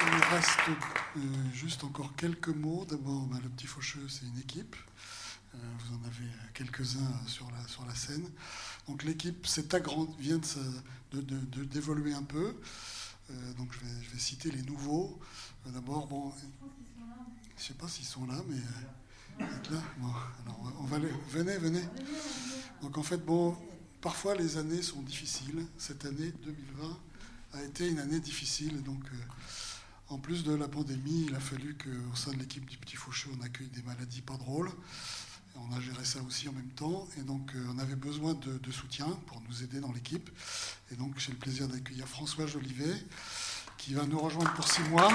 Il 0.07 0.13
nous 0.13 0.25
reste 0.31 0.59
euh, 0.69 1.21
juste 1.53 1.83
encore 1.83 2.15
quelques 2.15 2.49
mots. 2.49 2.87
D'abord, 2.89 3.23
bah, 3.27 3.39
le 3.43 3.49
Petit 3.49 3.67
Faucheux, 3.67 4.07
c'est 4.09 4.25
une 4.25 4.39
équipe. 4.39 4.77
Euh, 5.55 5.59
vous 5.81 5.97
en 5.97 6.05
avez 6.07 6.31
quelques-uns 6.55 7.27
sur 7.27 7.51
la, 7.51 7.67
sur 7.67 7.85
la 7.87 7.95
scène. 7.95 8.29
Donc 8.87 9.03
l'équipe 9.03 9.47
vient 10.21 10.41
de, 11.13 11.65
d'évoluer 11.65 12.15
un 12.15 12.23
peu. 12.23 12.55
Euh, 13.31 13.53
donc 13.55 13.73
je 13.73 13.81
vais, 13.81 14.03
je 14.05 14.11
vais, 14.11 14.19
citer 14.19 14.51
les 14.53 14.63
nouveaux. 14.63 15.19
D'abord, 15.67 16.07
bon, 16.07 16.33
je 16.39 17.63
ne 17.63 17.67
sais 17.67 17.75
pas 17.75 17.89
s'ils 17.89 18.05
sont 18.07 18.27
là, 18.27 18.41
mais 18.49 18.61
là. 19.41 19.83
Alors 20.01 20.73
on 20.81 20.85
va 20.85 20.99
venez, 21.31 21.59
venez. 21.59 21.85
Donc 22.81 22.97
en 22.97 23.03
fait, 23.03 23.19
bon, 23.19 23.57
parfois 24.01 24.37
les 24.37 24.57
années 24.57 24.83
sont 24.83 25.03
difficiles. 25.03 25.67
Cette 25.79 26.05
année 26.05 26.33
2020 26.45 26.99
a 27.55 27.63
été 27.63 27.89
une 27.89 27.99
année 27.99 28.21
difficile, 28.21 28.83
donc 28.85 29.03
en 30.09 30.19
plus 30.19 30.45
de 30.45 30.55
la 30.55 30.69
pandémie, 30.69 31.27
il 31.29 31.35
a 31.35 31.41
fallu 31.41 31.77
qu'au 31.77 32.15
sein 32.15 32.33
de 32.33 32.39
l'équipe 32.39 32.65
du 32.65 32.79
Petit 32.79 32.97
Faucheux, 32.97 33.31
on 33.39 33.43
accueille 33.43 33.69
des 33.69 33.83
maladies 33.83 34.23
pas 34.23 34.37
drôles. 34.37 34.71
On 35.57 35.75
a 35.75 35.81
géré 35.81 36.05
ça 36.05 36.21
aussi 36.23 36.49
en 36.49 36.53
même 36.53 36.71
temps. 36.71 37.09
Et 37.19 37.23
donc, 37.23 37.51
euh, 37.55 37.67
on 37.75 37.79
avait 37.79 37.97
besoin 37.97 38.35
de, 38.35 38.71
soutien 38.71 39.09
pour 39.27 39.41
nous 39.49 39.63
aider 39.63 39.81
dans 39.81 39.91
l'équipe. 39.91 40.31
Et 40.93 40.97
donc, 40.97 41.19
j'ai 41.19 41.33
le 41.33 41.39
plaisir 41.39 41.67
d'accueillir 41.67 42.07
François 42.07 42.47
Jolivet, 42.47 42.95
qui 43.79 43.95
va 43.95 44.05
nous 44.05 44.19
rejoindre 44.19 44.53
pour 44.53 44.69
six 44.69 44.83
mois. 44.83 45.09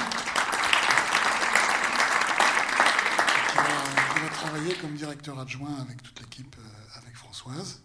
Qui 3.50 3.58
va, 3.58 4.30
travailler 4.34 4.74
comme 4.76 4.96
directeur 4.96 5.40
adjoint 5.40 5.76
avec 5.80 6.02
toute 6.02 6.20
l'équipe, 6.20 6.56
euh, 6.60 7.00
avec 7.00 7.16
Françoise. 7.16 7.82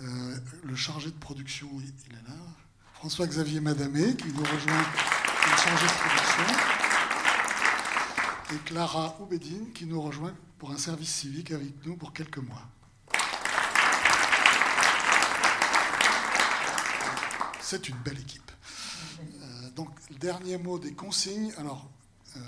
Euh, 0.00 0.38
le 0.64 0.74
chargé 0.74 1.10
de 1.10 1.18
production, 1.18 1.68
il 1.78 2.16
est 2.16 2.28
là. 2.28 2.36
François-Xavier 2.94 3.60
Madamé, 3.60 4.16
qui 4.16 4.28
nous 4.28 4.42
rejoint 4.42 4.84
de 5.42 5.86
production, 5.98 6.54
et 8.54 8.58
Clara 8.64 9.16
Oubedine 9.20 9.72
qui 9.72 9.86
nous 9.86 10.00
rejoint 10.00 10.34
pour 10.58 10.70
un 10.70 10.78
service 10.78 11.12
civique 11.12 11.50
avec 11.50 11.84
nous 11.84 11.96
pour 11.96 12.12
quelques 12.12 12.38
mois. 12.38 12.62
C'est 17.60 17.88
une 17.88 17.96
belle 17.96 18.20
équipe. 18.20 18.50
Euh, 19.20 19.70
donc, 19.70 19.88
dernier 20.18 20.58
mot 20.58 20.78
des 20.78 20.92
consignes. 20.92 21.52
Alors, 21.56 21.90
euh, 22.36 22.40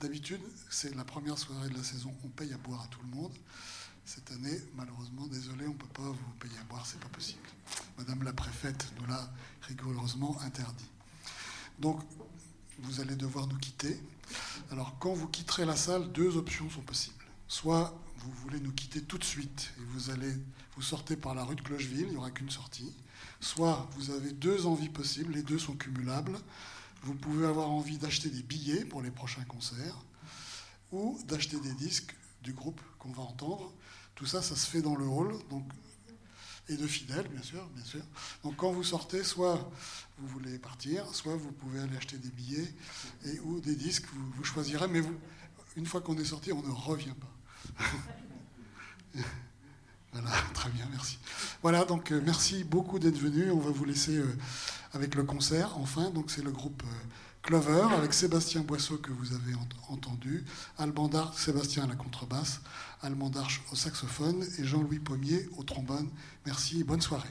d'habitude, 0.00 0.42
c'est 0.70 0.94
la 0.94 1.04
première 1.04 1.38
soirée 1.38 1.68
de 1.68 1.76
la 1.76 1.82
saison, 1.82 2.14
on 2.24 2.28
paye 2.28 2.52
à 2.52 2.58
boire 2.58 2.82
à 2.82 2.86
tout 2.88 3.00
le 3.02 3.16
monde. 3.16 3.32
Cette 4.04 4.30
année, 4.30 4.60
malheureusement, 4.74 5.26
désolé, 5.26 5.66
on 5.66 5.72
ne 5.72 5.78
peut 5.78 5.86
pas 5.88 6.02
vous 6.02 6.32
payer 6.38 6.56
à 6.60 6.64
boire, 6.64 6.86
c'est 6.86 7.00
pas 7.00 7.08
possible. 7.08 7.48
Madame 7.98 8.22
la 8.22 8.32
préfète 8.32 8.86
nous 9.00 9.06
l'a 9.06 9.28
rigoureusement 9.62 10.38
interdit. 10.42 10.90
Donc, 11.78 12.00
vous 12.78 13.00
allez 13.00 13.16
devoir 13.16 13.46
nous 13.46 13.58
quitter. 13.58 13.98
Alors, 14.70 14.98
quand 14.98 15.12
vous 15.12 15.28
quitterez 15.28 15.64
la 15.64 15.76
salle, 15.76 16.10
deux 16.12 16.36
options 16.36 16.68
sont 16.70 16.82
possibles. 16.82 17.24
Soit 17.48 17.98
vous 18.18 18.32
voulez 18.42 18.60
nous 18.60 18.72
quitter 18.72 19.02
tout 19.02 19.18
de 19.18 19.24
suite 19.24 19.72
et 19.78 19.82
vous 19.92 20.10
allez 20.10 20.32
vous 20.76 20.82
sortez 20.82 21.16
par 21.16 21.34
la 21.34 21.42
rue 21.42 21.56
de 21.56 21.62
Clocheville, 21.62 22.06
il 22.06 22.10
n'y 22.10 22.16
aura 22.16 22.30
qu'une 22.30 22.50
sortie. 22.50 22.92
Soit 23.40 23.88
vous 23.96 24.10
avez 24.10 24.32
deux 24.32 24.66
envies 24.66 24.90
possibles, 24.90 25.32
les 25.32 25.42
deux 25.42 25.58
sont 25.58 25.74
cumulables. 25.74 26.38
Vous 27.02 27.14
pouvez 27.14 27.46
avoir 27.46 27.70
envie 27.70 27.98
d'acheter 27.98 28.28
des 28.28 28.42
billets 28.42 28.84
pour 28.84 29.00
les 29.00 29.10
prochains 29.10 29.44
concerts 29.44 30.04
ou 30.92 31.18
d'acheter 31.26 31.58
des 31.60 31.72
disques 31.72 32.14
du 32.42 32.52
groupe 32.52 32.80
qu'on 32.98 33.10
va 33.12 33.22
entendre. 33.22 33.72
Tout 34.14 34.26
ça, 34.26 34.42
ça 34.42 34.54
se 34.54 34.66
fait 34.66 34.82
dans 34.82 34.96
le 34.96 35.06
hall. 35.06 35.34
Donc 35.50 35.64
et 36.68 36.76
de 36.76 36.86
fidèles, 36.86 37.28
bien 37.28 37.42
sûr, 37.42 37.64
bien 37.74 37.84
sûr. 37.84 38.02
Donc 38.42 38.56
quand 38.56 38.72
vous 38.72 38.82
sortez, 38.84 39.22
soit 39.22 39.70
vous 40.18 40.26
voulez 40.28 40.58
partir, 40.58 41.06
soit 41.14 41.36
vous 41.36 41.52
pouvez 41.52 41.80
aller 41.80 41.96
acheter 41.96 42.18
des 42.18 42.30
billets 42.30 42.74
et, 43.24 43.38
ou 43.40 43.60
des 43.60 43.76
disques, 43.76 44.06
vous, 44.12 44.44
choisirez, 44.44 44.88
mais 44.88 45.00
vous, 45.00 45.14
une 45.76 45.86
fois 45.86 46.00
qu'on 46.00 46.16
est 46.18 46.24
sorti, 46.24 46.52
on 46.52 46.62
ne 46.62 46.72
revient 46.72 47.14
pas. 47.20 47.82
voilà, 50.12 50.30
très 50.54 50.70
bien, 50.70 50.86
merci. 50.90 51.18
Voilà, 51.62 51.84
donc 51.84 52.12
euh, 52.12 52.20
merci 52.24 52.64
beaucoup 52.64 52.98
d'être 52.98 53.18
venu. 53.18 53.50
On 53.50 53.60
va 53.60 53.70
vous 53.70 53.84
laisser 53.84 54.16
euh, 54.16 54.36
avec 54.92 55.14
le 55.14 55.24
concert, 55.24 55.78
enfin. 55.78 56.10
Donc 56.10 56.30
c'est 56.30 56.42
le 56.42 56.50
groupe 56.50 56.82
Clover 57.46 57.94
avec 57.96 58.12
Sébastien 58.12 58.62
Boisseau 58.62 58.96
que 58.96 59.12
vous 59.12 59.32
avez 59.32 59.54
entendu, 59.88 60.44
Alban 60.78 61.08
Sébastien 61.36 61.84
à 61.84 61.86
la 61.86 61.94
contrebasse, 61.94 62.60
Alban 63.02 63.30
Darche 63.30 63.62
au 63.70 63.76
saxophone 63.76 64.44
et 64.58 64.64
Jean-Louis 64.64 64.98
Pommier 64.98 65.48
au 65.56 65.62
trombone. 65.62 66.08
Merci 66.44 66.80
et 66.80 66.84
bonne 66.84 67.00
soirée. 67.00 67.30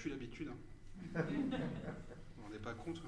Plus 0.00 0.10
l'habitude. 0.10 0.48
hein. 0.48 1.22
On 2.46 2.50
n'est 2.50 2.58
pas 2.58 2.72
contre. 2.72 3.02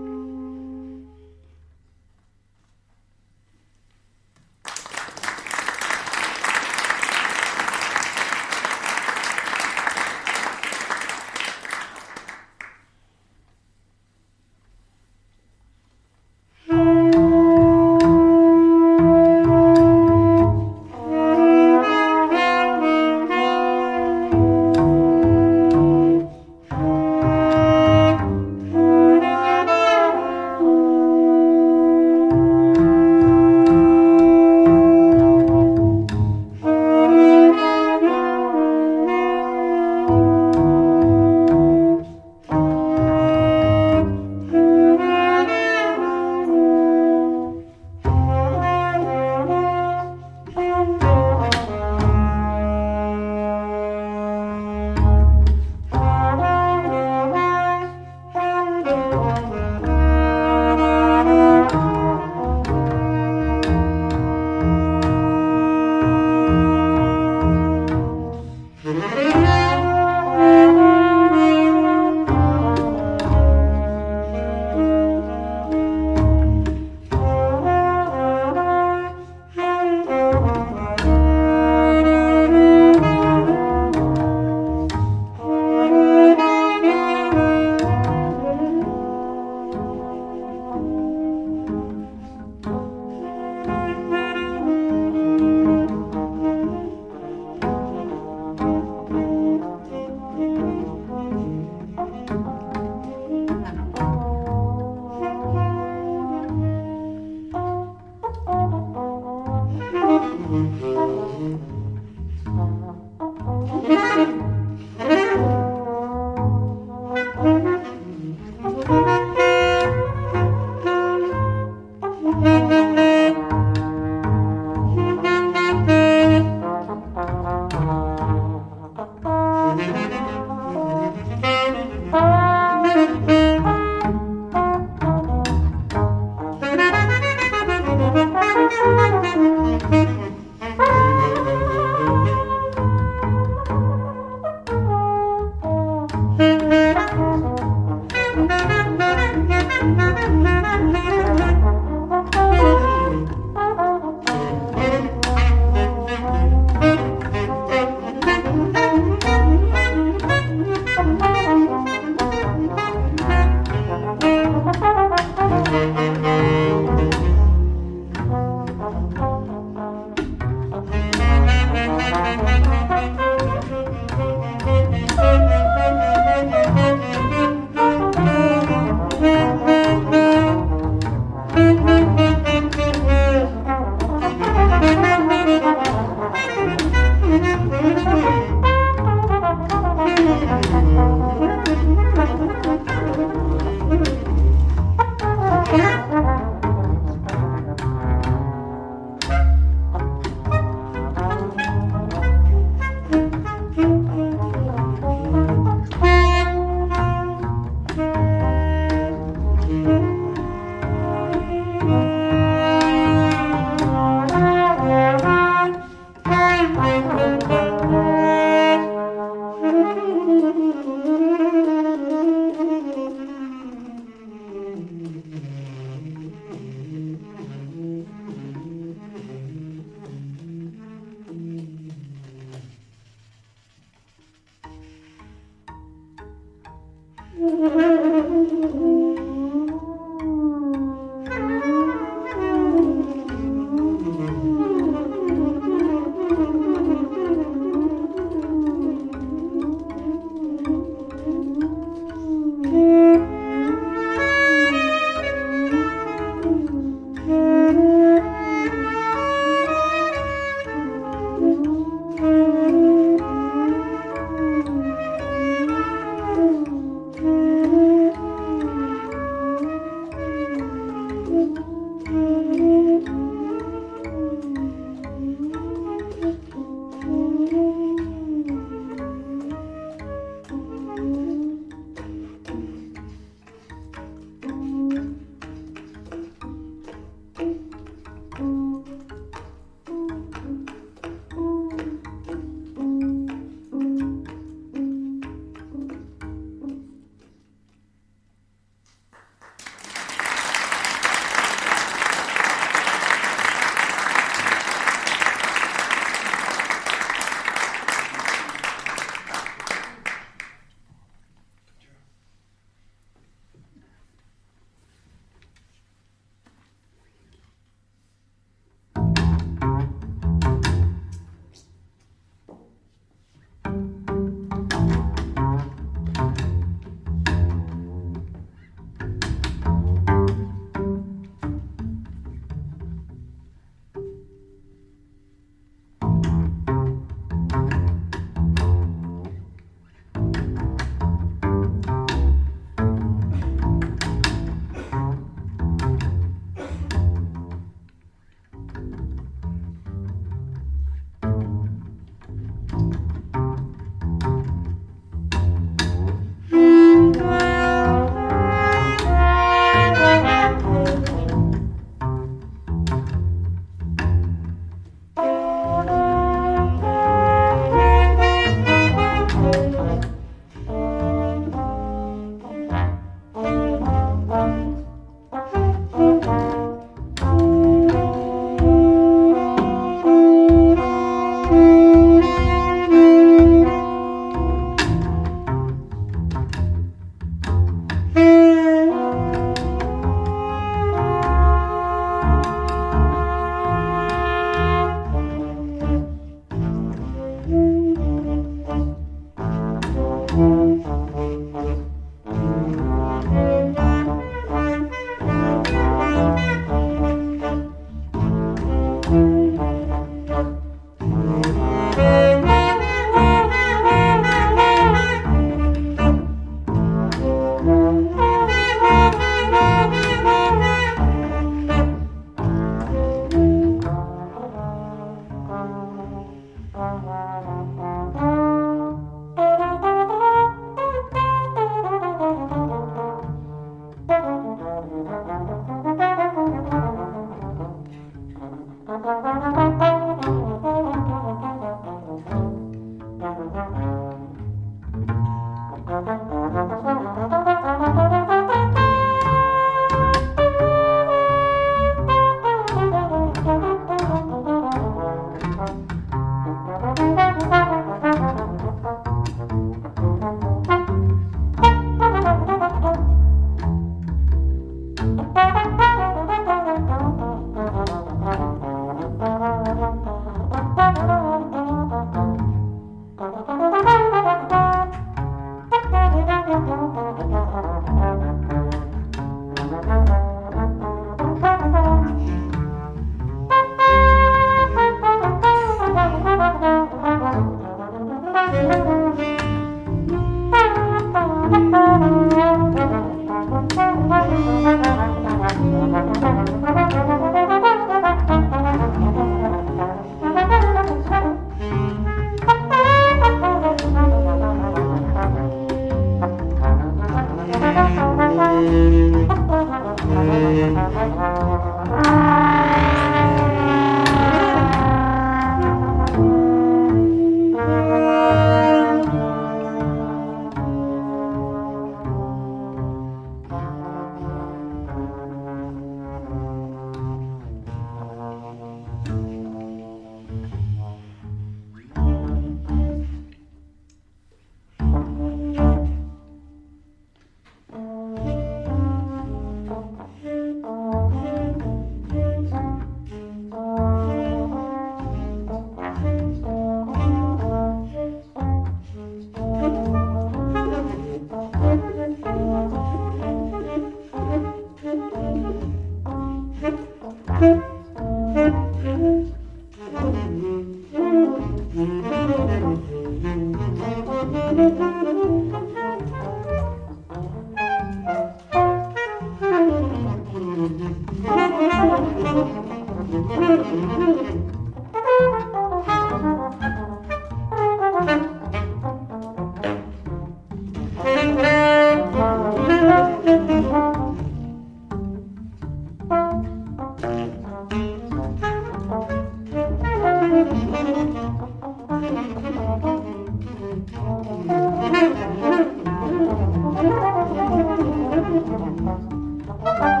Merci 599.52 600.00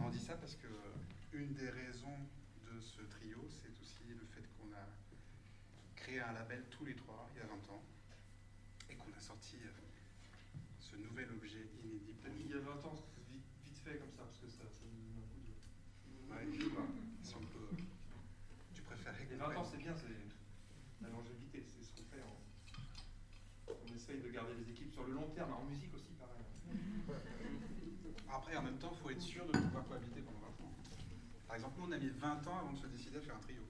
On 0.00 0.08
dit 0.10 0.20
ça 0.20 0.34
parce 0.36 0.54
que 0.54 0.66
euh, 0.66 0.94
une 1.32 1.52
des 1.54 1.68
raisons 1.70 2.16
de 2.64 2.80
ce 2.80 3.02
trio, 3.02 3.38
c'est 3.48 3.70
aussi 3.80 4.04
le 4.08 4.24
fait 4.26 4.46
qu'on 4.56 4.72
a 4.72 4.86
créé 5.96 6.20
un 6.20 6.32
label 6.32 6.64
tous 6.70 6.84
les 6.84 6.94
trois 6.94 7.28
il 7.34 7.38
y 7.38 7.42
a 7.42 7.46
20 7.46 7.54
ans 7.74 7.82
et 8.88 8.94
qu'on 8.94 9.12
a 9.16 9.20
sorti 9.20 9.56
euh, 9.56 9.68
ce 10.80 10.96
nouvel 10.96 11.28
objet 11.32 11.66
inédit 11.84 12.14
pour 12.14 12.30
Il 12.38 12.50
y 12.50 12.54
a 12.54 12.60
20 12.60 12.84
ans, 12.86 12.94
vite, 13.28 13.42
fait 13.84 13.98
comme 13.98 14.12
ça, 14.12 14.22
parce 14.22 14.38
que 14.38 14.48
ça, 14.48 14.64
ça 14.70 14.84
nous 14.86 15.02
donne 15.02 15.18
un 15.18 15.28
coup 15.28 15.42
de. 15.42 15.52
Ouais, 16.32 16.46
je 16.52 16.64
sais 16.64 16.70
pas, 16.70 16.86
si 17.22 17.34
on 17.34 17.44
peut. 17.46 17.76
Tu 18.74 18.82
préférais 18.82 19.26
Les 19.30 19.36
qu'on 19.36 19.48
20 19.48 19.56
ans, 19.56 19.64
c'est 19.64 19.78
bien, 19.78 19.94
c'est 19.96 20.14
la 21.02 21.08
longévité, 21.10 21.64
c'est 21.66 21.82
ce 21.84 21.92
qu'on 21.92 22.04
fait. 22.04 22.22
On 23.68 23.94
essaye 23.94 24.20
de 24.20 24.30
garder 24.30 24.54
les 24.54 24.70
équipes 24.70 24.92
sur 24.92 25.04
le 25.04 25.14
long 25.14 25.28
terme, 25.34 25.52
en 25.52 25.64
musique 25.64 25.94
aussi, 25.94 26.12
pareil. 26.18 26.44
Après, 28.30 28.56
en 28.56 28.62
même 28.62 28.78
temps, 28.78 28.92
il 28.92 28.98
faut 29.02 29.10
être 29.10 29.22
sûr 29.22 29.46
de 29.46 29.52
pouvoir 29.52 29.86
cohabiter 29.88 30.20
pendant 30.20 30.40
20 30.40 30.46
ans. 30.64 30.72
Par 31.46 31.47
exemple, 31.58 31.80
nous, 31.80 31.86
on 31.88 31.92
a 31.92 31.98
mis 31.98 32.08
20 32.08 32.46
ans 32.46 32.58
avant 32.60 32.72
de 32.72 32.78
se 32.78 32.86
décider 32.86 33.18
à 33.18 33.20
faire 33.20 33.36
un 33.36 33.40
trio. 33.40 33.62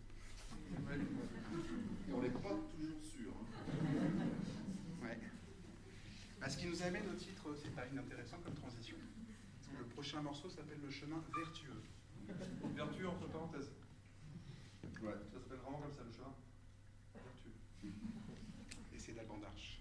Et 2.09 2.13
on 2.13 2.21
n'est 2.21 2.29
pas 2.29 2.55
toujours 2.77 3.01
sûr. 3.03 3.33
Ouais. 5.03 5.19
Bah, 6.41 6.49
ce 6.49 6.57
qui 6.59 6.67
nous 6.67 6.83
amène 6.83 7.09
au 7.09 7.15
titre, 7.15 7.55
c'est 7.57 7.75
pas 7.75 7.87
inintéressant 7.87 8.37
comme 8.45 8.55
transition. 8.55 8.97
Le 9.79 9.85
prochain 9.87 10.21
morceau 10.21 10.51
s'appelle 10.51 10.79
Le 10.85 10.91
chemin 10.91 11.23
vertueux. 11.35 11.83
Vertu 12.77 13.07
entre 13.07 13.27
parenthèses. 13.29 13.71
Ouais. 15.03 15.15
Ça 15.33 15.41
s'appelle 15.41 15.59
vraiment 15.59 15.79
comme 15.79 15.93
ça, 15.93 16.03
le 16.05 16.13
chemin. 16.13 16.35
Vertu. 17.15 17.49
Et 18.95 18.99
c'est 18.99 19.13
d'Alban 19.13 19.39
d'Arche. 19.39 19.81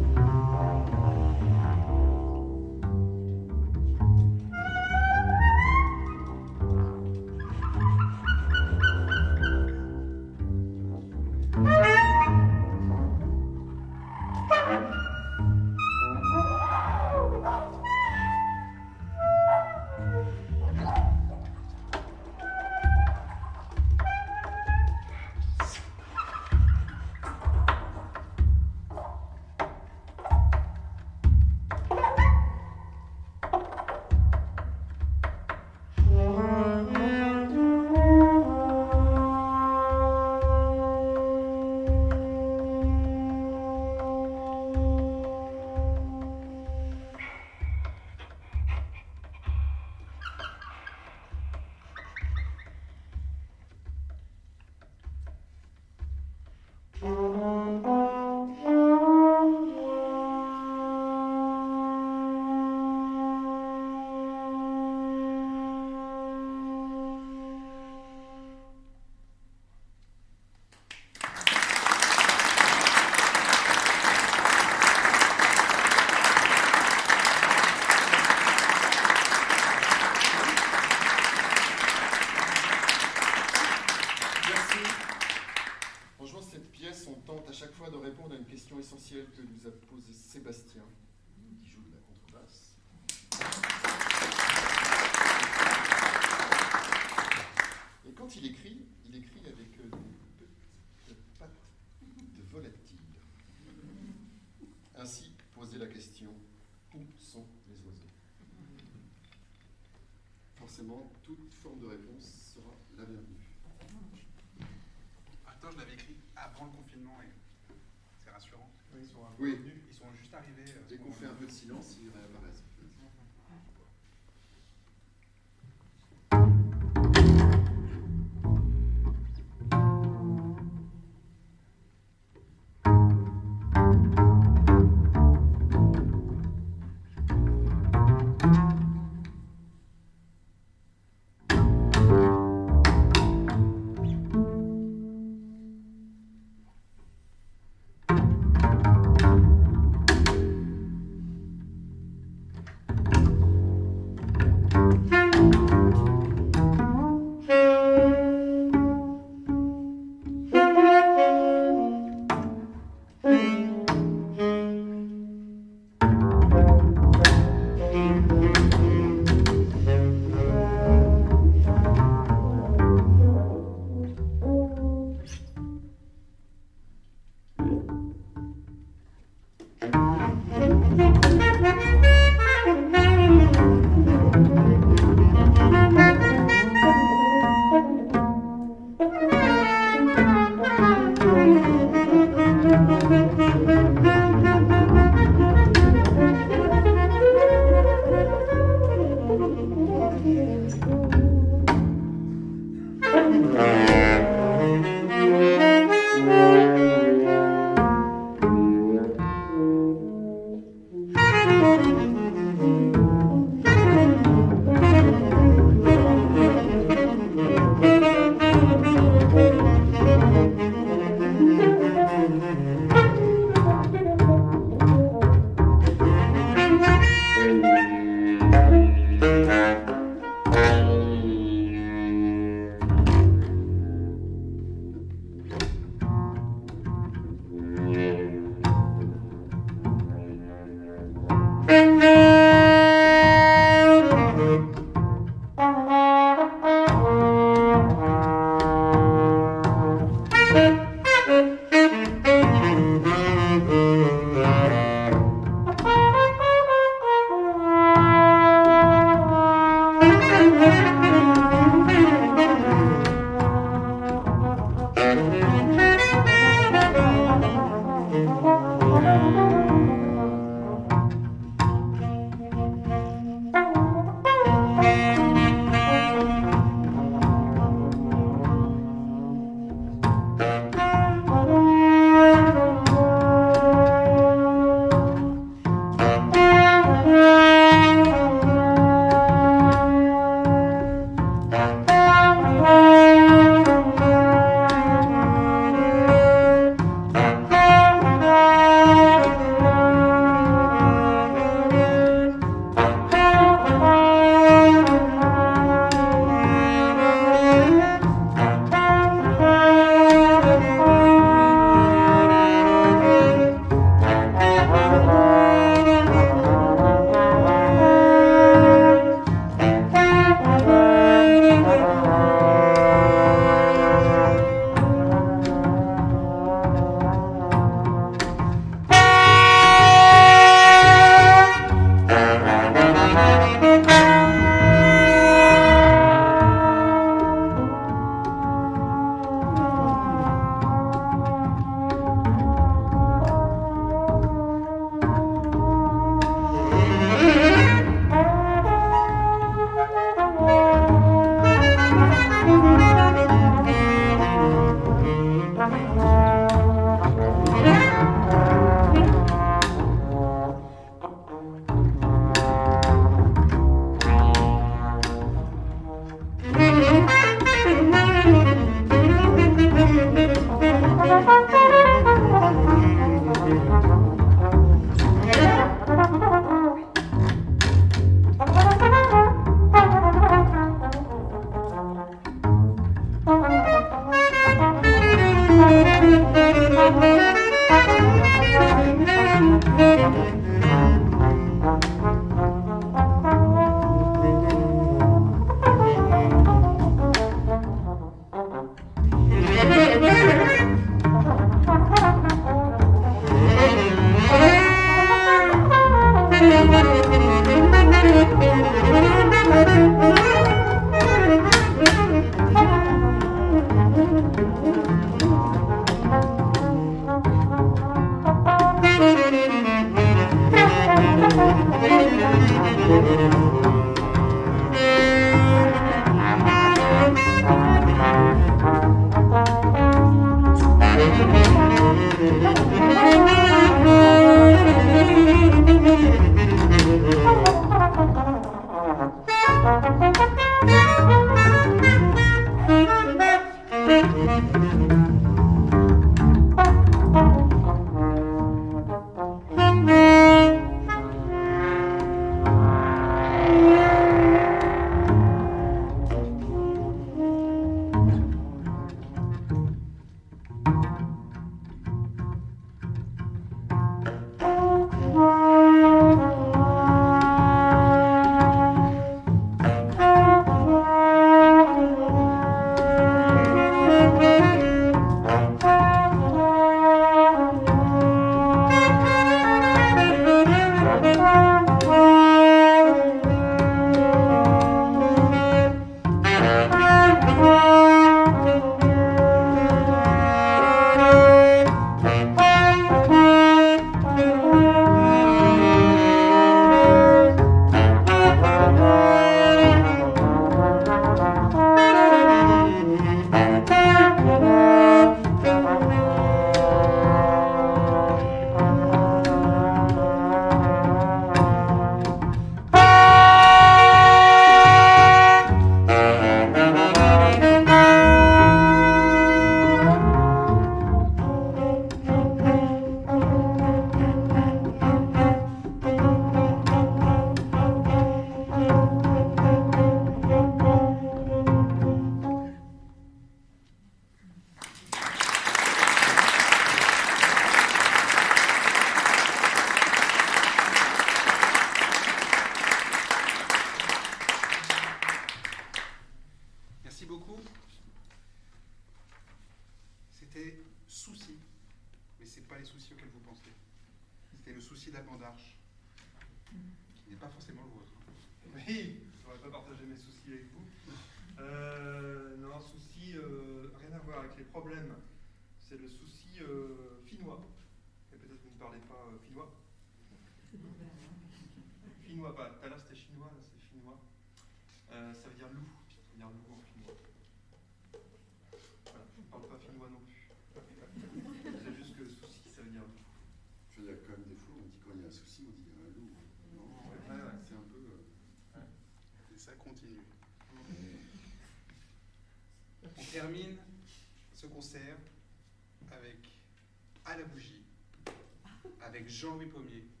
Jean-Louis 599.21 599.45
Pommier. 599.45 600.00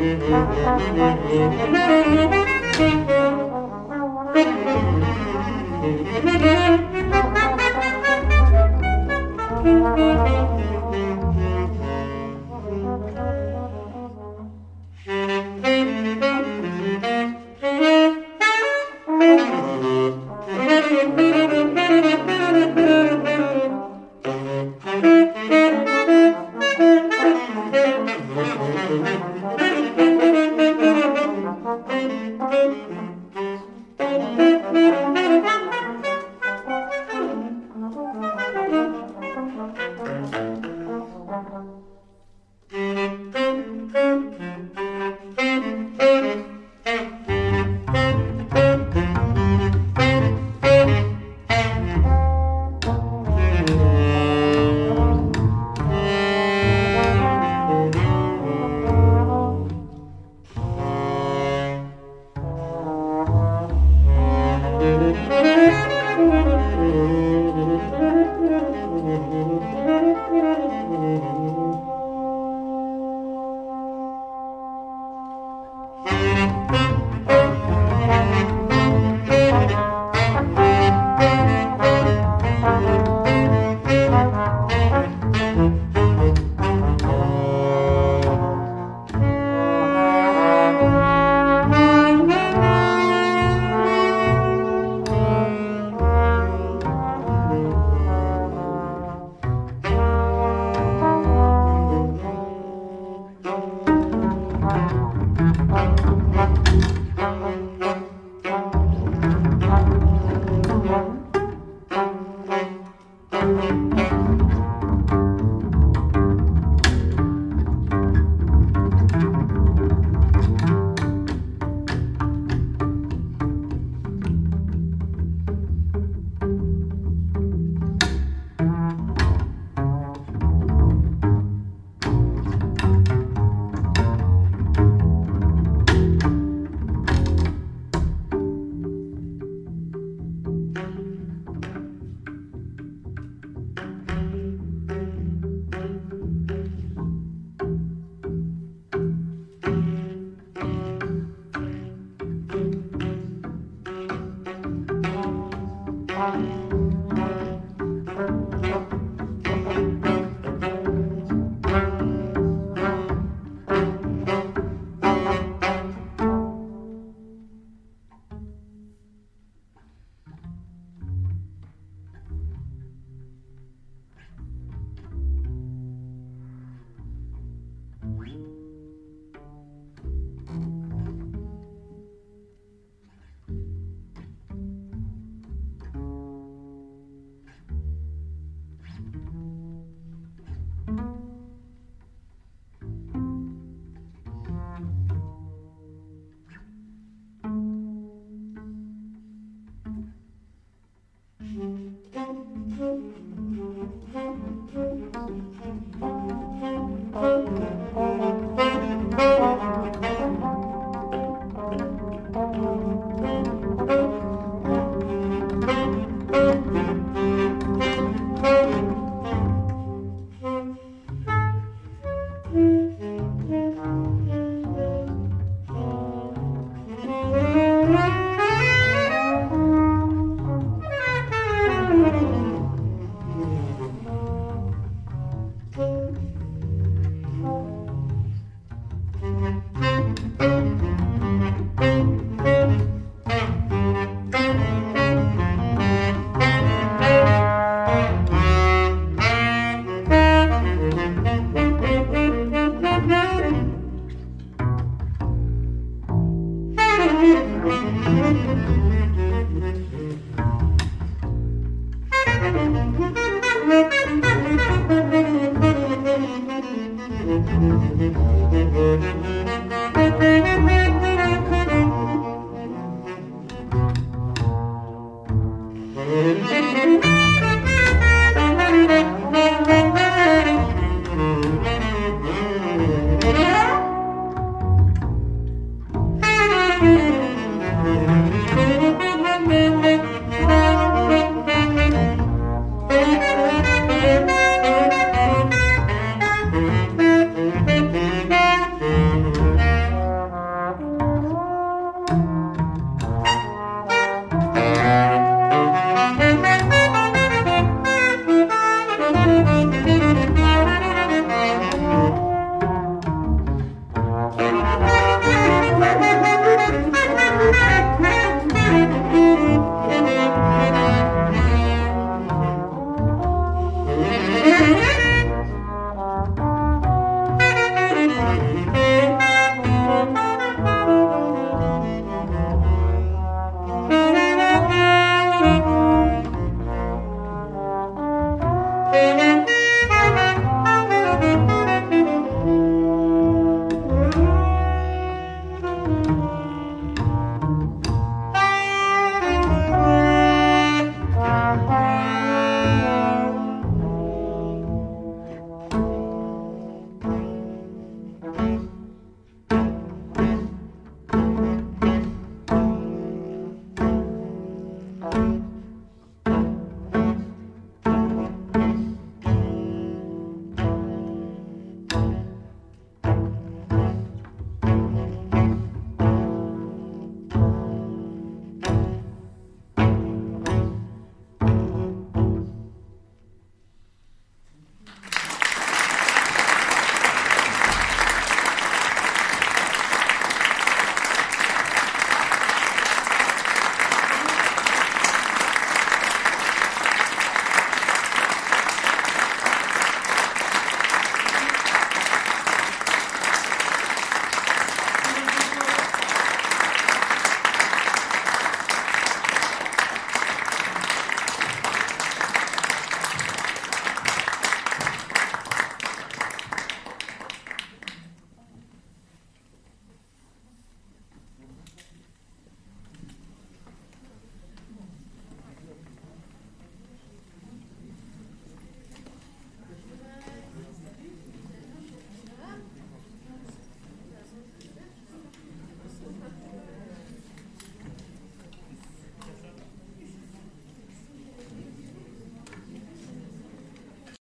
Thank 0.00 0.22
you. 6.44 6.59